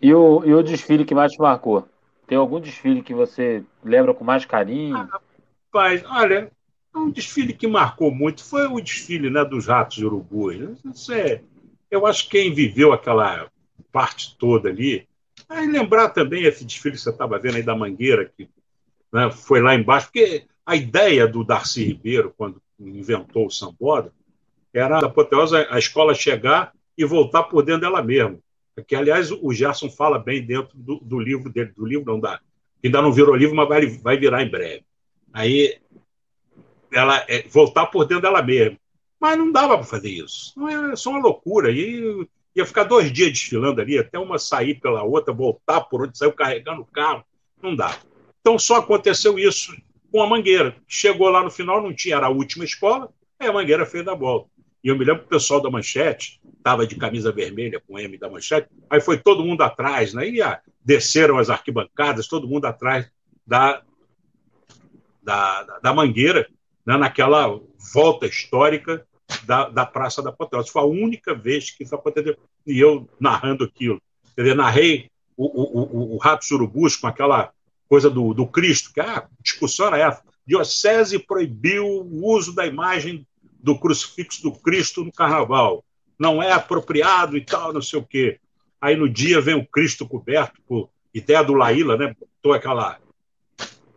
E 0.00 0.14
o, 0.14 0.44
e 0.44 0.54
o 0.54 0.62
desfile 0.62 1.04
que 1.04 1.12
mais 1.12 1.32
te 1.32 1.40
marcou? 1.40 1.88
Tem 2.24 2.38
algum 2.38 2.60
desfile 2.60 3.02
que 3.02 3.12
você 3.12 3.64
lembra 3.82 4.14
com 4.14 4.22
mais 4.22 4.44
carinho? 4.44 4.96
Ah, 4.96 5.20
rapaz, 5.72 6.04
olha, 6.06 6.52
um 6.94 7.10
desfile 7.10 7.52
que 7.52 7.66
marcou 7.66 8.14
muito 8.14 8.44
foi 8.44 8.68
o 8.68 8.80
desfile 8.80 9.28
né, 9.28 9.44
dos 9.44 9.66
ratos 9.66 9.96
de 9.96 10.06
urubu. 10.06 10.52
Isso 10.52 11.12
é, 11.12 11.42
eu 11.90 12.06
acho 12.06 12.28
que 12.28 12.38
quem 12.38 12.54
viveu 12.54 12.92
aquela 12.92 13.50
parte 13.90 14.36
toda 14.38 14.68
ali. 14.68 15.08
Aí 15.48 15.66
lembrar 15.66 16.10
também 16.10 16.44
esse 16.44 16.64
desfile 16.64 16.94
que 16.94 17.00
você 17.00 17.10
estava 17.10 17.40
vendo 17.40 17.56
aí 17.56 17.62
da 17.64 17.74
Mangueira, 17.74 18.24
que 18.24 18.48
né, 19.16 19.30
foi 19.30 19.62
lá 19.62 19.74
embaixo, 19.74 20.08
porque 20.08 20.44
a 20.64 20.76
ideia 20.76 21.26
do 21.26 21.42
Darcy 21.42 21.84
Ribeiro, 21.84 22.34
quando 22.36 22.60
inventou 22.78 23.46
o 23.46 23.50
Samboda, 23.50 24.12
era 24.74 24.98
a 24.98 25.06
apoteose 25.06 25.56
a 25.56 25.78
escola 25.78 26.14
chegar 26.14 26.72
e 26.98 27.04
voltar 27.06 27.44
por 27.44 27.62
dentro 27.62 27.80
dela 27.80 28.02
mesma. 28.02 28.38
Que, 28.86 28.94
aliás, 28.94 29.32
o 29.32 29.54
Gerson 29.54 29.88
fala 29.88 30.18
bem 30.18 30.44
dentro 30.44 30.76
do, 30.76 30.96
do 31.00 31.18
livro 31.18 31.50
dele, 31.50 31.72
do 31.74 31.86
livro 31.86 32.04
não 32.04 32.20
dá, 32.20 32.38
ainda 32.84 33.00
não 33.00 33.10
virou 33.10 33.34
livro, 33.34 33.56
mas 33.56 33.66
vai, 33.66 33.86
vai 33.86 34.18
virar 34.18 34.42
em 34.42 34.50
breve. 34.50 34.84
Aí, 35.32 35.78
ela 36.92 37.24
é, 37.26 37.48
voltar 37.48 37.86
por 37.86 38.04
dentro 38.04 38.22
dela 38.22 38.42
mesma. 38.42 38.76
Mas 39.18 39.38
não 39.38 39.50
dava 39.50 39.78
para 39.78 39.86
fazer 39.86 40.10
isso. 40.10 40.52
Não 40.54 40.68
é, 40.68 40.92
é 40.92 40.96
só 40.96 41.08
uma 41.08 41.20
loucura. 41.20 41.70
E 41.70 42.28
ia 42.54 42.66
ficar 42.66 42.84
dois 42.84 43.10
dias 43.10 43.32
desfilando 43.32 43.80
ali, 43.80 43.98
até 43.98 44.18
uma 44.18 44.38
sair 44.38 44.74
pela 44.74 45.02
outra, 45.02 45.32
voltar 45.32 45.80
por 45.82 46.02
onde 46.02 46.18
saiu 46.18 46.32
carregando 46.32 46.82
o 46.82 46.86
carro. 46.86 47.24
Não 47.62 47.74
dá. 47.74 47.98
Então 48.46 48.60
só 48.60 48.76
aconteceu 48.76 49.36
isso 49.40 49.76
com 50.08 50.22
a 50.22 50.26
Mangueira. 50.28 50.76
Chegou 50.86 51.28
lá 51.28 51.42
no 51.42 51.50
final, 51.50 51.82
não 51.82 51.92
tinha, 51.92 52.14
era 52.14 52.26
a 52.26 52.30
última 52.30 52.64
escola, 52.64 53.12
aí 53.40 53.48
a 53.48 53.52
Mangueira 53.52 53.84
fez 53.84 54.06
a 54.06 54.14
volta. 54.14 54.48
E 54.84 54.88
eu 54.88 54.96
me 54.96 55.04
lembro 55.04 55.22
que 55.22 55.26
o 55.26 55.30
pessoal 55.30 55.60
da 55.60 55.68
Manchete 55.68 56.40
estava 56.56 56.86
de 56.86 56.94
camisa 56.94 57.32
vermelha 57.32 57.82
com 57.84 57.98
M 57.98 58.16
da 58.16 58.30
Manchete, 58.30 58.68
aí 58.88 59.00
foi 59.00 59.18
todo 59.18 59.44
mundo 59.44 59.62
atrás, 59.62 60.14
né? 60.14 60.28
E 60.28 60.40
ah, 60.40 60.60
desceram 60.84 61.38
as 61.38 61.50
arquibancadas, 61.50 62.28
todo 62.28 62.46
mundo 62.46 62.66
atrás 62.66 63.10
da, 63.44 63.82
da, 65.20 65.62
da 65.82 65.92
Mangueira, 65.92 66.48
né? 66.86 66.96
naquela 66.96 67.60
volta 67.92 68.26
histórica 68.26 69.04
da, 69.42 69.68
da 69.70 69.84
Praça 69.84 70.22
da 70.22 70.30
Apoteose. 70.30 70.70
Foi 70.70 70.82
a 70.82 70.86
única 70.86 71.34
vez 71.34 71.72
que 71.72 71.82
isso 71.82 71.96
aconteceu. 71.96 72.36
E 72.64 72.78
eu 72.78 73.08
narrando 73.18 73.64
aquilo. 73.64 74.00
Quer 74.36 74.42
dizer, 74.42 74.54
narrei 74.54 75.10
o, 75.36 75.46
o, 75.46 75.82
o, 75.82 76.14
o 76.14 76.18
Rato 76.18 76.44
Surubus 76.44 76.94
com 76.94 77.08
aquela 77.08 77.52
coisa 77.88 78.10
do, 78.10 78.34
do 78.34 78.46
Cristo, 78.46 78.92
que 78.92 79.00
a 79.00 79.26
discussão 79.40 79.88
era 79.88 79.98
essa. 79.98 80.22
Diocese 80.46 81.18
proibiu 81.18 81.84
o 81.86 82.26
uso 82.26 82.54
da 82.54 82.66
imagem 82.66 83.26
do 83.60 83.78
crucifixo 83.78 84.42
do 84.42 84.52
Cristo 84.52 85.04
no 85.04 85.12
carnaval. 85.12 85.84
Não 86.18 86.42
é 86.42 86.52
apropriado 86.52 87.36
e 87.36 87.40
tal, 87.40 87.72
não 87.72 87.82
sei 87.82 87.98
o 87.98 88.04
quê. 88.04 88.38
Aí 88.80 88.96
no 88.96 89.08
dia 89.08 89.40
vem 89.40 89.54
o 89.54 89.66
Cristo 89.66 90.06
coberto 90.06 90.60
por 90.66 90.88
ideia 91.12 91.42
do 91.42 91.54
Laíla, 91.54 91.96
né? 91.96 92.14
Botou 92.18 92.52
aquela 92.52 92.98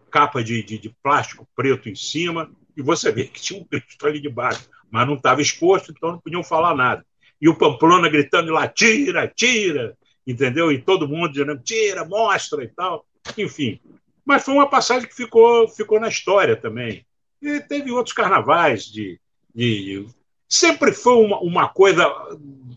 capa 0.10 0.44
de, 0.44 0.64
de, 0.64 0.80
de, 0.80 0.90
plástico 1.04 1.48
preto 1.56 1.88
em 1.88 1.96
cima 1.96 2.50
e 2.76 2.82
você 2.82 3.12
vê 3.12 3.26
que 3.26 3.40
tinha 3.40 3.62
um 3.62 3.64
Cristo 3.64 4.08
ali 4.08 4.20
debaixo, 4.20 4.68
mas 4.90 5.06
não 5.06 5.14
estava 5.14 5.42
exposto, 5.42 5.92
então 5.92 6.14
não 6.14 6.20
podiam 6.20 6.44
falar 6.44 6.74
nada. 6.74 7.06
E 7.40 7.48
o 7.48 7.56
Pamplona 7.56 8.10
gritando 8.10 8.52
lá, 8.52 8.68
tira, 8.68 9.28
tira, 9.28 9.96
entendeu? 10.26 10.72
E 10.72 10.82
todo 10.82 11.08
mundo 11.08 11.32
dizendo, 11.32 11.58
tira, 11.60 12.04
mostra 12.04 12.64
e 12.64 12.68
tal. 12.68 13.06
Enfim. 13.38 13.80
Mas 14.26 14.44
foi 14.44 14.54
uma 14.54 14.70
passagem 14.70 15.08
que 15.08 15.16
ficou, 15.16 15.68
ficou 15.68 16.00
na 16.00 16.08
história 16.08 16.56
também. 16.56 17.06
E 17.42 17.60
teve 17.62 17.92
outros 17.92 18.14
carnavais 18.14 18.86
de, 18.86 19.20
de, 19.56 20.06
sempre 20.48 20.92
foi 20.92 21.14
uma, 21.14 21.40
uma 21.40 21.70
coisa, 21.70 22.06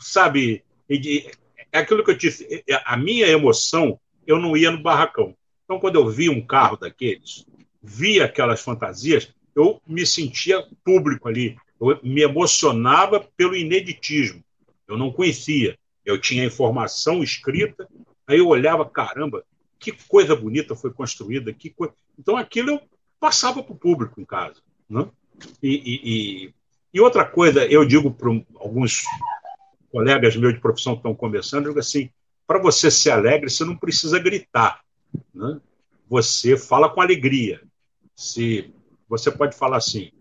sabe, 0.00 0.62
de, 0.88 1.30
é 1.72 1.78
aquilo 1.78 2.04
que 2.04 2.10
eu 2.10 2.16
disse, 2.16 2.64
é, 2.68 2.82
a 2.84 2.96
minha 2.96 3.26
emoção, 3.26 3.98
eu 4.26 4.38
não 4.38 4.56
ia 4.56 4.70
no 4.70 4.82
barracão. 4.82 5.34
Então, 5.64 5.80
quando 5.80 5.96
eu 5.96 6.08
via 6.08 6.30
um 6.30 6.44
carro 6.44 6.76
daqueles, 6.76 7.46
via 7.82 8.26
aquelas 8.26 8.60
fantasias, 8.60 9.32
eu 9.56 9.80
me 9.86 10.06
sentia 10.06 10.64
público 10.84 11.28
ali. 11.28 11.56
Eu 11.80 11.98
me 12.02 12.22
emocionava 12.22 13.26
pelo 13.36 13.56
ineditismo. 13.56 14.42
Eu 14.86 14.96
não 14.96 15.10
conhecia. 15.10 15.76
Eu 16.04 16.20
tinha 16.20 16.44
informação 16.44 17.22
escrita, 17.22 17.88
aí 18.26 18.38
eu 18.38 18.48
olhava, 18.48 18.84
caramba, 18.84 19.44
que 19.82 19.92
coisa 20.06 20.36
bonita 20.36 20.76
foi 20.76 20.92
construída. 20.92 21.52
Que 21.52 21.70
co... 21.70 21.92
Então, 22.16 22.36
aquilo 22.36 22.70
eu 22.70 22.80
passava 23.18 23.62
para 23.62 23.72
o 23.72 23.78
público 23.78 24.20
em 24.20 24.24
casa. 24.24 24.60
Né? 24.88 25.08
E, 25.60 26.44
e, 26.46 26.54
e 26.94 27.00
outra 27.00 27.24
coisa, 27.24 27.66
eu 27.66 27.84
digo 27.84 28.12
para 28.12 28.30
alguns 28.56 29.02
colegas 29.90 30.36
meus 30.36 30.54
de 30.54 30.60
profissão 30.60 30.94
que 30.94 31.00
estão 31.00 31.14
começando, 31.14 31.64
eu 31.64 31.70
digo 31.70 31.80
assim, 31.80 32.08
para 32.46 32.58
você 32.58 32.90
ser 32.90 33.10
alegre, 33.10 33.50
você 33.50 33.64
não 33.64 33.76
precisa 33.76 34.18
gritar. 34.18 34.80
Né? 35.34 35.60
Você 36.08 36.56
fala 36.56 36.88
com 36.88 37.00
alegria. 37.00 37.60
Se 38.14 38.72
Você 39.08 39.30
pode 39.30 39.56
falar 39.56 39.78
assim, 39.78 40.12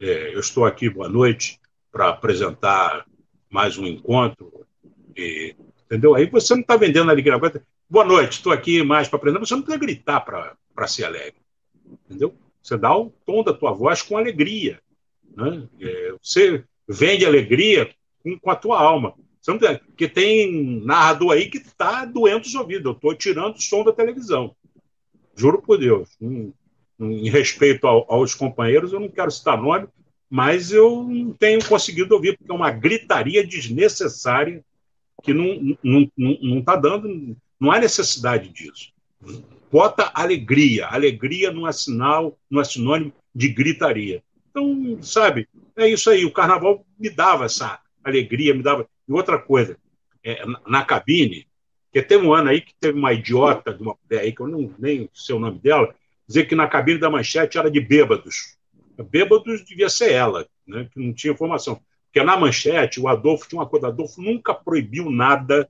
é, 0.00 0.34
eu 0.34 0.40
estou 0.40 0.64
aqui, 0.64 0.88
boa 0.88 1.08
noite, 1.08 1.58
para 1.90 2.10
apresentar 2.10 3.04
mais 3.50 3.76
um 3.76 3.84
encontro, 3.84 4.66
e, 5.16 5.56
entendeu? 5.84 6.14
Aí 6.14 6.26
você 6.30 6.54
não 6.54 6.60
está 6.60 6.76
vendendo 6.76 7.10
alegria. 7.10 7.38
Boa 7.90 8.04
noite, 8.04 8.34
estou 8.34 8.52
aqui 8.52 8.84
mais 8.84 9.08
para 9.08 9.16
apresentar. 9.16 9.44
Você 9.44 9.52
não 9.52 9.62
precisa 9.62 9.84
gritar 9.84 10.20
para 10.20 10.86
ser 10.86 11.06
alegre, 11.06 11.40
entendeu? 12.08 12.32
Você 12.62 12.78
dá 12.78 12.96
o 12.96 13.10
tom 13.26 13.42
da 13.42 13.52
tua 13.52 13.72
voz 13.72 14.00
com 14.00 14.16
alegria. 14.16 14.80
Né? 15.36 15.66
É, 15.80 16.14
você 16.22 16.62
vende 16.88 17.26
alegria 17.26 17.90
com, 18.22 18.38
com, 18.38 18.48
a 18.48 18.54
tua 18.54 18.80
alma. 18.80 19.14
Você 19.42 19.50
não 19.50 19.58
tem, 19.58 19.76
porque 19.76 20.08
tem 20.08 20.80
narrador 20.84 21.32
aí 21.32 21.50
que 21.50 21.58
está 21.58 22.04
doendo 22.04 22.46
os 22.46 22.54
ouvidos. 22.54 22.84
Eu 22.84 22.92
estou 22.92 23.12
tirando 23.12 23.56
o 23.56 23.60
som 23.60 23.82
da 23.82 23.92
televisão. 23.92 24.54
Juro 25.34 25.60
por 25.60 25.76
Deus. 25.76 26.10
Um, 26.20 26.52
em 27.00 27.28
respeito 27.28 27.88
ao, 27.88 28.06
aos 28.08 28.36
companheiros, 28.36 28.92
eu 28.92 29.00
não 29.00 29.08
quero 29.08 29.32
citar 29.32 29.60
nome, 29.60 29.88
mas 30.30 30.70
eu 30.70 31.02
não 31.02 31.32
tenho 31.32 31.66
conseguido 31.66 32.14
ouvir, 32.14 32.38
porque 32.38 32.52
é 32.52 32.54
uma 32.54 32.70
gritaria 32.70 33.44
desnecessária 33.44 34.64
que 35.24 35.34
não 35.34 35.46
está 35.46 35.80
não, 35.82 36.10
não, 36.16 36.38
não 36.40 36.62
tá 36.62 36.76
dando, 36.76 37.36
não 37.60 37.70
há 37.70 37.78
necessidade 37.78 38.48
disso. 38.48 38.92
Bota 39.70 40.10
alegria. 40.14 40.86
Alegria 40.86 41.52
não 41.52 41.68
é 41.68 41.72
sinal, 41.72 42.38
não 42.50 42.60
é 42.60 42.64
sinônimo 42.64 43.12
de 43.34 43.48
gritaria. 43.48 44.22
Então, 44.50 44.98
sabe, 45.02 45.48
é 45.76 45.86
isso 45.88 46.10
aí. 46.10 46.24
O 46.24 46.32
carnaval 46.32 46.84
me 46.98 47.10
dava 47.10 47.44
essa 47.44 47.78
alegria, 48.02 48.54
me 48.54 48.62
dava. 48.62 48.88
E 49.06 49.12
outra 49.12 49.38
coisa, 49.38 49.76
é, 50.24 50.42
na 50.66 50.84
cabine, 50.84 51.46
que 51.92 52.02
teve 52.02 52.24
um 52.24 52.32
ano 52.32 52.50
aí 52.50 52.60
que 52.60 52.74
teve 52.80 52.98
uma 52.98 53.12
idiota 53.12 53.74
de 53.74 53.82
uma 53.82 53.96
mulher 54.02 54.22
aí, 54.22 54.32
que 54.32 54.40
eu 54.40 54.48
não 54.48 54.72
nem 54.78 55.08
sei 55.12 55.34
o 55.34 55.40
nome 55.40 55.58
dela, 55.58 55.94
dizer 56.26 56.46
que 56.46 56.54
na 56.54 56.68
cabine 56.68 56.98
da 56.98 57.10
manchete 57.10 57.58
era 57.58 57.70
de 57.70 57.80
bêbados. 57.80 58.56
Bêbados 59.10 59.64
devia 59.64 59.88
ser 59.88 60.12
ela, 60.12 60.46
né, 60.66 60.88
que 60.92 61.00
não 61.00 61.12
tinha 61.12 61.32
informação. 61.32 61.80
Porque 62.06 62.24
na 62.24 62.36
manchete, 62.36 63.00
o 63.00 63.08
Adolfo 63.08 63.48
tinha 63.48 63.60
uma 63.60 63.68
coisa, 63.68 63.88
Adolfo 63.88 64.20
nunca 64.20 64.54
proibiu 64.54 65.10
nada, 65.10 65.68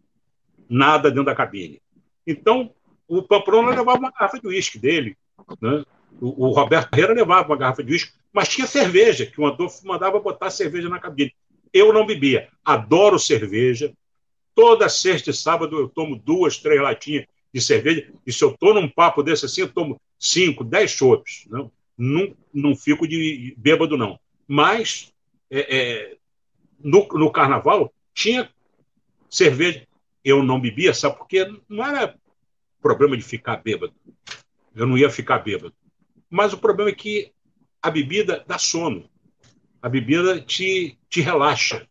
nada 0.71 1.11
dentro 1.11 1.25
da 1.25 1.35
cabine. 1.35 1.83
Então, 2.27 2.73
o 3.09 3.23
Pamplona 3.23 3.71
levava 3.71 3.99
uma 3.99 4.13
garrafa 4.13 4.39
de 4.39 4.47
uísque 4.47 4.79
dele, 4.79 5.17
né? 5.61 5.85
O, 6.21 6.47
o 6.47 6.51
Roberto 6.51 6.95
Herrera 6.95 7.13
levava 7.13 7.49
uma 7.49 7.57
garrafa 7.57 7.83
de 7.83 7.93
uísque, 7.93 8.13
mas 8.33 8.49
tinha 8.49 8.67
cerveja, 8.67 9.27
que 9.27 9.41
o 9.41 9.47
Adolfo 9.47 9.85
mandava 9.87 10.21
botar 10.21 10.51
cerveja 10.51 10.89
na 10.89 11.01
cabine. 11.01 11.35
Eu 11.73 11.93
não 11.93 12.07
bebia. 12.07 12.49
Adoro 12.65 13.19
cerveja. 13.19 13.93
Toda 14.55 14.89
sexta 14.89 15.31
e 15.31 15.35
sábado 15.35 15.79
eu 15.79 15.89
tomo 15.89 16.17
duas, 16.17 16.59
três 16.59 16.81
latinhas 16.81 17.27
de 17.53 17.61
cerveja. 17.61 18.09
E 18.27 18.33
se 18.33 18.45
eu 18.45 18.51
estou 18.51 18.75
num 18.75 18.89
papo 18.89 19.23
desse 19.23 19.47
assim, 19.47 19.63
eu 19.63 19.73
tomo 19.73 20.01
cinco, 20.19 20.63
dez 20.63 20.91
chopes. 20.91 21.47
Não, 21.49 21.71
não, 21.97 22.37
não 22.53 22.77
fico 22.77 23.07
de 23.07 23.55
bêbado, 23.57 23.97
não. 23.97 24.19
Mas 24.47 25.13
é, 25.51 25.77
é, 25.79 26.17
no, 26.79 27.07
no 27.13 27.31
carnaval 27.31 27.93
tinha 28.15 28.49
cerveja. 29.29 29.87
Eu 30.25 30.43
não 30.43 30.61
bebia, 30.61 30.93
sabe? 30.93 31.17
Porque 31.17 31.47
não 31.69 31.85
era 31.85 32.15
problema 32.81 33.17
de 33.17 33.23
ficar 33.23 33.57
bêbado. 33.57 33.95
Eu 34.75 34.87
não 34.87 34.97
ia 34.97 35.11
ficar 35.11 35.39
bêbado. 35.39 35.75
Mas 36.29 36.53
o 36.53 36.59
problema 36.59 36.91
é 36.91 36.95
que 36.95 37.33
a 37.83 37.91
bebida 37.91 38.45
dá 38.47 38.59
sono. 38.59 39.09
A 39.83 39.89
bebida 39.89 40.41
te, 40.41 40.99
te 41.09 41.21
relaxa. 41.21 41.87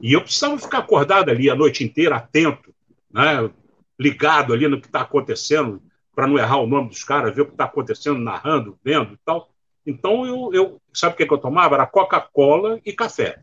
E 0.00 0.12
eu 0.12 0.22
precisava 0.22 0.58
ficar 0.58 0.78
acordado 0.78 1.30
ali 1.30 1.48
a 1.48 1.54
noite 1.54 1.84
inteira, 1.84 2.16
atento, 2.16 2.74
né? 3.12 3.50
ligado 3.98 4.52
ali 4.52 4.66
no 4.66 4.80
que 4.80 4.86
está 4.86 5.02
acontecendo, 5.02 5.82
para 6.14 6.26
não 6.26 6.38
errar 6.38 6.56
o 6.58 6.66
nome 6.66 6.88
dos 6.88 7.04
caras, 7.04 7.34
ver 7.34 7.42
o 7.42 7.46
que 7.46 7.52
está 7.52 7.64
acontecendo, 7.64 8.18
narrando, 8.18 8.78
vendo 8.82 9.14
e 9.14 9.18
tal. 9.24 9.50
Então, 9.86 10.26
eu, 10.26 10.50
eu 10.52 10.82
sabe 10.92 11.14
o 11.14 11.16
que, 11.16 11.26
que 11.26 11.32
eu 11.32 11.38
tomava? 11.38 11.74
Era 11.74 11.86
Coca-Cola 11.86 12.80
e 12.84 12.92
café. 12.92 13.42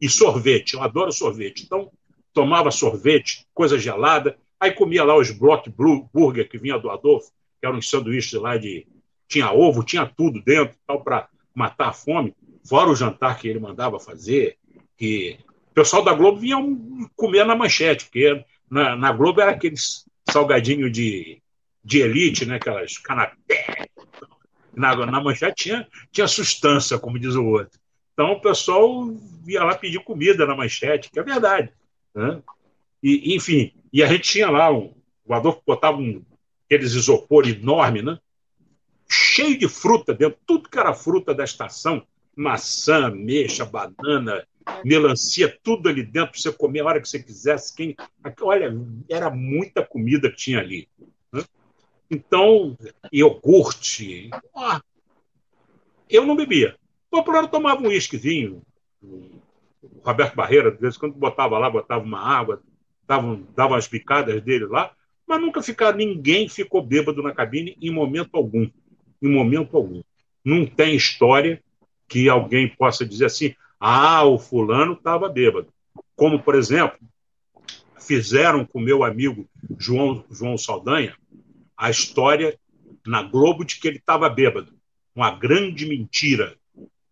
E 0.00 0.08
sorvete, 0.08 0.74
eu 0.74 0.82
adoro 0.82 1.10
sorvete. 1.10 1.64
Então, 1.64 1.90
tomava 2.36 2.70
sorvete, 2.70 3.46
coisa 3.54 3.78
gelada, 3.78 4.36
aí 4.60 4.70
comia 4.70 5.02
lá 5.02 5.16
os 5.16 5.30
Block 5.30 5.70
Burger 5.70 6.46
que 6.46 6.58
vinha 6.58 6.78
do 6.78 6.90
Adolfo, 6.90 7.32
que 7.58 7.66
eram 7.66 7.78
uns 7.78 7.88
sanduíches 7.88 8.34
lá 8.38 8.58
de 8.58 8.86
tinha 9.26 9.50
ovo, 9.50 9.82
tinha 9.82 10.04
tudo 10.04 10.42
dentro, 10.42 10.76
tal, 10.86 11.02
para 11.02 11.30
matar 11.54 11.88
a 11.88 11.92
fome, 11.94 12.34
fora 12.62 12.90
o 12.90 12.94
jantar 12.94 13.38
que 13.38 13.48
ele 13.48 13.58
mandava 13.58 13.98
fazer, 13.98 14.58
que 14.98 15.38
o 15.70 15.74
pessoal 15.74 16.04
da 16.04 16.12
Globo 16.12 16.38
vinha 16.38 16.58
comer 17.16 17.46
na 17.46 17.56
manchete, 17.56 18.04
porque 18.04 18.44
na, 18.70 18.94
na 18.94 19.12
Globo 19.12 19.40
era 19.40 19.52
aqueles 19.52 20.04
salgadinho 20.30 20.90
de, 20.90 21.40
de 21.82 22.00
elite, 22.00 22.44
né, 22.44 22.56
aquelas 22.56 22.98
canapé. 22.98 23.86
Na, 24.74 24.94
na 25.06 25.22
manchete 25.22 25.64
tinha, 25.64 25.88
tinha 26.12 26.28
sustância, 26.28 26.98
como 26.98 27.18
diz 27.18 27.34
o 27.34 27.46
outro. 27.46 27.80
Então 28.12 28.32
o 28.32 28.40
pessoal 28.42 29.08
ia 29.48 29.64
lá 29.64 29.74
pedir 29.74 30.04
comida 30.04 30.44
na 30.44 30.54
manchete, 30.54 31.10
que 31.10 31.18
é 31.18 31.22
verdade. 31.22 31.72
Né? 32.16 32.42
E, 33.02 33.36
enfim, 33.36 33.72
e 33.92 34.02
a 34.02 34.06
gente 34.06 34.22
tinha 34.22 34.50
lá, 34.50 34.72
um, 34.72 34.92
o 35.24 35.34
Adolfo 35.34 35.62
botava 35.64 35.98
um, 35.98 36.24
aqueles 36.64 36.94
isopor 36.94 37.46
enorme, 37.46 38.02
né? 38.02 38.18
cheio 39.08 39.58
de 39.58 39.68
fruta 39.68 40.14
dentro, 40.14 40.38
tudo 40.46 40.68
que 40.68 40.78
era 40.78 40.94
fruta 40.94 41.34
da 41.34 41.44
estação, 41.44 42.04
maçã, 42.34 43.10
mexa, 43.10 43.64
banana, 43.64 44.46
melancia, 44.84 45.58
tudo 45.62 45.88
ali 45.88 46.02
dentro, 46.02 46.32
para 46.32 46.40
você 46.40 46.52
comer 46.52 46.80
a 46.80 46.86
hora 46.86 47.00
que 47.00 47.08
você 47.08 47.22
quisesse. 47.22 47.74
Quem... 47.74 47.94
Olha, 48.40 48.74
era 49.08 49.30
muita 49.30 49.84
comida 49.84 50.30
que 50.30 50.36
tinha 50.36 50.58
ali. 50.58 50.88
Né? 51.32 51.44
Então, 52.10 52.76
iogurte. 53.12 54.30
Eu 56.08 56.26
não 56.26 56.36
bebia. 56.36 56.76
O 57.10 57.16
popular 57.16 57.46
tomava 57.48 57.82
um 57.82 57.88
uísquezinho. 57.88 58.62
O 59.92 60.00
Roberto 60.04 60.34
Barreira, 60.34 60.70
de 60.70 60.78
vez 60.78 60.96
em 60.96 60.98
quando 60.98 61.14
botava 61.14 61.58
lá, 61.58 61.70
botava 61.70 62.04
uma 62.04 62.20
água, 62.20 62.62
dava, 63.06 63.40
dava 63.54 63.76
as 63.76 63.88
picadas 63.88 64.42
dele 64.42 64.66
lá, 64.66 64.92
mas 65.26 65.40
nunca 65.40 65.62
ficar, 65.62 65.94
ninguém 65.94 66.48
ficou 66.48 66.82
bêbado 66.82 67.22
na 67.22 67.32
cabine 67.32 67.76
em 67.80 67.90
momento 67.90 68.36
algum. 68.36 68.68
Em 69.20 69.28
momento 69.28 69.76
algum. 69.76 70.02
Não 70.44 70.64
tem 70.64 70.94
história 70.94 71.62
que 72.08 72.28
alguém 72.28 72.68
possa 72.68 73.04
dizer 73.04 73.26
assim: 73.26 73.54
ah, 73.80 74.24
o 74.24 74.38
fulano 74.38 74.92
estava 74.92 75.28
bêbado. 75.28 75.68
Como, 76.14 76.40
por 76.40 76.54
exemplo, 76.54 76.98
fizeram 77.98 78.64
com 78.64 78.78
meu 78.78 79.02
amigo 79.02 79.48
João, 79.78 80.24
João 80.30 80.56
Saldanha 80.56 81.16
a 81.76 81.90
história 81.90 82.58
na 83.06 83.22
Globo 83.22 83.64
de 83.64 83.78
que 83.78 83.86
ele 83.86 83.98
estava 83.98 84.28
bêbado. 84.28 84.72
Uma 85.14 85.30
grande 85.30 85.86
mentira. 85.86 86.56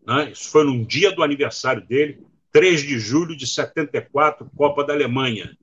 Né? 0.07 0.31
Isso 0.31 0.51
foi 0.51 0.65
num 0.65 0.85
dia 0.85 1.13
do 1.13 1.23
aniversário 1.23 1.85
dele, 1.85 2.21
3 2.55 2.83
de 2.83 3.01
julho 3.01 3.37
de 3.37 3.49
74, 3.49 4.49
Copa 4.57 4.85
da 4.85 4.93
Alemanha. 4.93 5.59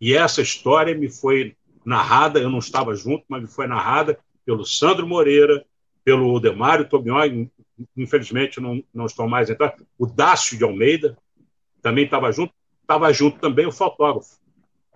E 0.00 0.14
essa 0.14 0.40
história 0.40 0.94
me 0.94 1.10
foi 1.10 1.54
narrada, 1.84 2.40
eu 2.40 2.48
não 2.48 2.60
estava 2.60 2.94
junto, 2.94 3.26
mas 3.28 3.42
me 3.42 3.46
foi 3.46 3.66
narrada 3.66 4.18
pelo 4.46 4.64
Sandro 4.64 5.06
Moreira, 5.06 5.62
pelo 6.02 6.40
Demário 6.40 6.88
Tobion, 6.88 7.46
infelizmente 7.94 8.58
não, 8.58 8.82
não 8.92 9.04
estão 9.04 9.28
mais 9.28 9.50
entrando, 9.50 9.86
o 9.98 10.06
Dácio 10.06 10.56
de 10.56 10.64
Almeida 10.64 11.14
também 11.82 12.06
estava 12.06 12.32
junto, 12.32 12.54
estava 12.80 13.12
junto 13.12 13.38
também 13.38 13.66
o 13.66 13.72
fotógrafo, 13.72 14.38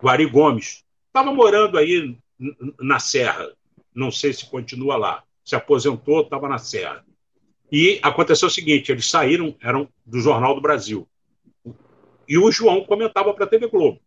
o 0.01 0.09
Ari 0.09 0.25
Gomes. 0.25 0.83
Estava 1.05 1.31
morando 1.31 1.77
aí 1.77 2.17
na 2.79 2.97
Serra, 2.97 3.51
não 3.93 4.09
sei 4.09 4.33
se 4.33 4.49
continua 4.49 4.97
lá, 4.97 5.23
se 5.43 5.55
aposentou, 5.55 6.21
estava 6.21 6.49
na 6.49 6.57
Serra. 6.57 7.05
E 7.71 7.99
aconteceu 8.01 8.47
o 8.47 8.51
seguinte: 8.51 8.91
eles 8.91 9.07
saíram, 9.07 9.55
eram 9.61 9.87
do 10.03 10.19
Jornal 10.19 10.55
do 10.55 10.61
Brasil. 10.61 11.07
E 12.27 12.37
o 12.37 12.51
João 12.51 12.83
comentava 12.83 13.33
para 13.33 13.45
a 13.45 13.47
TV 13.47 13.67
Globo. 13.67 13.99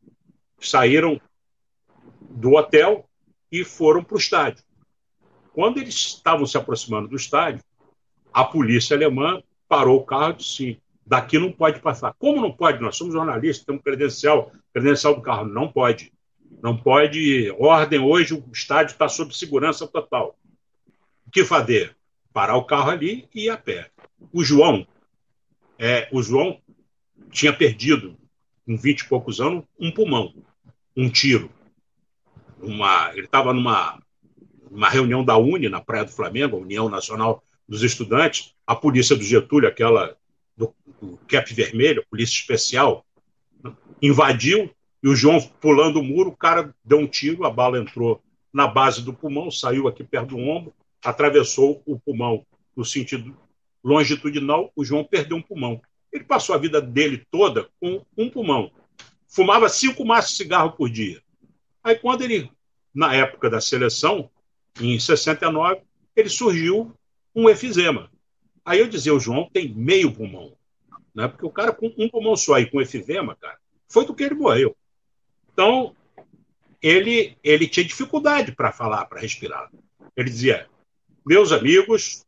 Saíram 0.60 1.20
do 2.20 2.54
hotel 2.54 3.08
e 3.50 3.64
foram 3.64 4.02
para 4.02 4.16
o 4.16 4.18
estádio. 4.18 4.64
Quando 5.52 5.78
eles 5.78 5.94
estavam 5.94 6.46
se 6.46 6.56
aproximando 6.56 7.08
do 7.08 7.16
estádio, 7.16 7.62
a 8.32 8.44
polícia 8.44 8.96
alemã 8.96 9.42
parou 9.68 9.98
o 9.98 10.04
carro 10.04 10.32
e 10.32 10.36
disse: 10.36 10.80
daqui 11.06 11.38
não 11.38 11.50
pode 11.50 11.80
passar. 11.80 12.14
Como 12.18 12.40
não 12.40 12.52
pode? 12.52 12.80
Nós 12.80 12.96
somos 12.96 13.14
jornalistas, 13.14 13.64
temos 13.64 13.82
credencial, 13.82 14.52
credencial 14.72 15.14
do 15.14 15.22
carro. 15.22 15.46
Não 15.46 15.70
pode. 15.70 16.12
Não 16.62 16.76
pode. 16.76 17.50
Ordem 17.58 17.98
hoje, 17.98 18.34
o 18.34 18.44
estádio 18.52 18.92
está 18.92 19.08
sob 19.08 19.36
segurança 19.36 19.86
total. 19.86 20.36
O 21.26 21.30
que 21.30 21.44
fazer? 21.44 21.96
Parar 22.32 22.56
o 22.56 22.64
carro 22.64 22.90
ali 22.90 23.28
e 23.34 23.46
ir 23.46 23.50
a 23.50 23.56
pé. 23.56 23.90
O 24.32 24.44
João, 24.44 24.86
é, 25.78 26.08
o 26.12 26.22
João 26.22 26.60
tinha 27.30 27.52
perdido, 27.52 28.16
com 28.64 28.76
20 28.76 29.00
e 29.00 29.08
poucos 29.08 29.40
anos, 29.40 29.64
um 29.78 29.90
pulmão, 29.90 30.34
um 30.96 31.08
tiro. 31.08 31.50
Uma, 32.60 33.10
ele 33.12 33.26
estava 33.26 33.52
numa 33.52 34.00
uma 34.70 34.88
reunião 34.88 35.24
da 35.24 35.36
UNE, 35.36 35.68
na 35.68 35.80
Praia 35.80 36.04
do 36.04 36.10
Flamengo, 36.10 36.56
a 36.56 36.60
União 36.60 36.88
Nacional 36.88 37.42
dos 37.66 37.82
Estudantes, 37.82 38.54
a 38.66 38.74
polícia 38.76 39.16
do 39.16 39.22
Getúlio, 39.22 39.68
aquela 39.68 40.16
do, 40.56 40.74
do 41.00 41.18
cap 41.28 41.52
vermelho, 41.54 42.04
polícia 42.10 42.34
especial, 42.34 43.04
invadiu 44.02 44.70
e 45.02 45.08
o 45.08 45.14
João 45.14 45.40
pulando 45.60 46.00
o 46.00 46.02
muro, 46.02 46.30
o 46.30 46.36
cara 46.36 46.74
deu 46.84 46.98
um 46.98 47.06
tiro, 47.06 47.46
a 47.46 47.50
bala 47.50 47.78
entrou 47.78 48.22
na 48.52 48.66
base 48.66 49.02
do 49.02 49.12
pulmão, 49.12 49.50
saiu 49.50 49.86
aqui 49.86 50.02
perto 50.02 50.28
do 50.28 50.38
ombro, 50.38 50.74
atravessou 51.04 51.82
o 51.86 51.98
pulmão 51.98 52.44
no 52.76 52.84
sentido 52.84 53.36
longitudinal, 53.84 54.72
o 54.74 54.84
João 54.84 55.04
perdeu 55.04 55.36
um 55.36 55.42
pulmão. 55.42 55.80
Ele 56.12 56.24
passou 56.24 56.54
a 56.54 56.58
vida 56.58 56.80
dele 56.80 57.26
toda 57.30 57.68
com 57.80 58.04
um 58.16 58.30
pulmão. 58.30 58.70
Fumava 59.28 59.68
cinco 59.68 60.04
maços 60.04 60.32
de 60.32 60.36
cigarro 60.38 60.72
por 60.72 60.88
dia. 60.88 61.22
Aí, 61.82 61.96
quando 61.96 62.22
ele, 62.22 62.50
na 62.94 63.14
época 63.14 63.50
da 63.50 63.60
seleção, 63.60 64.30
em 64.80 64.98
69, 64.98 65.80
ele 66.16 66.28
surgiu 66.28 66.92
um 67.34 67.48
efizema. 67.48 68.10
Aí 68.64 68.80
eu 68.80 68.88
dizia, 68.88 69.14
o 69.14 69.20
João 69.20 69.48
tem 69.52 69.72
meio 69.72 70.12
pulmão. 70.12 70.52
Né? 71.14 71.28
Porque 71.28 71.46
o 71.46 71.50
cara 71.50 71.72
com 71.72 71.92
um 71.98 72.08
pulmão 72.08 72.36
só 72.36 72.58
e 72.58 72.70
com 72.70 72.80
efizema, 72.80 73.36
cara, 73.36 73.58
foi 73.88 74.06
do 74.06 74.14
que 74.14 74.24
ele 74.24 74.34
morreu. 74.34 74.76
Então, 75.52 75.94
ele, 76.80 77.36
ele 77.42 77.66
tinha 77.66 77.84
dificuldade 77.84 78.52
para 78.52 78.72
falar, 78.72 79.04
para 79.06 79.20
respirar. 79.20 79.70
Ele 80.16 80.30
dizia, 80.30 80.68
meus 81.26 81.52
amigos, 81.52 82.24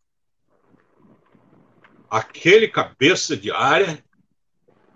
aquele 2.11 2.67
cabeça 2.67 3.37
de 3.37 3.51
área, 3.53 4.03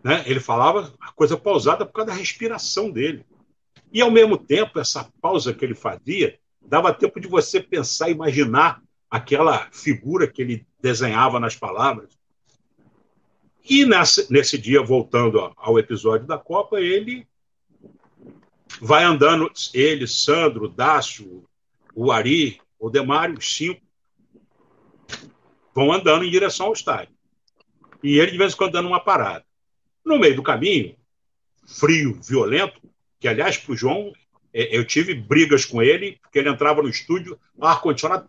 né, 0.02 0.24
ele 0.26 0.40
falava 0.40 0.92
a 1.00 1.12
coisa 1.12 1.36
pausada 1.36 1.86
por 1.86 1.92
causa 1.92 2.10
da 2.10 2.16
respiração 2.16 2.90
dele. 2.90 3.24
E, 3.92 4.02
ao 4.02 4.10
mesmo 4.10 4.36
tempo, 4.36 4.80
essa 4.80 5.08
pausa 5.22 5.54
que 5.54 5.64
ele 5.64 5.74
fazia 5.74 6.38
dava 6.60 6.92
tempo 6.92 7.20
de 7.20 7.28
você 7.28 7.60
pensar, 7.60 8.10
imaginar 8.10 8.82
aquela 9.08 9.68
figura 9.70 10.26
que 10.26 10.42
ele 10.42 10.66
desenhava 10.80 11.38
nas 11.38 11.54
palavras. 11.54 12.18
E 13.68 13.86
nessa, 13.86 14.26
nesse 14.28 14.58
dia, 14.58 14.82
voltando 14.82 15.52
ao 15.56 15.78
episódio 15.78 16.26
da 16.26 16.36
Copa, 16.36 16.80
ele 16.80 17.26
vai 18.80 19.04
andando, 19.04 19.50
ele, 19.72 20.06
Sandro, 20.06 20.68
Dácio, 20.68 21.44
o 21.94 22.10
Ari, 22.10 22.60
o 22.78 22.90
Demário, 22.90 23.38
os 23.38 23.56
cinco, 23.56 23.80
vão 25.74 25.92
andando 25.92 26.24
em 26.24 26.30
direção 26.30 26.66
ao 26.66 26.72
estádio. 26.72 27.14
E 28.02 28.18
ele, 28.18 28.32
de 28.32 28.38
vez 28.38 28.52
em 28.52 28.56
quando, 28.56 28.72
dando 28.72 28.88
uma 28.88 29.00
parada. 29.00 29.44
No 30.04 30.18
meio 30.18 30.36
do 30.36 30.42
caminho, 30.42 30.94
frio, 31.66 32.20
violento, 32.22 32.80
que, 33.18 33.26
aliás, 33.26 33.56
para 33.56 33.72
o 33.72 33.76
João, 33.76 34.12
é, 34.52 34.76
eu 34.76 34.84
tive 34.84 35.14
brigas 35.14 35.64
com 35.64 35.82
ele, 35.82 36.18
porque 36.22 36.38
ele 36.38 36.50
entrava 36.50 36.82
no 36.82 36.88
estúdio, 36.88 37.38
ar-condicionado, 37.60 38.26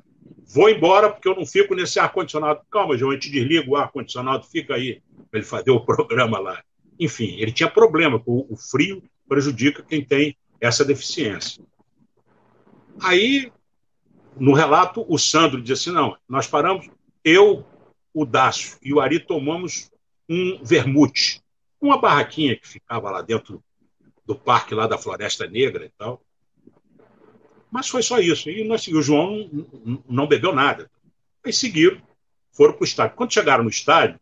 vou 0.47 0.69
embora 0.69 1.09
porque 1.09 1.27
eu 1.27 1.35
não 1.35 1.45
fico 1.45 1.75
nesse 1.75 1.99
ar-condicionado. 1.99 2.61
Calma, 2.71 2.97
João, 2.97 3.11
a 3.11 3.13
gente 3.15 3.29
desliga 3.29 3.69
o 3.69 3.75
ar-condicionado, 3.75 4.45
fica 4.45 4.75
aí, 4.75 5.01
para 5.29 5.39
ele 5.39 5.47
fazer 5.47 5.71
o 5.71 5.81
programa 5.85 6.39
lá. 6.39 6.63
Enfim, 6.99 7.35
ele 7.39 7.51
tinha 7.51 7.69
problema 7.69 8.21
o 8.25 8.55
frio, 8.55 9.03
prejudica 9.27 9.83
quem 9.83 10.03
tem 10.03 10.37
essa 10.61 10.85
deficiência. 10.85 11.61
Aí, 13.01 13.51
no 14.37 14.53
relato, 14.53 15.05
o 15.09 15.17
Sandro 15.17 15.61
disse 15.61 15.89
assim: 15.89 15.95
não, 15.95 16.15
nós 16.27 16.47
paramos, 16.47 16.89
eu, 17.25 17.65
o 18.13 18.25
Dácio 18.25 18.77
e 18.81 18.93
o 18.93 19.01
Ari 19.01 19.19
tomamos 19.19 19.91
um 20.29 20.63
vermute, 20.63 21.41
uma 21.81 21.99
barraquinha 21.99 22.55
que 22.55 22.67
ficava 22.67 23.09
lá 23.09 23.21
dentro 23.21 23.61
do 24.25 24.35
parque 24.35 24.73
lá 24.73 24.87
da 24.87 24.97
Floresta 24.97 25.47
Negra 25.47 25.85
e 25.85 25.89
tal. 25.97 26.21
Mas 27.71 27.89
foi 27.89 28.01
só 28.01 28.19
isso. 28.19 28.49
E 28.49 28.63
nós, 28.63 28.87
o 28.87 29.01
João 29.01 29.49
não 30.07 30.27
bebeu 30.27 30.53
nada. 30.53 30.89
Aí 31.43 31.51
seguiram, 31.51 32.01
foram 32.53 32.73
para 32.73 32.83
o 32.83 32.85
estádio. 32.85 33.17
Quando 33.17 33.33
chegaram 33.33 33.63
no 33.63 33.69
estádio, 33.69 34.19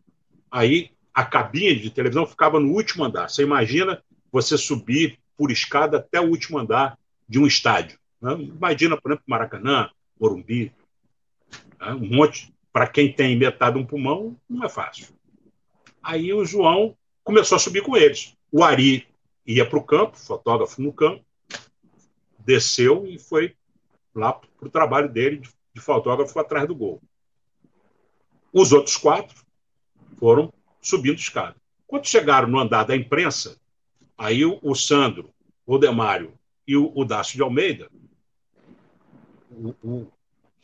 aí 0.50 0.90
a 1.14 1.24
cabine 1.24 1.78
de 1.78 1.90
televisão 1.90 2.26
ficava 2.26 2.58
no 2.58 2.72
último 2.72 3.04
andar. 3.04 3.30
Você 3.30 3.42
imagina 3.42 4.02
você 4.32 4.58
subir 4.58 5.18
por 5.36 5.50
escada 5.52 5.98
até 5.98 6.20
o 6.20 6.28
último 6.28 6.58
andar 6.58 6.98
de 7.28 7.38
um 7.38 7.46
estádio. 7.46 7.98
Né? 8.20 8.32
Imagina, 8.34 9.00
por 9.00 9.12
exemplo, 9.12 9.24
Maracanã, 9.28 9.88
Morumbi. 10.20 10.72
Né? 11.80 11.92
Um 11.92 12.16
monte. 12.16 12.52
Para 12.74 12.88
quem 12.88 13.12
tem 13.12 13.38
metade 13.38 13.76
de 13.76 13.82
um 13.82 13.86
pulmão, 13.86 14.36
não 14.50 14.64
é 14.64 14.68
fácil. 14.68 15.14
Aí 16.02 16.34
o 16.34 16.44
João 16.44 16.96
começou 17.22 17.54
a 17.54 17.58
subir 17.60 17.82
com 17.82 17.96
eles. 17.96 18.36
O 18.50 18.64
Ari 18.64 19.06
ia 19.46 19.64
para 19.64 19.78
o 19.78 19.84
campo, 19.84 20.18
fotógrafo 20.18 20.82
no 20.82 20.92
campo, 20.92 21.24
desceu 22.40 23.06
e 23.06 23.16
foi 23.16 23.54
lá 24.12 24.32
para 24.32 24.66
o 24.66 24.70
trabalho 24.70 25.08
dele 25.08 25.40
de, 25.72 25.80
fotógrafo 25.80 26.36
atrás 26.40 26.66
do 26.66 26.74
gol. 26.74 27.00
Os 28.52 28.72
outros 28.72 28.96
quatro 28.96 29.44
foram 30.18 30.52
subindo 30.82 31.18
escada. 31.18 31.54
Quando 31.86 32.08
chegaram 32.08 32.48
no 32.48 32.58
andar 32.58 32.82
da 32.82 32.96
imprensa, 32.96 33.56
Aí 34.16 34.44
o, 34.44 34.58
o 34.62 34.74
Sandro, 34.74 35.30
o 35.66 35.78
Demário 35.78 36.34
e 36.66 36.76
o, 36.76 36.92
o 36.94 37.04
Dácio 37.04 37.36
de 37.36 37.42
Almeida 37.42 37.90
o, 39.82 40.06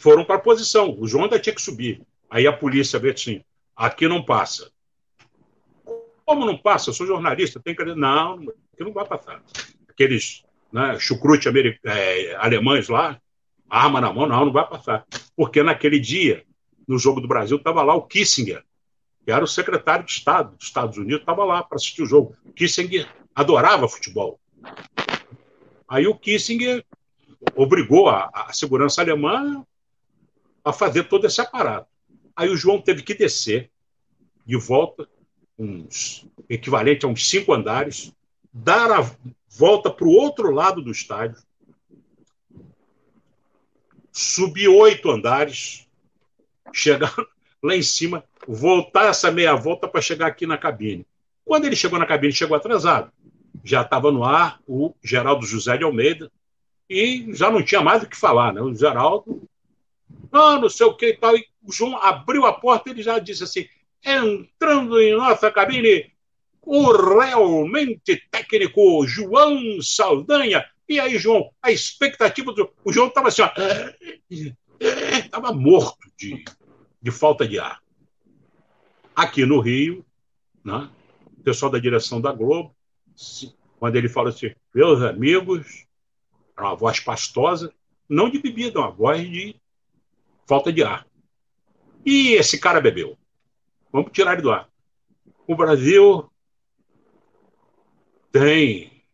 foram 0.01 0.25
para 0.25 0.37
a 0.37 0.41
posição. 0.41 0.97
O 0.99 1.07
João 1.07 1.25
ainda 1.25 1.39
tinha 1.39 1.55
que 1.55 1.63
subir. 1.63 2.03
Aí 2.29 2.47
a 2.47 2.53
polícia 2.53 2.99
vê 2.99 3.11
assim: 3.11 3.45
aqui 3.77 4.09
não 4.09 4.25
passa. 4.25 4.71
Como 6.25 6.47
não 6.47 6.57
passa? 6.57 6.91
Eu 6.91 6.95
sou 6.95 7.07
jornalista, 7.07 7.61
tem 7.61 7.75
que. 7.75 7.85
Não, 7.85 8.41
aqui 8.73 8.83
não 8.83 8.93
vai 8.93 9.07
passar. 9.07 9.43
Aqueles 9.89 10.43
né, 10.73 10.99
chucrute 10.99 11.49
é, 11.85 12.35
alemães 12.37 12.89
lá, 12.89 13.21
arma 13.69 14.01
na 14.01 14.13
mão, 14.13 14.27
não, 14.27 14.47
não 14.47 14.53
vai 14.53 14.67
passar. 14.67 15.05
Porque 15.37 15.63
naquele 15.63 16.01
dia, 16.01 16.45
no 16.89 16.99
Jogo 16.99 17.21
do 17.21 17.29
Brasil, 17.29 17.59
estava 17.59 17.83
lá 17.83 17.95
o 17.95 18.03
Kissinger, 18.03 18.65
que 19.25 19.31
era 19.31 19.45
o 19.45 19.49
secretário 19.49 20.05
de 20.05 20.13
Estado 20.13 20.57
dos 20.57 20.67
Estados 20.67 20.97
Unidos, 20.97 21.21
estava 21.21 21.45
lá 21.45 21.63
para 21.63 21.77
assistir 21.77 22.03
o 22.03 22.07
jogo. 22.07 22.35
Kissinger 22.57 23.07
adorava 23.35 23.89
futebol. 23.89 24.41
Aí 25.87 26.07
o 26.07 26.15
Kissinger 26.15 26.85
obrigou 27.55 28.09
a, 28.09 28.31
a 28.33 28.53
segurança 28.53 29.03
alemã 29.03 29.65
a 30.65 30.73
fazer 30.73 31.05
todo 31.05 31.27
esse 31.27 31.41
aparato. 31.41 31.89
Aí 32.35 32.49
o 32.49 32.57
João 32.57 32.81
teve 32.81 33.03
que 33.03 33.15
descer 33.15 33.71
de 34.47 34.57
volta, 34.57 35.09
uns 35.59 36.27
equivalente 36.49 37.05
a 37.05 37.09
uns 37.09 37.29
cinco 37.29 37.53
andares, 37.53 38.13
dar 38.53 38.91
a 38.91 39.11
volta 39.49 39.91
para 39.91 40.07
o 40.07 40.13
outro 40.13 40.51
lado 40.51 40.83
do 40.83 40.91
estádio, 40.91 41.41
subir 44.13 44.69
oito 44.69 45.11
andares, 45.11 45.87
chegar 46.73 47.15
lá 47.63 47.77
em 47.77 47.83
cima, 47.83 48.25
voltar 48.47 49.07
essa 49.07 49.31
meia 49.31 49.55
volta 49.55 49.87
para 49.87 50.01
chegar 50.01 50.27
aqui 50.27 50.47
na 50.47 50.59
cabine. 50.59 51.07
Quando 51.45 51.65
ele 51.65 51.77
chegou 51.77 51.99
na 51.99 52.07
cabine, 52.07 52.33
chegou 52.33 52.57
atrasado. 52.57 53.13
Já 53.65 53.83
estava 53.83 54.11
no 54.11 54.25
ar 54.25 54.61
o 54.67 54.95
Geraldo 55.03 55.45
José 55.45 55.77
de 55.77 55.85
Almeida 55.85 56.31
e 56.89 57.27
já 57.35 57.51
não 57.51 57.63
tinha 57.63 57.81
mais 57.81 58.03
o 58.03 58.09
que 58.09 58.17
falar, 58.17 58.53
né? 58.53 58.61
O 58.61 58.75
Geraldo, 58.75 59.43
ah, 60.33 60.59
não 60.59 60.69
sei 60.69 60.87
o 60.87 60.95
que 60.95 61.07
e 61.07 61.17
tal. 61.17 61.37
E 61.37 61.47
o 61.63 61.73
João 61.73 61.97
abriu 61.97 62.47
a 62.47 62.53
porta 62.53 62.89
e 62.89 62.93
ele 62.93 63.03
já 63.03 63.19
disse 63.19 63.45
assim: 63.45 63.69
entrando 64.05 65.01
em 65.01 65.17
nossa 65.17 65.51
cabine, 65.51 66.11
o 66.63 66.93
realmente 66.93 68.23
técnico 68.31 69.07
João 69.07 69.81
Saldanha. 69.83 70.65
E 70.89 70.99
aí, 70.99 71.19
João, 71.19 71.51
a 71.63 71.71
expectativa 71.71 72.53
do. 72.53 72.73
O 72.85 72.93
João 72.93 73.09
estava 73.09 73.29
assim, 73.29 73.43
estava 74.81 75.53
morto 75.55 76.11
de, 76.19 76.45
de 77.01 77.11
falta 77.11 77.47
de 77.47 77.59
ar. 77.59 77.81
Aqui 79.15 79.45
no 79.45 79.61
Rio, 79.61 80.05
né, 80.65 80.89
o 81.39 81.43
pessoal 81.43 81.71
da 81.71 81.79
direção 81.79 82.21
da 82.21 82.33
Globo, 82.33 82.75
quando 83.79 83.97
ele 83.97 84.09
fala 84.09 84.31
assim, 84.31 84.53
meus 84.75 85.03
amigos, 85.03 85.87
uma 86.59 86.75
voz 86.75 87.01
pastosa, 87.01 87.73
não 88.09 88.31
de 88.31 88.39
bebida, 88.39 88.79
uma 88.79 88.91
voz 88.91 89.29
de 89.29 89.60
falta 90.51 90.73
de 90.73 90.83
ar. 90.83 91.07
E 92.05 92.33
esse 92.33 92.59
cara 92.59 92.81
bebeu. 92.81 93.17
Vamos 93.93 94.11
tirar 94.11 94.33
ele 94.33 94.43
do 94.43 94.51
ar. 94.51 94.69
O 95.47 95.55
Brasil 95.55 96.29
tem. 98.33 99.05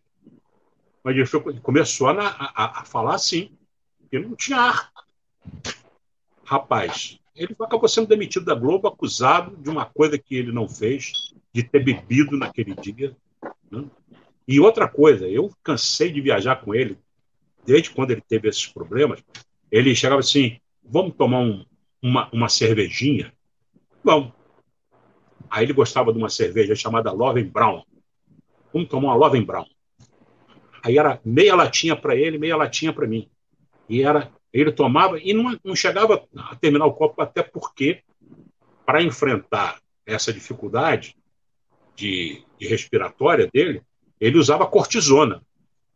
Mas 1.04 1.30
começou 1.62 2.08
a, 2.08 2.26
a, 2.26 2.80
a 2.80 2.84
falar 2.86 3.16
assim, 3.16 3.50
que 4.10 4.18
não 4.18 4.34
tinha 4.34 4.56
ar. 4.56 4.90
Rapaz, 6.42 7.20
ele 7.34 7.54
acabou 7.60 7.88
sendo 7.88 8.06
demitido 8.06 8.46
da 8.46 8.54
Globo, 8.54 8.88
acusado 8.88 9.54
de 9.58 9.68
uma 9.68 9.84
coisa 9.84 10.18
que 10.18 10.36
ele 10.36 10.52
não 10.52 10.66
fez, 10.66 11.12
de 11.52 11.62
ter 11.62 11.84
bebido 11.84 12.38
naquele 12.38 12.74
dia. 12.74 13.14
Né? 13.70 13.84
E 14.48 14.58
outra 14.58 14.88
coisa, 14.88 15.28
eu 15.28 15.52
cansei 15.62 16.10
de 16.10 16.20
viajar 16.22 16.56
com 16.56 16.74
ele, 16.74 16.98
desde 17.66 17.90
quando 17.90 18.12
ele 18.12 18.22
teve 18.22 18.48
esses 18.48 18.66
problemas. 18.66 19.22
Ele 19.70 19.94
chegava 19.94 20.20
assim: 20.20 20.58
vamos 20.88 21.14
tomar 21.16 21.40
um, 21.40 21.64
uma, 22.02 22.28
uma 22.32 22.48
cervejinha? 22.48 23.32
Vamos. 24.02 24.32
Aí 25.50 25.64
ele 25.64 25.72
gostava 25.72 26.12
de 26.12 26.18
uma 26.18 26.28
cerveja 26.28 26.74
chamada 26.74 27.12
Loven 27.12 27.44
Brown. 27.44 27.82
Vamos 28.72 28.88
tomar 28.88 29.08
uma 29.08 29.16
Loven 29.16 29.42
Brown. 29.42 29.66
Aí 30.82 30.98
era 30.98 31.20
meia 31.24 31.54
latinha 31.54 31.96
para 31.96 32.14
ele, 32.14 32.38
meia 32.38 32.56
latinha 32.56 32.92
para 32.92 33.06
mim. 33.06 33.28
E 33.88 34.02
era 34.02 34.30
ele 34.52 34.72
tomava 34.72 35.18
e 35.18 35.34
não, 35.34 35.58
não 35.62 35.76
chegava 35.76 36.26
a 36.34 36.56
terminar 36.56 36.86
o 36.86 36.94
copo, 36.94 37.20
até 37.20 37.42
porque, 37.42 38.02
para 38.86 39.02
enfrentar 39.02 39.80
essa 40.06 40.32
dificuldade 40.32 41.14
de, 41.94 42.42
de 42.58 42.66
respiratória 42.66 43.50
dele, 43.52 43.82
ele 44.18 44.38
usava 44.38 44.66
cortisona, 44.66 45.42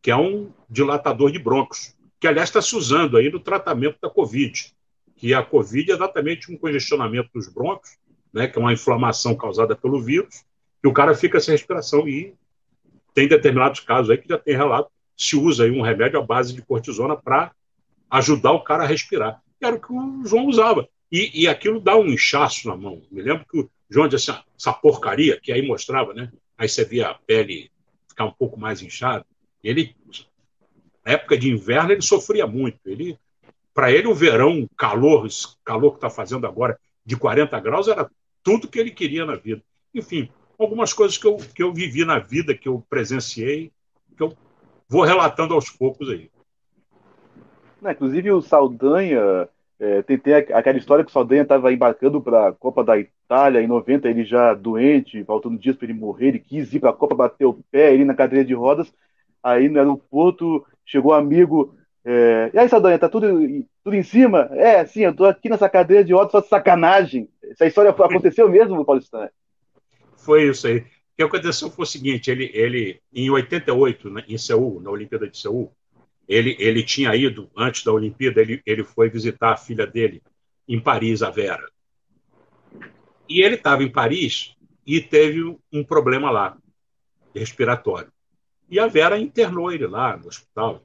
que 0.03 0.11
é 0.11 0.16
um 0.16 0.53
dilatador 0.68 1.30
de 1.32 1.38
broncos, 1.38 1.97
que 2.18 2.26
aliás 2.26 2.51
está 2.51 2.61
se 2.61 2.76
usando 2.76 3.16
aí 3.16 3.30
no 3.30 3.41
tratamento 3.41 3.97
da 4.03 4.11
Covid, 4.11 4.74
que 5.20 5.34
a 5.34 5.42
Covid 5.42 5.90
é 5.90 5.94
exatamente 5.94 6.50
um 6.50 6.56
congestionamento 6.56 7.28
dos 7.34 7.46
broncos, 7.46 7.98
né, 8.32 8.48
que 8.48 8.58
é 8.58 8.60
uma 8.60 8.72
inflamação 8.72 9.36
causada 9.36 9.76
pelo 9.76 10.00
vírus, 10.00 10.44
e 10.82 10.88
o 10.88 10.92
cara 10.94 11.14
fica 11.14 11.38
sem 11.38 11.52
respiração 11.52 12.08
e 12.08 12.34
tem 13.12 13.28
determinados 13.28 13.80
casos 13.80 14.10
aí 14.10 14.16
que 14.16 14.28
já 14.28 14.38
tem 14.38 14.56
relato, 14.56 14.90
se 15.14 15.36
usa 15.36 15.64
aí 15.64 15.70
um 15.70 15.82
remédio 15.82 16.18
à 16.18 16.22
base 16.22 16.54
de 16.54 16.62
cortisona 16.62 17.14
para 17.14 17.52
ajudar 18.10 18.52
o 18.52 18.64
cara 18.64 18.84
a 18.84 18.86
respirar. 18.86 19.42
Era 19.60 19.76
o 19.76 19.80
que 19.80 19.92
o 19.92 20.24
João 20.24 20.46
usava. 20.46 20.88
E, 21.12 21.42
e 21.42 21.46
aquilo 21.46 21.78
dá 21.78 21.96
um 21.96 22.06
inchaço 22.06 22.66
na 22.66 22.74
mão. 22.74 23.02
Me 23.10 23.20
lembro 23.20 23.44
que 23.44 23.60
o 23.60 23.70
João 23.90 24.08
disse 24.08 24.30
assim, 24.30 24.40
essa 24.58 24.72
porcaria, 24.72 25.38
que 25.38 25.52
aí 25.52 25.60
mostrava, 25.60 26.14
né? 26.14 26.32
Aí 26.56 26.66
você 26.66 26.82
via 26.82 27.08
a 27.08 27.14
pele 27.14 27.70
ficar 28.08 28.24
um 28.24 28.32
pouco 28.32 28.58
mais 28.58 28.80
inchada. 28.80 29.26
Ele, 29.62 29.94
na 31.04 31.12
época 31.12 31.36
de 31.36 31.50
inverno, 31.50 31.92
ele 31.92 32.00
sofria 32.00 32.46
muito. 32.46 32.78
Ele, 32.86 33.18
para 33.80 33.90
ele, 33.90 34.08
o 34.08 34.14
verão, 34.14 34.68
calor, 34.76 35.24
esse 35.24 35.56
calor 35.64 35.92
que 35.92 35.96
está 35.96 36.10
fazendo 36.10 36.46
agora, 36.46 36.78
de 37.02 37.16
40 37.16 37.58
graus, 37.60 37.88
era 37.88 38.10
tudo 38.42 38.68
que 38.68 38.78
ele 38.78 38.90
queria 38.90 39.24
na 39.24 39.36
vida. 39.36 39.62
Enfim, 39.94 40.28
algumas 40.58 40.92
coisas 40.92 41.16
que 41.16 41.26
eu, 41.26 41.38
que 41.38 41.62
eu 41.62 41.72
vivi 41.72 42.04
na 42.04 42.18
vida, 42.18 42.54
que 42.54 42.68
eu 42.68 42.84
presenciei, 42.90 43.72
que 44.14 44.22
eu 44.22 44.36
vou 44.86 45.00
relatando 45.00 45.54
aos 45.54 45.70
poucos 45.70 46.10
aí. 46.10 46.30
Não, 47.80 47.90
inclusive 47.90 48.30
o 48.30 48.42
Saldanha, 48.42 49.48
é, 49.78 50.02
tem, 50.02 50.18
tem, 50.18 50.34
aquela 50.34 50.76
história 50.76 51.02
que 51.02 51.10
o 51.10 51.14
Saldanha 51.14 51.40
estava 51.40 51.72
embarcando 51.72 52.20
para 52.20 52.48
a 52.48 52.52
Copa 52.52 52.84
da 52.84 52.98
Itália, 52.98 53.62
em 53.62 53.66
90 53.66 54.10
ele 54.10 54.24
já 54.24 54.52
doente, 54.52 55.24
faltando 55.24 55.56
dias 55.56 55.74
para 55.74 55.86
ele 55.86 55.98
morrer, 55.98 56.28
ele 56.28 56.38
quis 56.38 56.70
ir 56.74 56.80
para 56.80 56.90
a 56.90 56.92
Copa, 56.92 57.14
bater 57.14 57.46
o 57.46 57.58
pé, 57.70 57.94
ele 57.94 58.04
na 58.04 58.12
cadeira 58.12 58.44
de 58.44 58.52
rodas, 58.52 58.92
aí 59.42 59.70
no 59.70 59.78
aeroporto 59.78 60.66
chegou 60.84 61.12
um 61.12 61.14
amigo, 61.14 61.74
é, 62.05 62.51
e 62.53 62.59
aí 62.59 62.68
Saldanha, 62.68 62.98
tá 62.98 63.09
tudo, 63.09 63.28
tudo 63.84 63.94
em 63.94 64.03
cima? 64.03 64.48
É, 64.53 64.84
sim, 64.86 65.01
eu 65.01 65.14
tô 65.14 65.24
aqui 65.24 65.48
nessa 65.48 65.68
cadeira 65.68 66.03
de 66.03 66.12
rodas, 66.12 66.32
só 66.32 66.42
sacanagem. 66.42 67.28
Essa 67.42 67.66
história 67.66 67.90
aconteceu 67.92 68.48
mesmo, 68.48 68.84
Paulistano? 68.84 69.30
Foi 70.16 70.48
isso 70.48 70.66
aí. 70.66 70.78
O 70.78 70.84
que 71.16 71.22
aconteceu 71.22 71.70
foi 71.70 71.82
o 71.82 71.86
seguinte, 71.86 72.30
ele, 72.30 72.51
ele 72.55 73.01
em 73.12 73.28
88, 73.30 74.11
né, 74.11 74.24
em 74.26 74.38
Seul, 74.38 74.80
na 74.80 74.90
Olimpíada 74.90 75.28
de 75.28 75.36
Seul, 75.36 75.70
ele, 76.26 76.57
ele 76.59 76.82
tinha 76.82 77.14
ido, 77.14 77.51
antes 77.57 77.84
da 77.84 77.92
Olimpíada, 77.92 78.40
ele, 78.40 78.62
ele 78.64 78.84
foi 78.84 79.11
visitar 79.11 79.53
a 79.53 79.57
filha 79.57 79.86
dele 79.86 80.22
em 80.66 80.80
Paris, 80.80 81.22
a 81.22 81.30
Vera. 81.30 81.68
E 83.28 83.42
ele 83.42 83.57
estava 83.57 83.82
em 83.82 83.90
Paris 83.90 84.55
e 84.86 85.01
teve 85.01 85.57
um 85.72 85.84
problema 85.84 86.30
lá, 86.30 86.57
respiratório. 87.34 88.11
E 88.70 88.78
a 88.78 88.86
Vera 88.86 89.18
internou 89.18 89.70
ele 89.70 89.86
lá 89.86 90.16
no 90.16 90.28
hospital. 90.28 90.82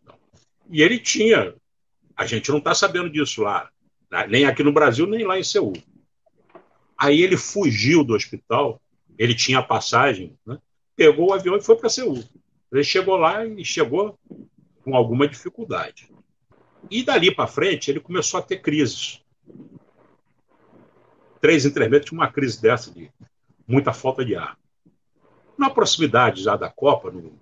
E 0.70 0.82
ele 0.82 1.00
tinha, 1.00 1.54
a 2.16 2.26
gente 2.26 2.50
não 2.50 2.58
está 2.58 2.74
sabendo 2.74 3.10
disso 3.10 3.42
lá, 3.42 3.70
né, 4.12 4.28
nem 4.28 4.46
aqui 4.46 4.64
no 4.64 4.74
Brasil, 4.74 5.06
nem 5.06 5.26
lá 5.26 5.38
em 5.38 5.44
Seul. 5.44 5.74
Aí 6.98 7.22
ele 7.22 7.38
fugiu 7.38 8.04
do 8.04 8.14
hospital, 8.14 8.82
ele 9.18 9.36
tinha 9.36 9.62
passagem, 9.62 10.38
né? 10.46 10.58
pegou 10.96 11.30
o 11.30 11.34
avião 11.34 11.58
e 11.58 11.62
foi 11.62 11.76
para 11.76 11.90
Seul. 11.90 12.24
Ele 12.72 12.84
chegou 12.84 13.16
lá 13.18 13.46
e 13.46 13.64
chegou 13.64 14.18
com 14.84 14.96
alguma 14.96 15.28
dificuldade. 15.28 16.10
E 16.90 17.04
dali 17.04 17.34
para 17.34 17.48
frente, 17.48 17.90
ele 17.90 18.00
começou 18.00 18.40
a 18.40 18.44
ter 18.44 18.58
crises. 18.58 19.22
Três 21.42 21.66
em 21.66 21.72
três 21.72 22.12
uma 22.12 22.32
crise 22.32 22.62
dessa 22.62 22.92
de 22.92 23.12
muita 23.68 23.94
falta 23.94 24.24
de 24.24 24.36
ar. 24.36 24.58
Na 25.58 25.70
proximidade 25.70 26.44
já 26.44 26.56
da 26.56 26.70
Copa, 26.70 27.12
no 27.12 27.40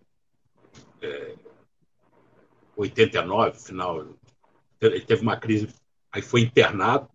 é, 1.01 1.35
89, 2.75 3.59
final, 3.59 4.07
ele 4.81 5.01
teve 5.01 5.21
uma 5.21 5.37
crise, 5.37 5.67
aí 6.11 6.21
foi 6.21 6.41
internado, 6.41 7.07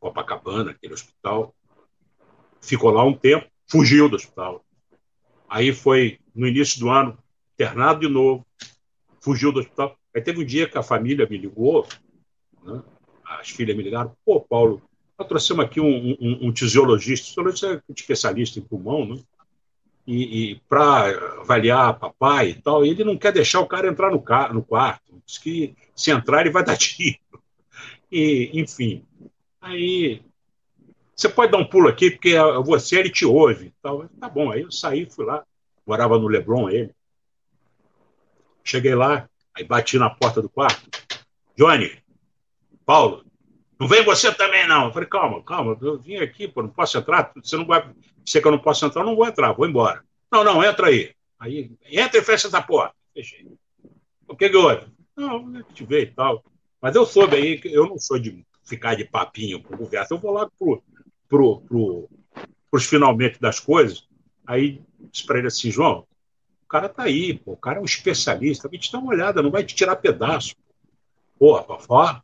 Copacabana, 0.00 0.72
aquele 0.72 0.94
hospital, 0.94 1.54
ficou 2.60 2.90
lá 2.90 3.04
um 3.04 3.14
tempo, 3.14 3.46
fugiu 3.68 4.08
do 4.08 4.16
hospital. 4.16 4.64
Aí 5.48 5.72
foi, 5.72 6.18
no 6.34 6.46
início 6.46 6.80
do 6.80 6.90
ano, 6.90 7.16
internado 7.54 8.00
de 8.00 8.08
novo, 8.08 8.44
fugiu 9.20 9.52
do 9.52 9.60
hospital. 9.60 9.96
Aí 10.14 10.20
teve 10.20 10.42
um 10.42 10.44
dia 10.44 10.68
que 10.68 10.76
a 10.76 10.82
família 10.82 11.26
me 11.28 11.38
ligou, 11.38 11.86
né? 12.62 12.82
as 13.24 13.50
filhas 13.50 13.76
me 13.76 13.82
ligaram, 13.82 14.14
pô, 14.24 14.40
Paulo, 14.40 14.82
nós 15.18 15.28
trouxemos 15.28 15.64
aqui 15.64 15.80
um, 15.80 16.16
um, 16.20 16.48
um 16.48 16.52
tisiologista, 16.52 17.26
tisiologista 17.26 17.82
é 17.88 17.92
especialista 17.92 18.58
em 18.58 18.62
pulmão, 18.62 19.06
né? 19.06 19.22
E, 20.04 20.50
e 20.50 20.60
para 20.68 21.40
avaliar 21.40 21.98
papai 21.98 22.50
e 22.50 22.54
tal, 22.60 22.84
e 22.84 22.90
ele 22.90 23.04
não 23.04 23.16
quer 23.16 23.32
deixar 23.32 23.60
o 23.60 23.68
cara 23.68 23.88
entrar 23.88 24.10
no, 24.10 24.20
car 24.20 24.52
no 24.52 24.62
quarto, 24.62 25.01
diz 25.24 25.38
que 25.38 25.74
se 25.94 26.10
entrar 26.10 26.40
ele 26.40 26.50
vai 26.50 26.64
dar 26.64 26.76
tiro. 26.78 27.18
E, 28.10 28.50
enfim, 28.54 29.04
aí 29.60 30.22
você 31.14 31.28
pode 31.28 31.52
dar 31.52 31.58
um 31.58 31.64
pulo 31.64 31.88
aqui, 31.88 32.10
porque 32.10 32.34
você 32.64 32.98
ele 32.98 33.10
te 33.10 33.24
ouve. 33.24 33.72
Tal. 33.82 34.08
Tá 34.20 34.28
bom, 34.28 34.50
aí 34.50 34.62
eu 34.62 34.70
saí, 34.70 35.06
fui 35.06 35.24
lá, 35.24 35.44
morava 35.86 36.18
no 36.18 36.26
Leblon 36.26 36.68
ele. 36.68 36.94
Cheguei 38.64 38.94
lá, 38.94 39.28
aí 39.54 39.64
bati 39.64 39.98
na 39.98 40.10
porta 40.10 40.42
do 40.42 40.48
quarto. 40.48 40.88
Johnny, 41.56 41.98
Paulo, 42.84 43.24
não 43.78 43.88
vem 43.88 44.04
você 44.04 44.32
também, 44.32 44.66
não. 44.66 44.86
Eu 44.86 44.92
falei, 44.92 45.08
calma, 45.08 45.42
calma, 45.42 45.76
eu 45.80 45.98
vim 45.98 46.16
aqui, 46.16 46.48
pô, 46.48 46.62
não 46.62 46.70
posso 46.70 46.98
entrar. 46.98 47.32
Você 47.36 47.56
não 47.56 47.66
vai. 47.66 47.88
Você 48.24 48.40
que 48.40 48.46
eu 48.46 48.52
não 48.52 48.58
posso 48.58 48.84
entrar, 48.86 49.02
eu 49.02 49.06
não 49.06 49.16
vou 49.16 49.26
entrar, 49.26 49.52
vou 49.52 49.66
embora. 49.66 50.04
Não, 50.30 50.44
não, 50.44 50.64
entra 50.64 50.86
aí. 50.86 51.14
Aí, 51.38 51.72
entra 51.84 52.20
e 52.20 52.22
fecha 52.22 52.46
essa 52.46 52.62
porta. 52.62 52.94
Fechei. 53.12 53.46
O 54.28 54.36
que 54.36 54.48
que 54.48 54.56
houve? 54.56 54.86
Não, 55.16 55.54
eu 55.56 55.64
te 55.64 55.84
ver 55.84 56.02
e 56.02 56.10
tal. 56.10 56.44
Mas 56.80 56.94
eu 56.96 57.06
soube 57.06 57.36
aí 57.36 57.60
eu 57.64 57.86
não 57.86 57.98
sou 57.98 58.18
de 58.18 58.44
ficar 58.64 58.94
de 58.94 59.04
papinho 59.04 59.62
com 59.62 59.76
conversa. 59.76 60.14
Eu 60.14 60.18
vou 60.18 60.32
lá 60.32 60.50
pro, 60.58 60.82
pro, 61.28 61.60
pro, 61.60 62.10
pros 62.70 62.84
finalmente 62.84 63.40
das 63.40 63.60
coisas. 63.60 64.08
Aí 64.46 64.82
disse 65.10 65.26
para 65.26 65.38
ele 65.38 65.48
assim, 65.48 65.70
João, 65.70 66.06
o 66.64 66.68
cara 66.68 66.88
tá 66.88 67.04
aí, 67.04 67.34
pô, 67.34 67.52
o 67.52 67.56
cara 67.56 67.78
é 67.78 67.82
um 67.82 67.86
especialista, 67.86 68.68
vem 68.68 68.80
te 68.80 68.90
dar 68.90 68.98
uma 68.98 69.12
olhada, 69.12 69.42
não 69.42 69.50
vai 69.50 69.62
te 69.62 69.74
tirar 69.74 69.96
pedaço. 69.96 70.54
Pô, 71.38 71.54
ó, 71.58 72.20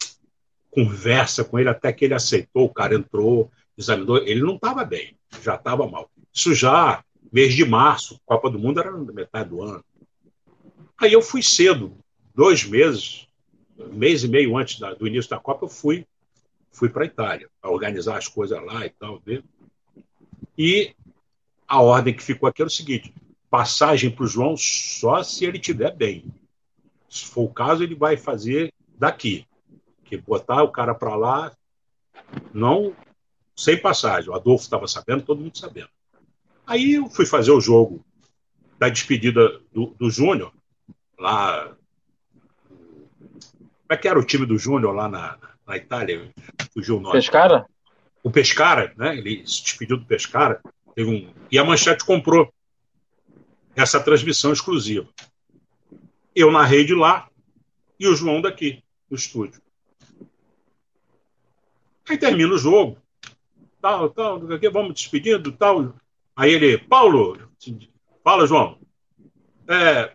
conversa 0.70 1.44
com 1.44 1.58
ele 1.58 1.68
até 1.68 1.92
que 1.92 2.04
ele 2.04 2.14
aceitou, 2.14 2.64
o 2.64 2.72
cara 2.72 2.94
entrou, 2.94 3.50
examinou, 3.76 4.18
ele 4.18 4.42
não 4.42 4.56
estava 4.56 4.84
bem, 4.84 5.16
já 5.42 5.54
estava 5.54 5.86
mal. 5.86 6.10
Isso 6.32 6.54
já 6.54 7.04
mês 7.32 7.54
de 7.54 7.64
março, 7.64 8.20
Copa 8.24 8.50
do 8.50 8.58
Mundo 8.58 8.80
era 8.80 8.92
metade 8.92 9.50
do 9.50 9.62
ano. 9.62 9.84
Aí 11.00 11.12
eu 11.12 11.22
fui 11.22 11.42
cedo, 11.42 11.96
dois 12.38 12.62
meses, 12.64 13.26
mês 13.76 14.22
e 14.22 14.28
meio 14.28 14.56
antes 14.56 14.78
da, 14.78 14.94
do 14.94 15.08
início 15.08 15.28
da 15.28 15.40
Copa, 15.40 15.64
eu 15.64 15.68
fui, 15.68 16.06
fui 16.70 16.88
para 16.88 17.02
a 17.02 17.06
Itália, 17.06 17.50
para 17.60 17.68
organizar 17.68 18.16
as 18.16 18.28
coisas 18.28 18.64
lá 18.64 18.86
e 18.86 18.90
tal. 18.90 19.18
Ver. 19.18 19.44
E 20.56 20.94
a 21.66 21.82
ordem 21.82 22.14
que 22.14 22.22
ficou 22.22 22.48
aqui 22.48 22.62
era 22.62 22.68
o 22.68 22.70
seguinte: 22.70 23.12
passagem 23.50 24.08
para 24.08 24.22
o 24.22 24.28
João 24.28 24.56
só 24.56 25.20
se 25.24 25.44
ele 25.44 25.58
estiver 25.58 25.92
bem. 25.96 26.32
Se 27.10 27.24
for 27.24 27.42
o 27.42 27.52
caso, 27.52 27.82
ele 27.82 27.96
vai 27.96 28.16
fazer 28.16 28.72
daqui. 28.96 29.44
Que 30.04 30.16
botar 30.16 30.62
o 30.62 30.70
cara 30.70 30.94
para 30.94 31.16
lá, 31.16 31.52
não 32.54 32.94
sem 33.56 33.76
passagem. 33.76 34.30
O 34.30 34.34
Adolfo 34.34 34.62
estava 34.62 34.86
sabendo, 34.86 35.24
todo 35.24 35.40
mundo 35.40 35.58
sabendo. 35.58 35.90
Aí 36.64 36.92
eu 36.94 37.10
fui 37.10 37.26
fazer 37.26 37.50
o 37.50 37.60
jogo 37.60 38.04
da 38.78 38.88
despedida 38.88 39.60
do, 39.72 39.86
do 39.98 40.08
Júnior, 40.08 40.52
lá. 41.18 41.76
Como 43.88 43.96
é 43.98 44.02
que 44.02 44.06
era 44.06 44.18
o 44.18 44.24
time 44.24 44.44
do 44.44 44.58
Júnior 44.58 44.94
lá 44.94 45.08
na, 45.08 45.38
na 45.66 45.76
Itália? 45.78 46.30
Fugiu 46.74 46.98
o 46.98 47.00
nome. 47.00 47.14
Pescara? 47.14 47.64
O 48.22 48.30
Pescara, 48.30 48.92
né? 48.98 49.16
Ele 49.16 49.42
se 49.46 49.62
despediu 49.62 49.96
do 49.96 50.04
Pescara. 50.04 50.60
Teve 50.94 51.08
um... 51.08 51.32
E 51.50 51.58
a 51.58 51.64
Manchete 51.64 52.04
comprou 52.04 52.52
essa 53.74 53.98
transmissão 53.98 54.52
exclusiva. 54.52 55.08
Eu 56.34 56.52
narrei 56.52 56.84
de 56.84 56.94
lá 56.94 57.30
e 57.98 58.06
o 58.06 58.14
João 58.14 58.42
daqui, 58.42 58.84
no 59.10 59.16
estúdio. 59.16 59.62
Aí 62.10 62.18
termina 62.18 62.52
o 62.52 62.58
jogo. 62.58 62.98
Tal, 63.80 64.10
tal, 64.10 64.38
vamos 64.70 64.92
despedindo, 64.92 65.50
tal. 65.52 65.94
Aí 66.36 66.52
ele, 66.52 66.76
Paulo, 66.76 67.38
fala, 68.22 68.46
João. 68.46 68.78
É, 69.66 70.12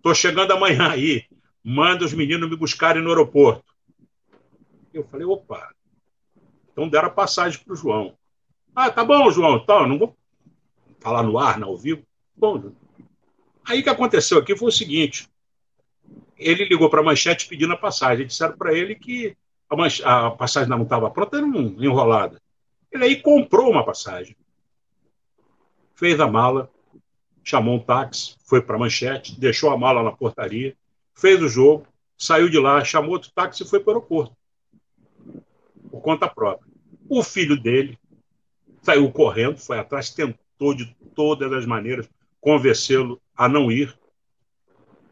tô 0.00 0.14
chegando 0.14 0.52
amanhã 0.52 0.88
aí. 0.88 1.26
Manda 1.62 2.04
os 2.04 2.12
meninos 2.12 2.48
me 2.48 2.56
buscarem 2.56 3.02
no 3.02 3.10
aeroporto. 3.10 3.64
Eu 4.92 5.04
falei, 5.04 5.26
opa. 5.26 5.72
Então 6.72 6.88
deram 6.88 7.08
a 7.08 7.10
passagem 7.10 7.60
para 7.62 7.72
o 7.72 7.76
João. 7.76 8.16
Ah, 8.74 8.90
tá 8.90 9.04
bom, 9.04 9.30
João. 9.30 9.64
Tá, 9.64 9.86
não 9.86 9.98
vou 9.98 10.16
falar 11.00 11.22
no 11.22 11.38
ar, 11.38 11.62
ao 11.62 11.76
vivo. 11.76 12.02
Bom, 12.36 12.72
aí 13.64 13.80
o 13.80 13.82
que 13.82 13.90
aconteceu 13.90 14.38
aqui 14.38 14.56
foi 14.56 14.68
o 14.68 14.72
seguinte: 14.72 15.28
ele 16.36 16.64
ligou 16.64 16.88
para 16.88 17.00
a 17.00 17.04
manchete 17.04 17.46
pedindo 17.46 17.72
a 17.72 17.76
passagem. 17.76 18.26
Disseram 18.26 18.56
para 18.56 18.72
ele 18.72 18.94
que 18.94 19.36
a, 20.04 20.26
a 20.26 20.30
passagem 20.30 20.70
não 20.70 20.82
estava 20.82 21.10
pronta, 21.10 21.36
era 21.36 21.46
um, 21.46 21.82
enrolada. 21.82 22.40
Ele 22.90 23.04
aí 23.04 23.16
comprou 23.20 23.70
uma 23.70 23.84
passagem 23.84 24.34
fez 26.00 26.18
a 26.18 26.26
mala, 26.26 26.70
chamou 27.44 27.74
um 27.74 27.78
táxi, 27.78 28.34
foi 28.46 28.62
para 28.62 28.76
a 28.76 28.78
manchete, 28.78 29.38
deixou 29.38 29.68
a 29.68 29.76
mala 29.76 30.02
na 30.02 30.10
portaria, 30.10 30.74
fez 31.14 31.42
o 31.42 31.48
jogo, 31.48 31.86
saiu 32.16 32.48
de 32.48 32.58
lá, 32.58 32.84
chamou 32.84 33.12
outro 33.12 33.30
táxi 33.34 33.62
e 33.62 33.66
foi 33.66 33.80
para 33.80 33.92
o 33.92 33.94
aeroporto. 33.96 34.36
Por 35.90 36.00
conta 36.00 36.28
própria. 36.28 36.70
O 37.08 37.22
filho 37.22 37.60
dele 37.60 37.98
saiu 38.82 39.10
correndo, 39.10 39.58
foi 39.58 39.78
atrás, 39.78 40.10
tentou 40.10 40.74
de 40.74 40.94
todas 41.14 41.52
as 41.52 41.66
maneiras 41.66 42.08
convencê-lo 42.40 43.20
a 43.36 43.48
não 43.48 43.70
ir, 43.70 43.96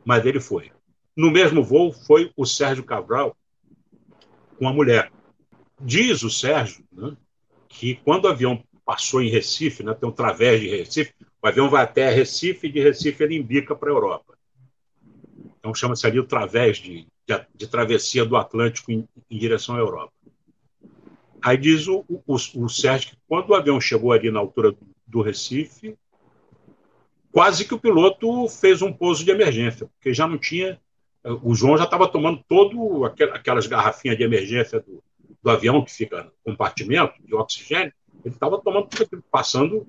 mas 0.05 0.25
ele 0.25 0.41
foi. 0.41 0.71
No 1.17 1.31
mesmo 1.31 1.63
voo 1.63 1.93
foi 1.93 2.33
o 2.37 2.47
Sérgio 2.47 2.85
Cabral 2.85 3.37
com 4.59 4.69
a 4.69 4.73
mulher. 4.73 5.13
Diz 5.81 6.23
o 6.23 6.31
Sérgio 6.31 6.85
né, 6.93 7.17
que 7.69 7.97
quando 7.97 8.25
o 8.25 8.29
avião 8.29 8.63
passou 8.85 9.21
em 9.21 9.29
Recife, 9.29 9.83
né? 9.83 9.93
tem 9.95 10.09
um 10.09 10.13
través 10.13 10.61
de 10.61 10.69
Recife, 10.69 11.13
o 11.43 11.47
avião 11.47 11.69
vai 11.69 11.85
até 11.85 12.11
Recife 12.11 12.67
e 12.69 12.73
de 12.73 12.81
Recife 12.81 13.23
ele 13.23 13.37
embica 13.37 13.75
para 13.75 13.91
a 13.91 13.93
Europa. 13.93 14.38
Então 15.59 15.75
chama-se 15.75 16.07
ali 16.07 16.19
o 16.19 16.25
través 16.25 16.79
de, 16.79 17.07
de, 17.27 17.47
de, 17.55 17.67
travessia 17.67 18.25
do 18.25 18.37
Atlântico 18.37 18.93
em, 18.93 19.09
em, 19.31 19.39
direção 19.39 19.75
à 19.75 19.79
Europa. 19.79 20.13
Aí 21.43 21.57
diz 21.57 21.87
o, 21.87 22.05
o, 22.09 22.35
o 22.35 22.69
Sérgio 22.69 23.11
que 23.11 23.17
quando 23.29 23.51
o 23.51 23.55
avião 23.55 23.81
chegou 23.81 24.13
ali 24.13 24.31
na 24.31 24.39
altura 24.39 24.75
do, 25.07 25.23
Recife, 25.23 25.97
quase 27.33 27.65
que 27.65 27.75
o 27.75 27.79
piloto 27.79 28.49
fez 28.49 28.83
um 28.83 28.93
pouso 28.93 29.25
de 29.25 29.31
emergência, 29.31 29.87
porque 29.87 30.13
já 30.13 30.27
não 30.27 30.39
tinha. 30.39 30.81
O 31.43 31.55
João 31.55 31.77
já 31.77 31.85
estava 31.85 32.09
tomando 32.09 32.43
todo 32.49 33.05
aquelas 33.05 33.67
garrafinhas 33.67 34.17
de 34.17 34.23
emergência 34.23 34.81
do, 34.81 35.03
do 35.43 35.51
avião 35.51 35.85
que 35.85 35.93
fica 35.93 36.25
no 36.25 36.33
compartimento 36.45 37.15
de 37.25 37.35
oxigênio, 37.35 37.93
ele 38.25 38.35
estava 38.35 38.59
tomando 38.59 38.89
passando 39.31 39.87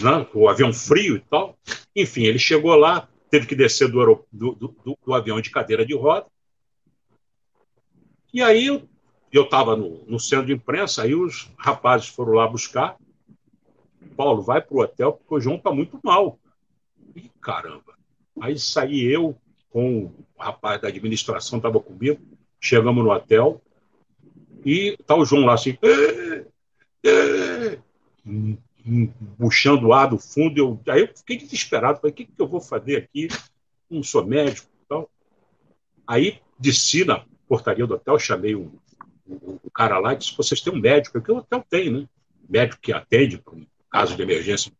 né, 0.00 0.26
o 0.34 0.48
avião 0.48 0.72
frio 0.72 1.16
e 1.16 1.20
tal. 1.20 1.56
Enfim, 1.94 2.24
ele 2.24 2.38
chegou 2.38 2.74
lá, 2.74 3.08
teve 3.32 3.46
que 3.46 3.56
descer 3.56 3.90
do, 3.90 4.26
do, 4.30 4.52
do, 4.52 4.98
do 5.06 5.14
avião 5.14 5.40
de 5.40 5.50
cadeira 5.50 5.86
de 5.86 5.94
roda. 5.96 6.26
E 8.30 8.42
aí 8.42 8.66
eu 9.32 9.42
estava 9.42 9.74
no, 9.74 10.04
no, 10.04 10.20
centro 10.20 10.44
de 10.44 10.52
imprensa, 10.52 11.02
aí 11.02 11.14
os 11.14 11.50
rapazes 11.56 12.08
foram 12.08 12.34
lá 12.34 12.46
buscar. 12.46 12.94
Paulo, 14.14 14.42
vai 14.42 14.60
para 14.60 14.76
o 14.76 14.80
hotel, 14.82 15.14
porque 15.14 15.34
o 15.34 15.40
João 15.40 15.56
está 15.56 15.72
muito 15.72 15.98
mal. 16.04 16.38
E 17.16 17.30
caramba. 17.40 17.96
Aí 18.38 18.58
saí 18.58 19.02
eu 19.02 19.34
com 19.70 20.04
o 20.04 20.26
rapaz 20.38 20.82
da 20.82 20.88
administração, 20.88 21.56
estava 21.56 21.80
comigo, 21.80 22.20
chegamos 22.60 23.02
no 23.02 23.10
hotel, 23.10 23.62
e 24.62 24.94
tá 25.06 25.16
o 25.16 25.24
João 25.24 25.46
lá 25.46 25.54
assim, 25.54 25.78
puxando 29.38 29.92
ar 29.92 30.08
do 30.08 30.18
fundo. 30.18 30.58
Eu, 30.58 30.80
aí 30.88 31.02
eu 31.02 31.08
fiquei 31.14 31.36
desesperado. 31.36 32.00
Falei, 32.00 32.12
o 32.12 32.14
que, 32.14 32.24
que 32.24 32.32
eu 32.38 32.46
vou 32.46 32.60
fazer 32.60 32.96
aqui? 32.96 33.28
Não 33.90 34.02
sou 34.02 34.24
médico 34.24 34.68
tal. 34.88 35.10
Aí 36.06 36.40
desci 36.58 37.04
na 37.04 37.24
portaria 37.48 37.86
do 37.86 37.94
hotel, 37.94 38.18
chamei 38.18 38.54
o, 38.54 38.72
o, 39.26 39.60
o 39.62 39.70
cara 39.70 39.98
lá 39.98 40.12
e 40.12 40.16
disse: 40.16 40.36
vocês 40.36 40.60
têm 40.60 40.72
um 40.72 40.80
médico? 40.80 41.18
Porque 41.18 41.32
o 41.32 41.36
hotel 41.36 41.64
tem, 41.68 41.90
né? 41.90 42.08
Médico 42.48 42.80
que 42.80 42.92
atende 42.92 43.38
para 43.38 43.54
um 43.54 43.66
caso 43.90 44.16
de 44.16 44.22
emergência 44.22 44.72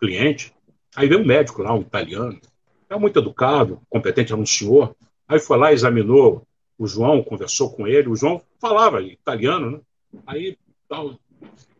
cliente. 0.00 0.54
Aí 0.96 1.08
veio 1.08 1.20
um 1.20 1.26
médico 1.26 1.62
lá, 1.62 1.74
um 1.74 1.82
italiano, 1.82 2.40
é 2.88 2.96
muito 2.96 3.18
educado, 3.18 3.80
competente, 3.88 4.32
era 4.32 4.40
um 4.40 4.46
senhor. 4.46 4.96
Aí 5.26 5.38
foi 5.38 5.58
lá, 5.58 5.72
examinou 5.72 6.46
o 6.78 6.86
João, 6.86 7.22
conversou 7.22 7.70
com 7.70 7.86
ele. 7.86 8.08
O 8.08 8.16
João 8.16 8.40
falava 8.60 9.02
italiano, 9.02 9.70
né? 9.70 9.80
Aí 10.26 10.56
tal, 10.88 11.18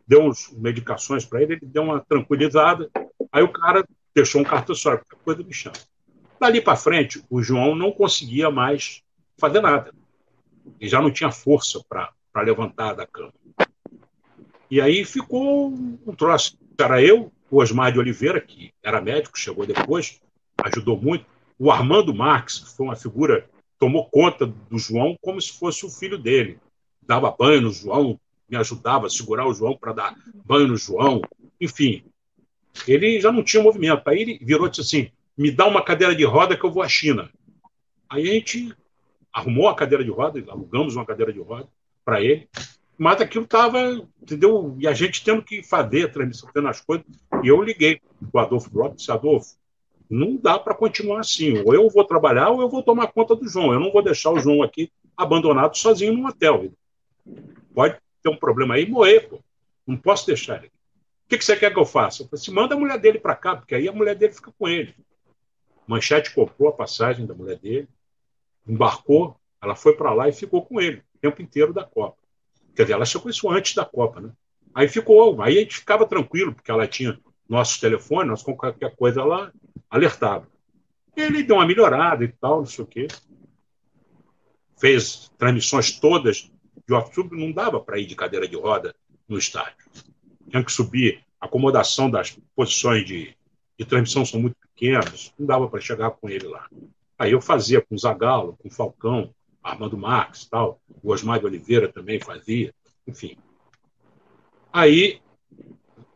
deu 0.08 0.32
medicações 0.56 1.26
para 1.26 1.42
ele, 1.42 1.52
ele 1.52 1.66
deu 1.66 1.82
uma 1.82 2.00
tranquilizada. 2.00 2.90
Aí 3.30 3.42
o 3.42 3.52
cara 3.52 3.86
deixou 4.14 4.40
um 4.40 4.44
cartão 4.44 4.74
a 4.92 5.16
coisa 5.16 5.42
me 5.42 5.52
chama. 5.52 5.76
Dali 6.40 6.62
para 6.62 6.76
frente, 6.76 7.22
o 7.28 7.42
João 7.42 7.74
não 7.74 7.92
conseguia 7.92 8.50
mais 8.50 9.02
fazer 9.36 9.60
nada. 9.60 9.92
Ele 10.80 10.88
já 10.88 11.02
não 11.02 11.10
tinha 11.10 11.30
força 11.30 11.80
para 11.88 12.42
levantar 12.42 12.94
da 12.94 13.06
cama. 13.06 13.32
E 14.70 14.80
aí 14.80 15.04
ficou 15.04 15.68
um 15.70 16.14
troço. 16.14 16.58
Era 16.78 17.02
eu, 17.02 17.30
o 17.50 17.60
Osmar 17.60 17.92
de 17.92 17.98
Oliveira, 17.98 18.40
que 18.40 18.72
era 18.82 19.00
médico, 19.00 19.38
chegou 19.38 19.66
depois, 19.66 20.20
ajudou 20.64 20.96
muito. 20.96 21.26
O 21.58 21.70
Armando 21.70 22.14
Marques, 22.14 22.60
que 22.60 22.76
foi 22.76 22.86
uma 22.86 22.96
figura, 22.96 23.48
tomou 23.78 24.08
conta 24.08 24.46
do 24.46 24.78
João 24.78 25.16
como 25.20 25.40
se 25.40 25.58
fosse 25.58 25.84
o 25.84 25.90
filho 25.90 26.16
dele. 26.16 26.58
Dava 27.02 27.34
banho 27.36 27.62
no 27.62 27.70
João, 27.70 28.18
me 28.48 28.56
ajudava 28.56 29.06
a 29.06 29.10
segurar 29.10 29.46
o 29.46 29.54
João 29.54 29.76
para 29.76 29.92
dar 29.92 30.16
banho 30.44 30.68
no 30.68 30.76
João, 30.76 31.20
enfim. 31.60 32.04
Ele 32.86 33.20
já 33.20 33.32
não 33.32 33.42
tinha 33.42 33.62
movimento. 33.62 34.06
Aí 34.06 34.20
ele 34.20 34.38
virou 34.40 34.66
e 34.66 34.70
disse 34.70 34.82
assim: 34.82 35.10
me 35.36 35.50
dá 35.50 35.66
uma 35.66 35.82
cadeira 35.82 36.14
de 36.14 36.24
roda 36.24 36.56
que 36.56 36.64
eu 36.64 36.72
vou 36.72 36.82
à 36.82 36.88
China. 36.88 37.30
Aí 38.08 38.28
a 38.28 38.32
gente 38.32 38.74
arrumou 39.32 39.68
a 39.68 39.74
cadeira 39.74 40.02
de 40.02 40.10
roda, 40.10 40.42
alugamos 40.48 40.96
uma 40.96 41.04
cadeira 41.04 41.32
de 41.32 41.40
roda 41.40 41.68
para 42.04 42.22
ele, 42.22 42.48
mas 42.96 43.20
aquilo 43.20 43.44
estava, 43.44 43.78
entendeu? 44.20 44.74
E 44.80 44.88
a 44.88 44.92
gente 44.92 45.22
tendo 45.22 45.42
que 45.42 45.62
fazer 45.62 46.06
a 46.06 46.08
transmissão, 46.08 46.50
tendo 46.52 46.68
as 46.68 46.80
coisas. 46.80 47.06
E 47.42 47.48
eu 47.48 47.62
liguei 47.62 48.00
para 48.32 48.42
o 48.42 48.44
Adolfo 48.44 48.70
Brock 48.70 48.94
e 48.94 48.96
disse: 48.96 49.12
Adolfo, 49.12 49.56
não 50.08 50.36
dá 50.36 50.58
para 50.58 50.74
continuar 50.74 51.20
assim. 51.20 51.62
Ou 51.64 51.74
eu 51.74 51.88
vou 51.90 52.04
trabalhar 52.04 52.50
ou 52.50 52.62
eu 52.62 52.68
vou 52.68 52.82
tomar 52.82 53.08
conta 53.08 53.36
do 53.36 53.48
João. 53.48 53.72
Eu 53.72 53.80
não 53.80 53.92
vou 53.92 54.02
deixar 54.02 54.30
o 54.30 54.40
João 54.40 54.62
aqui 54.62 54.90
abandonado 55.16 55.76
sozinho 55.76 56.14
no 56.14 56.26
hotel. 56.26 56.72
Pode 57.74 57.98
ter 58.28 58.34
um 58.34 58.38
problema 58.38 58.74
aí 58.74 58.88
morrer, 58.88 59.28
pô. 59.28 59.40
Não 59.86 59.96
posso 59.96 60.26
deixar 60.26 60.58
ele. 60.58 60.68
O 60.68 61.28
que, 61.28 61.38
que 61.38 61.44
você 61.44 61.56
quer 61.56 61.72
que 61.72 61.78
eu 61.78 61.84
faça? 61.84 62.22
Eu 62.22 62.28
falei 62.28 62.40
assim, 62.40 62.52
manda 62.52 62.74
a 62.74 62.78
mulher 62.78 62.98
dele 62.98 63.18
para 63.18 63.34
cá, 63.34 63.56
porque 63.56 63.74
aí 63.74 63.88
a 63.88 63.92
mulher 63.92 64.14
dele 64.14 64.32
fica 64.32 64.52
com 64.58 64.68
ele. 64.68 64.94
Manchete 65.86 66.34
comprou 66.34 66.68
a 66.68 66.72
passagem 66.72 67.26
da 67.26 67.34
mulher 67.34 67.58
dele, 67.58 67.88
embarcou, 68.66 69.36
ela 69.60 69.74
foi 69.74 69.96
para 69.96 70.12
lá 70.12 70.28
e 70.28 70.32
ficou 70.32 70.64
com 70.64 70.80
ele 70.80 71.02
o 71.14 71.18
tempo 71.18 71.42
inteiro 71.42 71.72
da 71.72 71.84
Copa. 71.84 72.18
Quer 72.76 72.82
dizer, 72.82 72.94
ela 72.94 73.06
chegou 73.06 73.30
isso 73.30 73.50
antes 73.50 73.74
da 73.74 73.84
Copa, 73.84 74.20
né? 74.20 74.30
Aí 74.74 74.86
ficou, 74.86 75.40
aí 75.42 75.58
a 75.58 75.60
gente 75.60 75.78
ficava 75.78 76.06
tranquilo, 76.06 76.54
porque 76.54 76.70
ela 76.70 76.86
tinha 76.86 77.18
nossos 77.48 77.80
telefones, 77.80 78.28
nós 78.28 78.42
com 78.42 78.56
qualquer 78.56 78.94
coisa 78.94 79.20
ela 79.22 79.52
alertava. 79.90 80.46
Ele 81.16 81.42
deu 81.42 81.56
uma 81.56 81.66
melhorada 81.66 82.22
e 82.24 82.28
tal, 82.28 82.58
não 82.58 82.66
sei 82.66 82.84
o 82.84 82.86
quê. 82.86 83.08
Fez 84.78 85.30
transmissões 85.36 85.98
todas 85.98 86.50
de 86.88 86.94
off-tube, 86.94 87.36
não 87.36 87.52
dava 87.52 87.78
para 87.78 87.98
ir 87.98 88.06
de 88.06 88.16
cadeira 88.16 88.48
de 88.48 88.56
roda 88.56 88.94
no 89.28 89.36
estádio. 89.36 89.76
Tinha 90.48 90.64
que 90.64 90.72
subir, 90.72 91.22
a 91.38 91.44
acomodação 91.44 92.10
das 92.10 92.36
posições 92.56 93.04
de, 93.04 93.36
de 93.78 93.84
transmissão 93.84 94.24
são 94.24 94.40
muito 94.40 94.56
pequenas, 94.56 95.32
não 95.38 95.46
dava 95.46 95.68
para 95.68 95.82
chegar 95.82 96.10
com 96.12 96.30
ele 96.30 96.48
lá. 96.48 96.66
Aí 97.18 97.32
eu 97.32 97.42
fazia 97.42 97.82
com 97.82 97.94
o 97.94 97.98
Zagalo, 97.98 98.56
com 98.56 98.68
o 98.68 98.70
Falcão, 98.70 99.34
Armando 99.62 99.98
Marques 99.98 100.46
tal, 100.46 100.80
o 101.02 101.12
Osmar 101.12 101.38
de 101.38 101.44
Oliveira 101.44 101.92
também 101.92 102.18
fazia, 102.18 102.72
enfim. 103.06 103.36
Aí, 104.72 105.20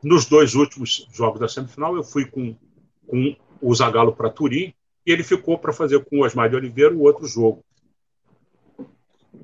nos 0.03 0.25
dois 0.25 0.55
últimos 0.55 1.07
jogos 1.13 1.39
da 1.39 1.49
semifinal, 1.49 1.95
eu 1.97 2.03
fui 2.03 2.25
com, 2.25 2.57
com 3.07 3.37
o 3.61 3.75
Zagalo 3.75 4.15
para 4.15 4.31
Turim 4.31 4.73
e 5.05 5.13
ele 5.13 5.23
ficou 5.23 5.59
para 5.59 5.73
fazer 5.73 6.03
com 6.07 6.21
o 6.21 6.25
Osmar 6.25 6.49
de 6.49 6.57
Oliveira 6.57 6.95
o 6.95 7.03
outro 7.03 7.27
jogo. 7.27 7.63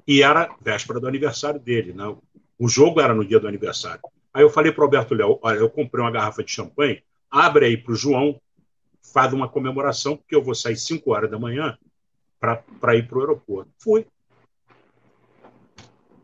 E 0.07 0.23
era 0.23 0.55
véspera 0.61 1.01
do 1.01 1.07
aniversário 1.07 1.61
dele, 1.61 1.93
né? 1.93 2.05
O 2.59 2.69
jogo 2.69 3.01
era 3.01 3.15
no 3.15 3.25
dia 3.25 3.39
do 3.39 3.49
aniversário. 3.49 4.01
Aí 4.33 4.43
eu 4.43 4.51
falei 4.51 4.73
para 4.73 4.83
o 4.83 4.85
Alberto 4.85 5.15
Léo, 5.15 5.39
olha, 5.43 5.59
eu 5.59 5.71
comprei 5.71 6.03
uma 6.03 6.11
garrafa 6.11 6.43
de 6.43 6.51
champanhe, 6.51 7.03
abre 7.31 7.67
aí 7.67 7.77
para 7.77 7.93
o 7.93 7.97
João, 7.97 8.41
faz 9.13 9.33
uma 9.33 9.49
comemoração, 9.49 10.17
porque 10.17 10.35
eu 10.35 10.43
vou 10.43 10.55
sair 10.55 10.77
5 10.77 11.11
horas 11.13 11.31
da 11.31 11.39
manhã 11.39 11.79
para 12.39 12.97
ir 12.97 13.09
para 13.09 13.19
o 13.19 13.21
aeroporto. 13.21 13.71
Fui. 13.79 14.07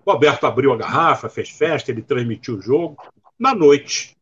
O 0.05 0.11
Alberto 0.11 0.47
abriu 0.47 0.73
a 0.73 0.77
garrafa, 0.77 1.29
fez 1.29 1.49
festa, 1.49 1.91
ele 1.91 2.03
transmitiu 2.03 2.59
o 2.59 2.63
jogo. 2.63 2.97
Na 3.39 3.55
noite, 3.55 4.17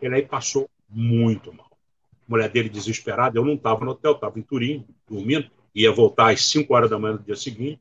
ele 0.00 0.14
aí 0.14 0.22
passou 0.22 0.70
muito 0.88 1.52
mal. 1.52 1.66
A 1.68 2.30
mulher 2.30 2.48
dele 2.48 2.68
desesperada, 2.68 3.38
eu 3.38 3.44
não 3.44 3.54
estava 3.54 3.84
no 3.84 3.90
hotel, 3.90 4.12
estava 4.12 4.38
em 4.38 4.42
Turim, 4.42 4.86
dormindo, 5.08 5.50
ia 5.74 5.92
voltar 5.92 6.32
às 6.32 6.48
5 6.48 6.72
horas 6.72 6.90
da 6.90 6.98
manhã 6.98 7.16
do 7.16 7.22
dia 7.22 7.36
seguinte. 7.36 7.80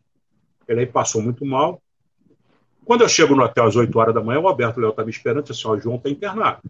Ele 0.67 0.81
aí 0.81 0.85
passou 0.85 1.21
muito 1.21 1.45
mal. 1.45 1.81
Quando 2.83 3.01
eu 3.01 3.09
chego 3.09 3.35
no 3.35 3.43
hotel 3.43 3.65
às 3.65 3.75
8 3.75 3.97
horas 3.97 4.13
da 4.13 4.23
manhã, 4.23 4.39
o 4.39 4.47
Alberto 4.47 4.79
Léo 4.79 4.91
estava 4.91 5.05
me 5.05 5.11
esperando 5.11 5.43
disse 5.43 5.67
assim, 5.67 5.67
o 5.67 5.79
João 5.79 5.95
está 5.95 6.09
internado. 6.09 6.61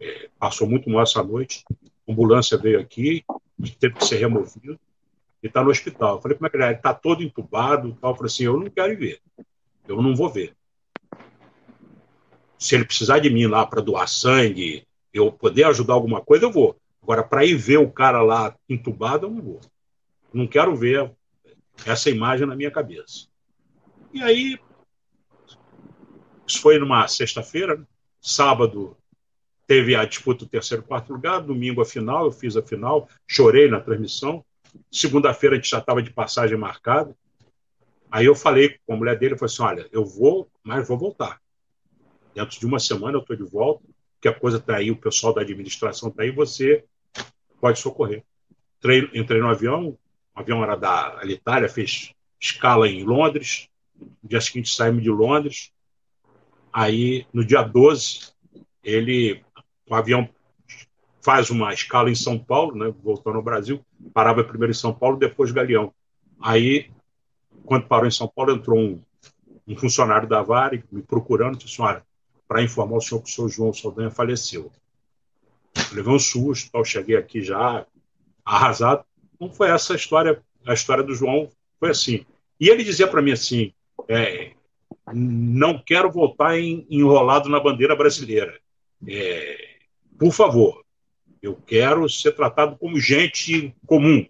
É, 0.00 0.28
passou 0.38 0.68
muito 0.68 0.90
mal 0.90 1.02
essa 1.02 1.22
noite. 1.22 1.64
A 2.08 2.12
ambulância 2.12 2.58
veio 2.58 2.80
aqui, 2.80 3.24
teve 3.78 3.94
que 3.94 4.04
ser 4.04 4.16
removido 4.16 4.78
e 5.42 5.46
está 5.46 5.62
no 5.62 5.70
hospital. 5.70 6.16
Eu 6.16 6.20
falei, 6.20 6.36
como 6.36 6.46
é 6.46 6.50
que 6.50 6.56
ele 6.56 6.64
é? 6.64 6.66
Ele 6.68 6.76
está 6.76 6.92
todo 6.92 7.22
entubado. 7.22 7.96
Tal. 8.00 8.10
Eu 8.10 8.16
falei 8.16 8.26
assim, 8.26 8.44
eu 8.44 8.58
não 8.58 8.68
quero 8.68 8.92
ir 8.92 8.96
ver. 8.96 9.20
Eu 9.86 10.02
não 10.02 10.14
vou 10.14 10.28
ver. 10.28 10.54
Se 12.58 12.74
ele 12.74 12.84
precisar 12.84 13.18
de 13.20 13.30
mim 13.30 13.46
lá 13.46 13.64
para 13.66 13.82
doar 13.82 14.08
sangue, 14.08 14.86
eu 15.12 15.30
poder 15.30 15.64
ajudar 15.64 15.94
alguma 15.94 16.20
coisa, 16.20 16.46
eu 16.46 16.50
vou. 16.50 16.76
Agora, 17.02 17.22
para 17.22 17.44
ir 17.44 17.54
ver 17.54 17.78
o 17.78 17.90
cara 17.90 18.22
lá 18.22 18.54
entubado, 18.68 19.26
eu 19.26 19.30
não 19.30 19.42
vou. 19.42 19.60
Não 20.32 20.46
quero 20.46 20.74
ver 20.74 21.10
essa 21.84 22.10
imagem 22.10 22.46
na 22.46 22.56
minha 22.56 22.70
cabeça. 22.70 23.26
E 24.12 24.22
aí, 24.22 24.58
isso 26.46 26.60
foi 26.60 26.78
numa 26.78 27.06
sexta-feira, 27.08 27.76
né? 27.76 27.84
sábado 28.20 28.96
teve 29.66 29.94
a 29.94 30.04
disputa 30.04 30.44
do 30.44 30.50
terceiro 30.50 30.82
e 30.82 30.86
quarto 30.86 31.12
lugar, 31.12 31.40
domingo 31.40 31.80
a 31.80 31.84
final, 31.84 32.24
eu 32.24 32.32
fiz 32.32 32.56
a 32.56 32.62
final, 32.62 33.08
chorei 33.26 33.68
na 33.68 33.80
transmissão, 33.80 34.44
Segunda-feira 34.90 35.56
a 35.56 35.58
gente 35.58 35.70
já 35.70 35.78
estava 35.78 36.02
de 36.02 36.12
passagem 36.12 36.56
marcada. 36.56 37.16
Aí 38.10 38.26
eu 38.26 38.34
falei 38.34 38.78
com 38.86 38.94
a 38.94 38.96
mulher 38.96 39.18
dele, 39.18 39.34
eu 39.34 39.38
falei 39.38 39.52
assim, 39.52 39.62
olha, 39.62 39.88
eu 39.92 40.04
vou, 40.04 40.48
mas 40.62 40.86
vou 40.86 40.98
voltar. 40.98 41.40
Dentro 42.34 42.58
de 42.58 42.66
uma 42.66 42.78
semana 42.78 43.16
eu 43.16 43.20
estou 43.20 43.36
de 43.36 43.44
volta, 43.44 43.84
que 44.20 44.28
a 44.28 44.38
coisa 44.38 44.58
está 44.58 44.76
aí, 44.76 44.90
o 44.90 44.96
pessoal 44.96 45.32
da 45.34 45.40
administração 45.40 46.08
está 46.08 46.22
aí, 46.22 46.30
você 46.30 46.84
pode 47.60 47.78
socorrer. 47.78 48.24
Entrei, 48.78 49.10
entrei 49.14 49.40
no 49.40 49.48
avião, 49.48 49.98
o 50.36 50.40
avião 50.40 50.62
era 50.62 50.76
da 50.76 51.20
Itália, 51.24 51.68
fez 51.68 52.12
escala 52.38 52.86
em 52.88 53.02
Londres, 53.02 53.68
no 53.98 54.28
dia 54.28 54.40
seguinte 54.40 54.74
saímos 54.74 55.02
de 55.02 55.10
Londres, 55.10 55.72
aí 56.70 57.26
no 57.32 57.44
dia 57.44 57.62
12, 57.62 58.32
ele, 58.84 59.42
o 59.88 59.94
avião 59.94 60.28
faz 61.22 61.50
uma 61.50 61.72
escala 61.72 62.10
em 62.10 62.14
São 62.14 62.38
Paulo, 62.38 62.76
né, 62.76 62.94
voltando 63.02 63.36
ao 63.36 63.42
Brasil, 63.42 63.84
parava 64.12 64.44
primeiro 64.44 64.70
em 64.70 64.76
São 64.76 64.94
Paulo, 64.94 65.16
depois 65.16 65.50
Galeão. 65.50 65.92
Aí, 66.40 66.90
quando 67.64 67.88
parou 67.88 68.06
em 68.06 68.12
São 68.12 68.28
Paulo, 68.28 68.52
entrou 68.52 68.78
um, 68.78 69.02
um 69.66 69.76
funcionário 69.76 70.28
da 70.28 70.42
Vare 70.42 70.84
me 70.92 71.02
procurando, 71.02 71.58
disse, 71.58 71.80
olha, 71.80 72.04
para 72.46 72.62
informar 72.62 72.98
o 72.98 73.00
senhor 73.00 73.22
que 73.22 73.30
o 73.30 73.32
senhor 73.32 73.48
João 73.48 73.72
Saldanha 73.72 74.10
faleceu. 74.10 74.70
Eu 75.90 75.96
levei 75.96 76.14
um 76.14 76.18
susto, 76.18 76.70
tal, 76.70 76.84
cheguei 76.84 77.16
aqui 77.16 77.42
já 77.42 77.84
arrasado. 78.44 79.04
Não 79.40 79.50
foi 79.50 79.70
essa 79.70 79.92
a 79.92 79.96
história, 79.96 80.42
a 80.66 80.74
história 80.74 81.02
do 81.02 81.14
João 81.14 81.48
foi 81.78 81.90
assim. 81.90 82.26
E 82.58 82.68
ele 82.68 82.84
dizia 82.84 83.06
para 83.06 83.22
mim 83.22 83.32
assim, 83.32 83.72
é, 84.08 84.52
não 85.12 85.78
quero 85.78 86.10
voltar 86.10 86.58
em, 86.58 86.86
enrolado 86.90 87.48
na 87.48 87.60
bandeira 87.60 87.94
brasileira. 87.94 88.58
É, 89.06 89.76
por 90.18 90.32
favor, 90.32 90.84
eu 91.42 91.54
quero 91.54 92.08
ser 92.08 92.32
tratado 92.32 92.76
como 92.76 92.98
gente 92.98 93.74
comum. 93.86 94.24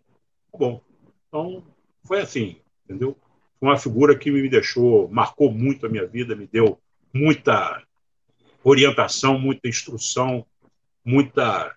Tá 0.53 0.59
bom. 0.59 0.81
Então, 1.29 1.65
foi 2.05 2.21
assim, 2.21 2.57
entendeu? 2.85 3.17
Foi 3.59 3.69
uma 3.69 3.79
figura 3.79 4.17
que 4.17 4.31
me 4.31 4.49
deixou, 4.49 5.09
marcou 5.09 5.51
muito 5.51 5.87
a 5.87 5.89
minha 5.89 6.07
vida, 6.07 6.37
me 6.37 6.47
deu 6.47 6.79
muita 7.13 7.83
orientação, 8.63 9.39
muita 9.39 9.69
instrução, 9.69 10.45
muita. 11.05 11.75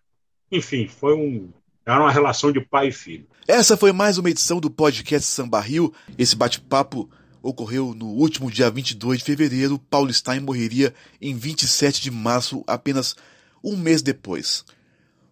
Enfim, 0.51 0.87
foi 0.87 1.15
um. 1.15 1.51
Era 1.89 2.01
uma 2.01 2.11
relação 2.11 2.51
de 2.51 2.61
pai 2.61 2.89
e 2.89 2.91
filho. 2.91 3.25
Essa 3.47 3.75
foi 3.75 3.91
mais 3.91 4.19
uma 4.19 4.29
edição 4.29 4.59
do 4.59 4.69
podcast 4.69 5.27
Samba 5.27 5.59
Rio. 5.59 5.91
Esse 6.19 6.35
bate-papo 6.35 7.09
ocorreu 7.41 7.95
no 7.95 8.05
último 8.05 8.51
dia 8.51 8.69
22 8.69 9.17
de 9.17 9.25
fevereiro. 9.25 9.79
Paulo 9.89 10.13
Stein 10.13 10.39
morreria 10.39 10.93
em 11.19 11.35
27 11.35 11.99
de 11.99 12.11
março, 12.11 12.63
apenas 12.67 13.15
um 13.63 13.75
mês 13.75 14.03
depois. 14.03 14.63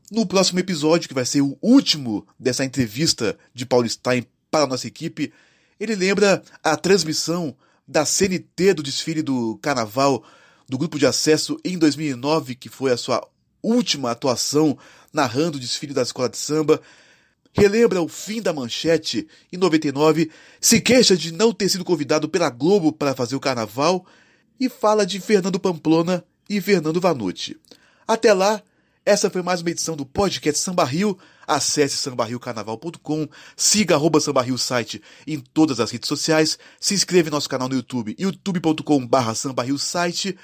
No 0.09 0.25
próximo 0.25 0.57
episódio, 0.57 1.07
que 1.07 1.13
vai 1.13 1.25
ser 1.25 1.41
o 1.41 1.55
último 1.61 2.25
dessa 2.39 2.65
entrevista 2.65 3.37
de 3.53 3.63
Paulo 3.63 3.87
Stein 3.87 4.25
para 4.49 4.63
a 4.63 4.67
nossa 4.67 4.87
equipe, 4.87 5.31
ele 5.79 5.93
lembra 5.93 6.41
a 6.63 6.75
transmissão 6.75 7.55
da 7.87 8.03
CNT 8.03 8.73
do 8.73 8.81
desfile 8.81 9.21
do 9.21 9.59
Carnaval 9.61 10.23
do 10.67 10.75
Grupo 10.75 10.97
de 10.97 11.05
Acesso 11.05 11.59
em 11.63 11.77
2009, 11.77 12.55
que 12.55 12.67
foi 12.67 12.91
a 12.91 12.97
sua 12.97 13.23
última 13.61 14.11
atuação 14.11 14.77
narrando 15.11 15.57
o 15.57 15.59
desfile 15.59 15.93
da 15.93 16.01
escola 16.01 16.29
de 16.29 16.37
samba. 16.37 16.81
Relembra 17.53 18.01
o 18.01 18.07
fim 18.07 18.41
da 18.41 18.53
manchete 18.53 19.27
em 19.51 19.57
99, 19.57 20.29
se 20.61 20.79
queixa 20.79 21.17
de 21.17 21.33
não 21.33 21.51
ter 21.51 21.69
sido 21.69 21.83
convidado 21.83 22.29
pela 22.29 22.49
Globo 22.49 22.91
para 22.91 23.15
fazer 23.15 23.35
o 23.35 23.39
carnaval 23.39 24.05
e 24.59 24.69
fala 24.69 25.05
de 25.05 25.19
Fernando 25.19 25.59
Pamplona 25.59 26.23
e 26.47 26.61
Fernando 26.61 27.01
Vanucci. 27.01 27.57
Até 28.07 28.31
lá, 28.31 28.61
essa 29.07 29.29
foi 29.29 29.41
mais 29.41 29.61
uma 29.61 29.71
edição 29.71 29.95
do 29.95 30.05
podcast 30.05 30.61
Samba 30.61 30.83
Rio. 30.83 31.17
Acesse 31.47 31.95
sambarriocarnaval.com, 31.95 33.27
siga 33.55 33.95
arroba 33.95 34.19
Samba 34.19 34.41
Rio 34.41 34.57
site 34.57 35.01
em 35.25 35.39
todas 35.39 35.79
as 35.79 35.91
redes 35.91 36.09
sociais, 36.09 36.59
se 36.77 36.93
inscreva 36.93 37.29
em 37.29 37.31
nosso 37.31 37.47
canal 37.47 37.69
no 37.69 37.75
YouTube, 37.75 38.15
youtube.com 38.19 39.07
barra 39.07 39.33
site 39.33 40.37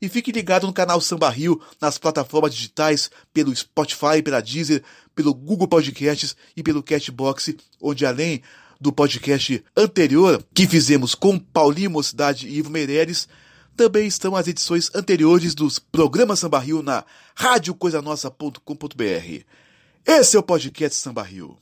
e 0.00 0.08
fique 0.08 0.32
ligado 0.32 0.66
no 0.66 0.72
canal 0.72 1.00
Samba 1.00 1.28
Rio 1.28 1.60
nas 1.80 1.98
plataformas 1.98 2.54
digitais, 2.54 3.10
pelo 3.32 3.54
Spotify, 3.54 4.22
pela 4.24 4.40
Deezer, 4.40 4.82
pelo 5.14 5.34
Google 5.34 5.68
Podcasts 5.68 6.34
e 6.56 6.62
pelo 6.62 6.82
Cashbox, 6.82 7.54
onde 7.80 8.06
além 8.06 8.42
do 8.80 8.92
podcast 8.92 9.62
anterior 9.76 10.42
que 10.54 10.66
fizemos 10.66 11.14
com 11.14 11.38
Paulinho 11.38 11.90
Mocidade 11.90 12.48
e 12.48 12.58
Ivo 12.58 12.70
Meireles, 12.70 13.28
também 13.76 14.06
estão 14.06 14.34
as 14.34 14.48
edições 14.48 14.90
anteriores 14.94 15.54
dos 15.54 15.78
programas 15.78 16.38
Samba 16.38 16.58
Rio 16.58 16.82
na 16.82 17.04
radiocoisanossa.com.br. 17.34 19.44
Esse 20.06 20.36
é 20.36 20.40
o 20.40 20.42
podcast 20.42 20.98
Samba 20.98 21.22
Rio. 21.22 21.58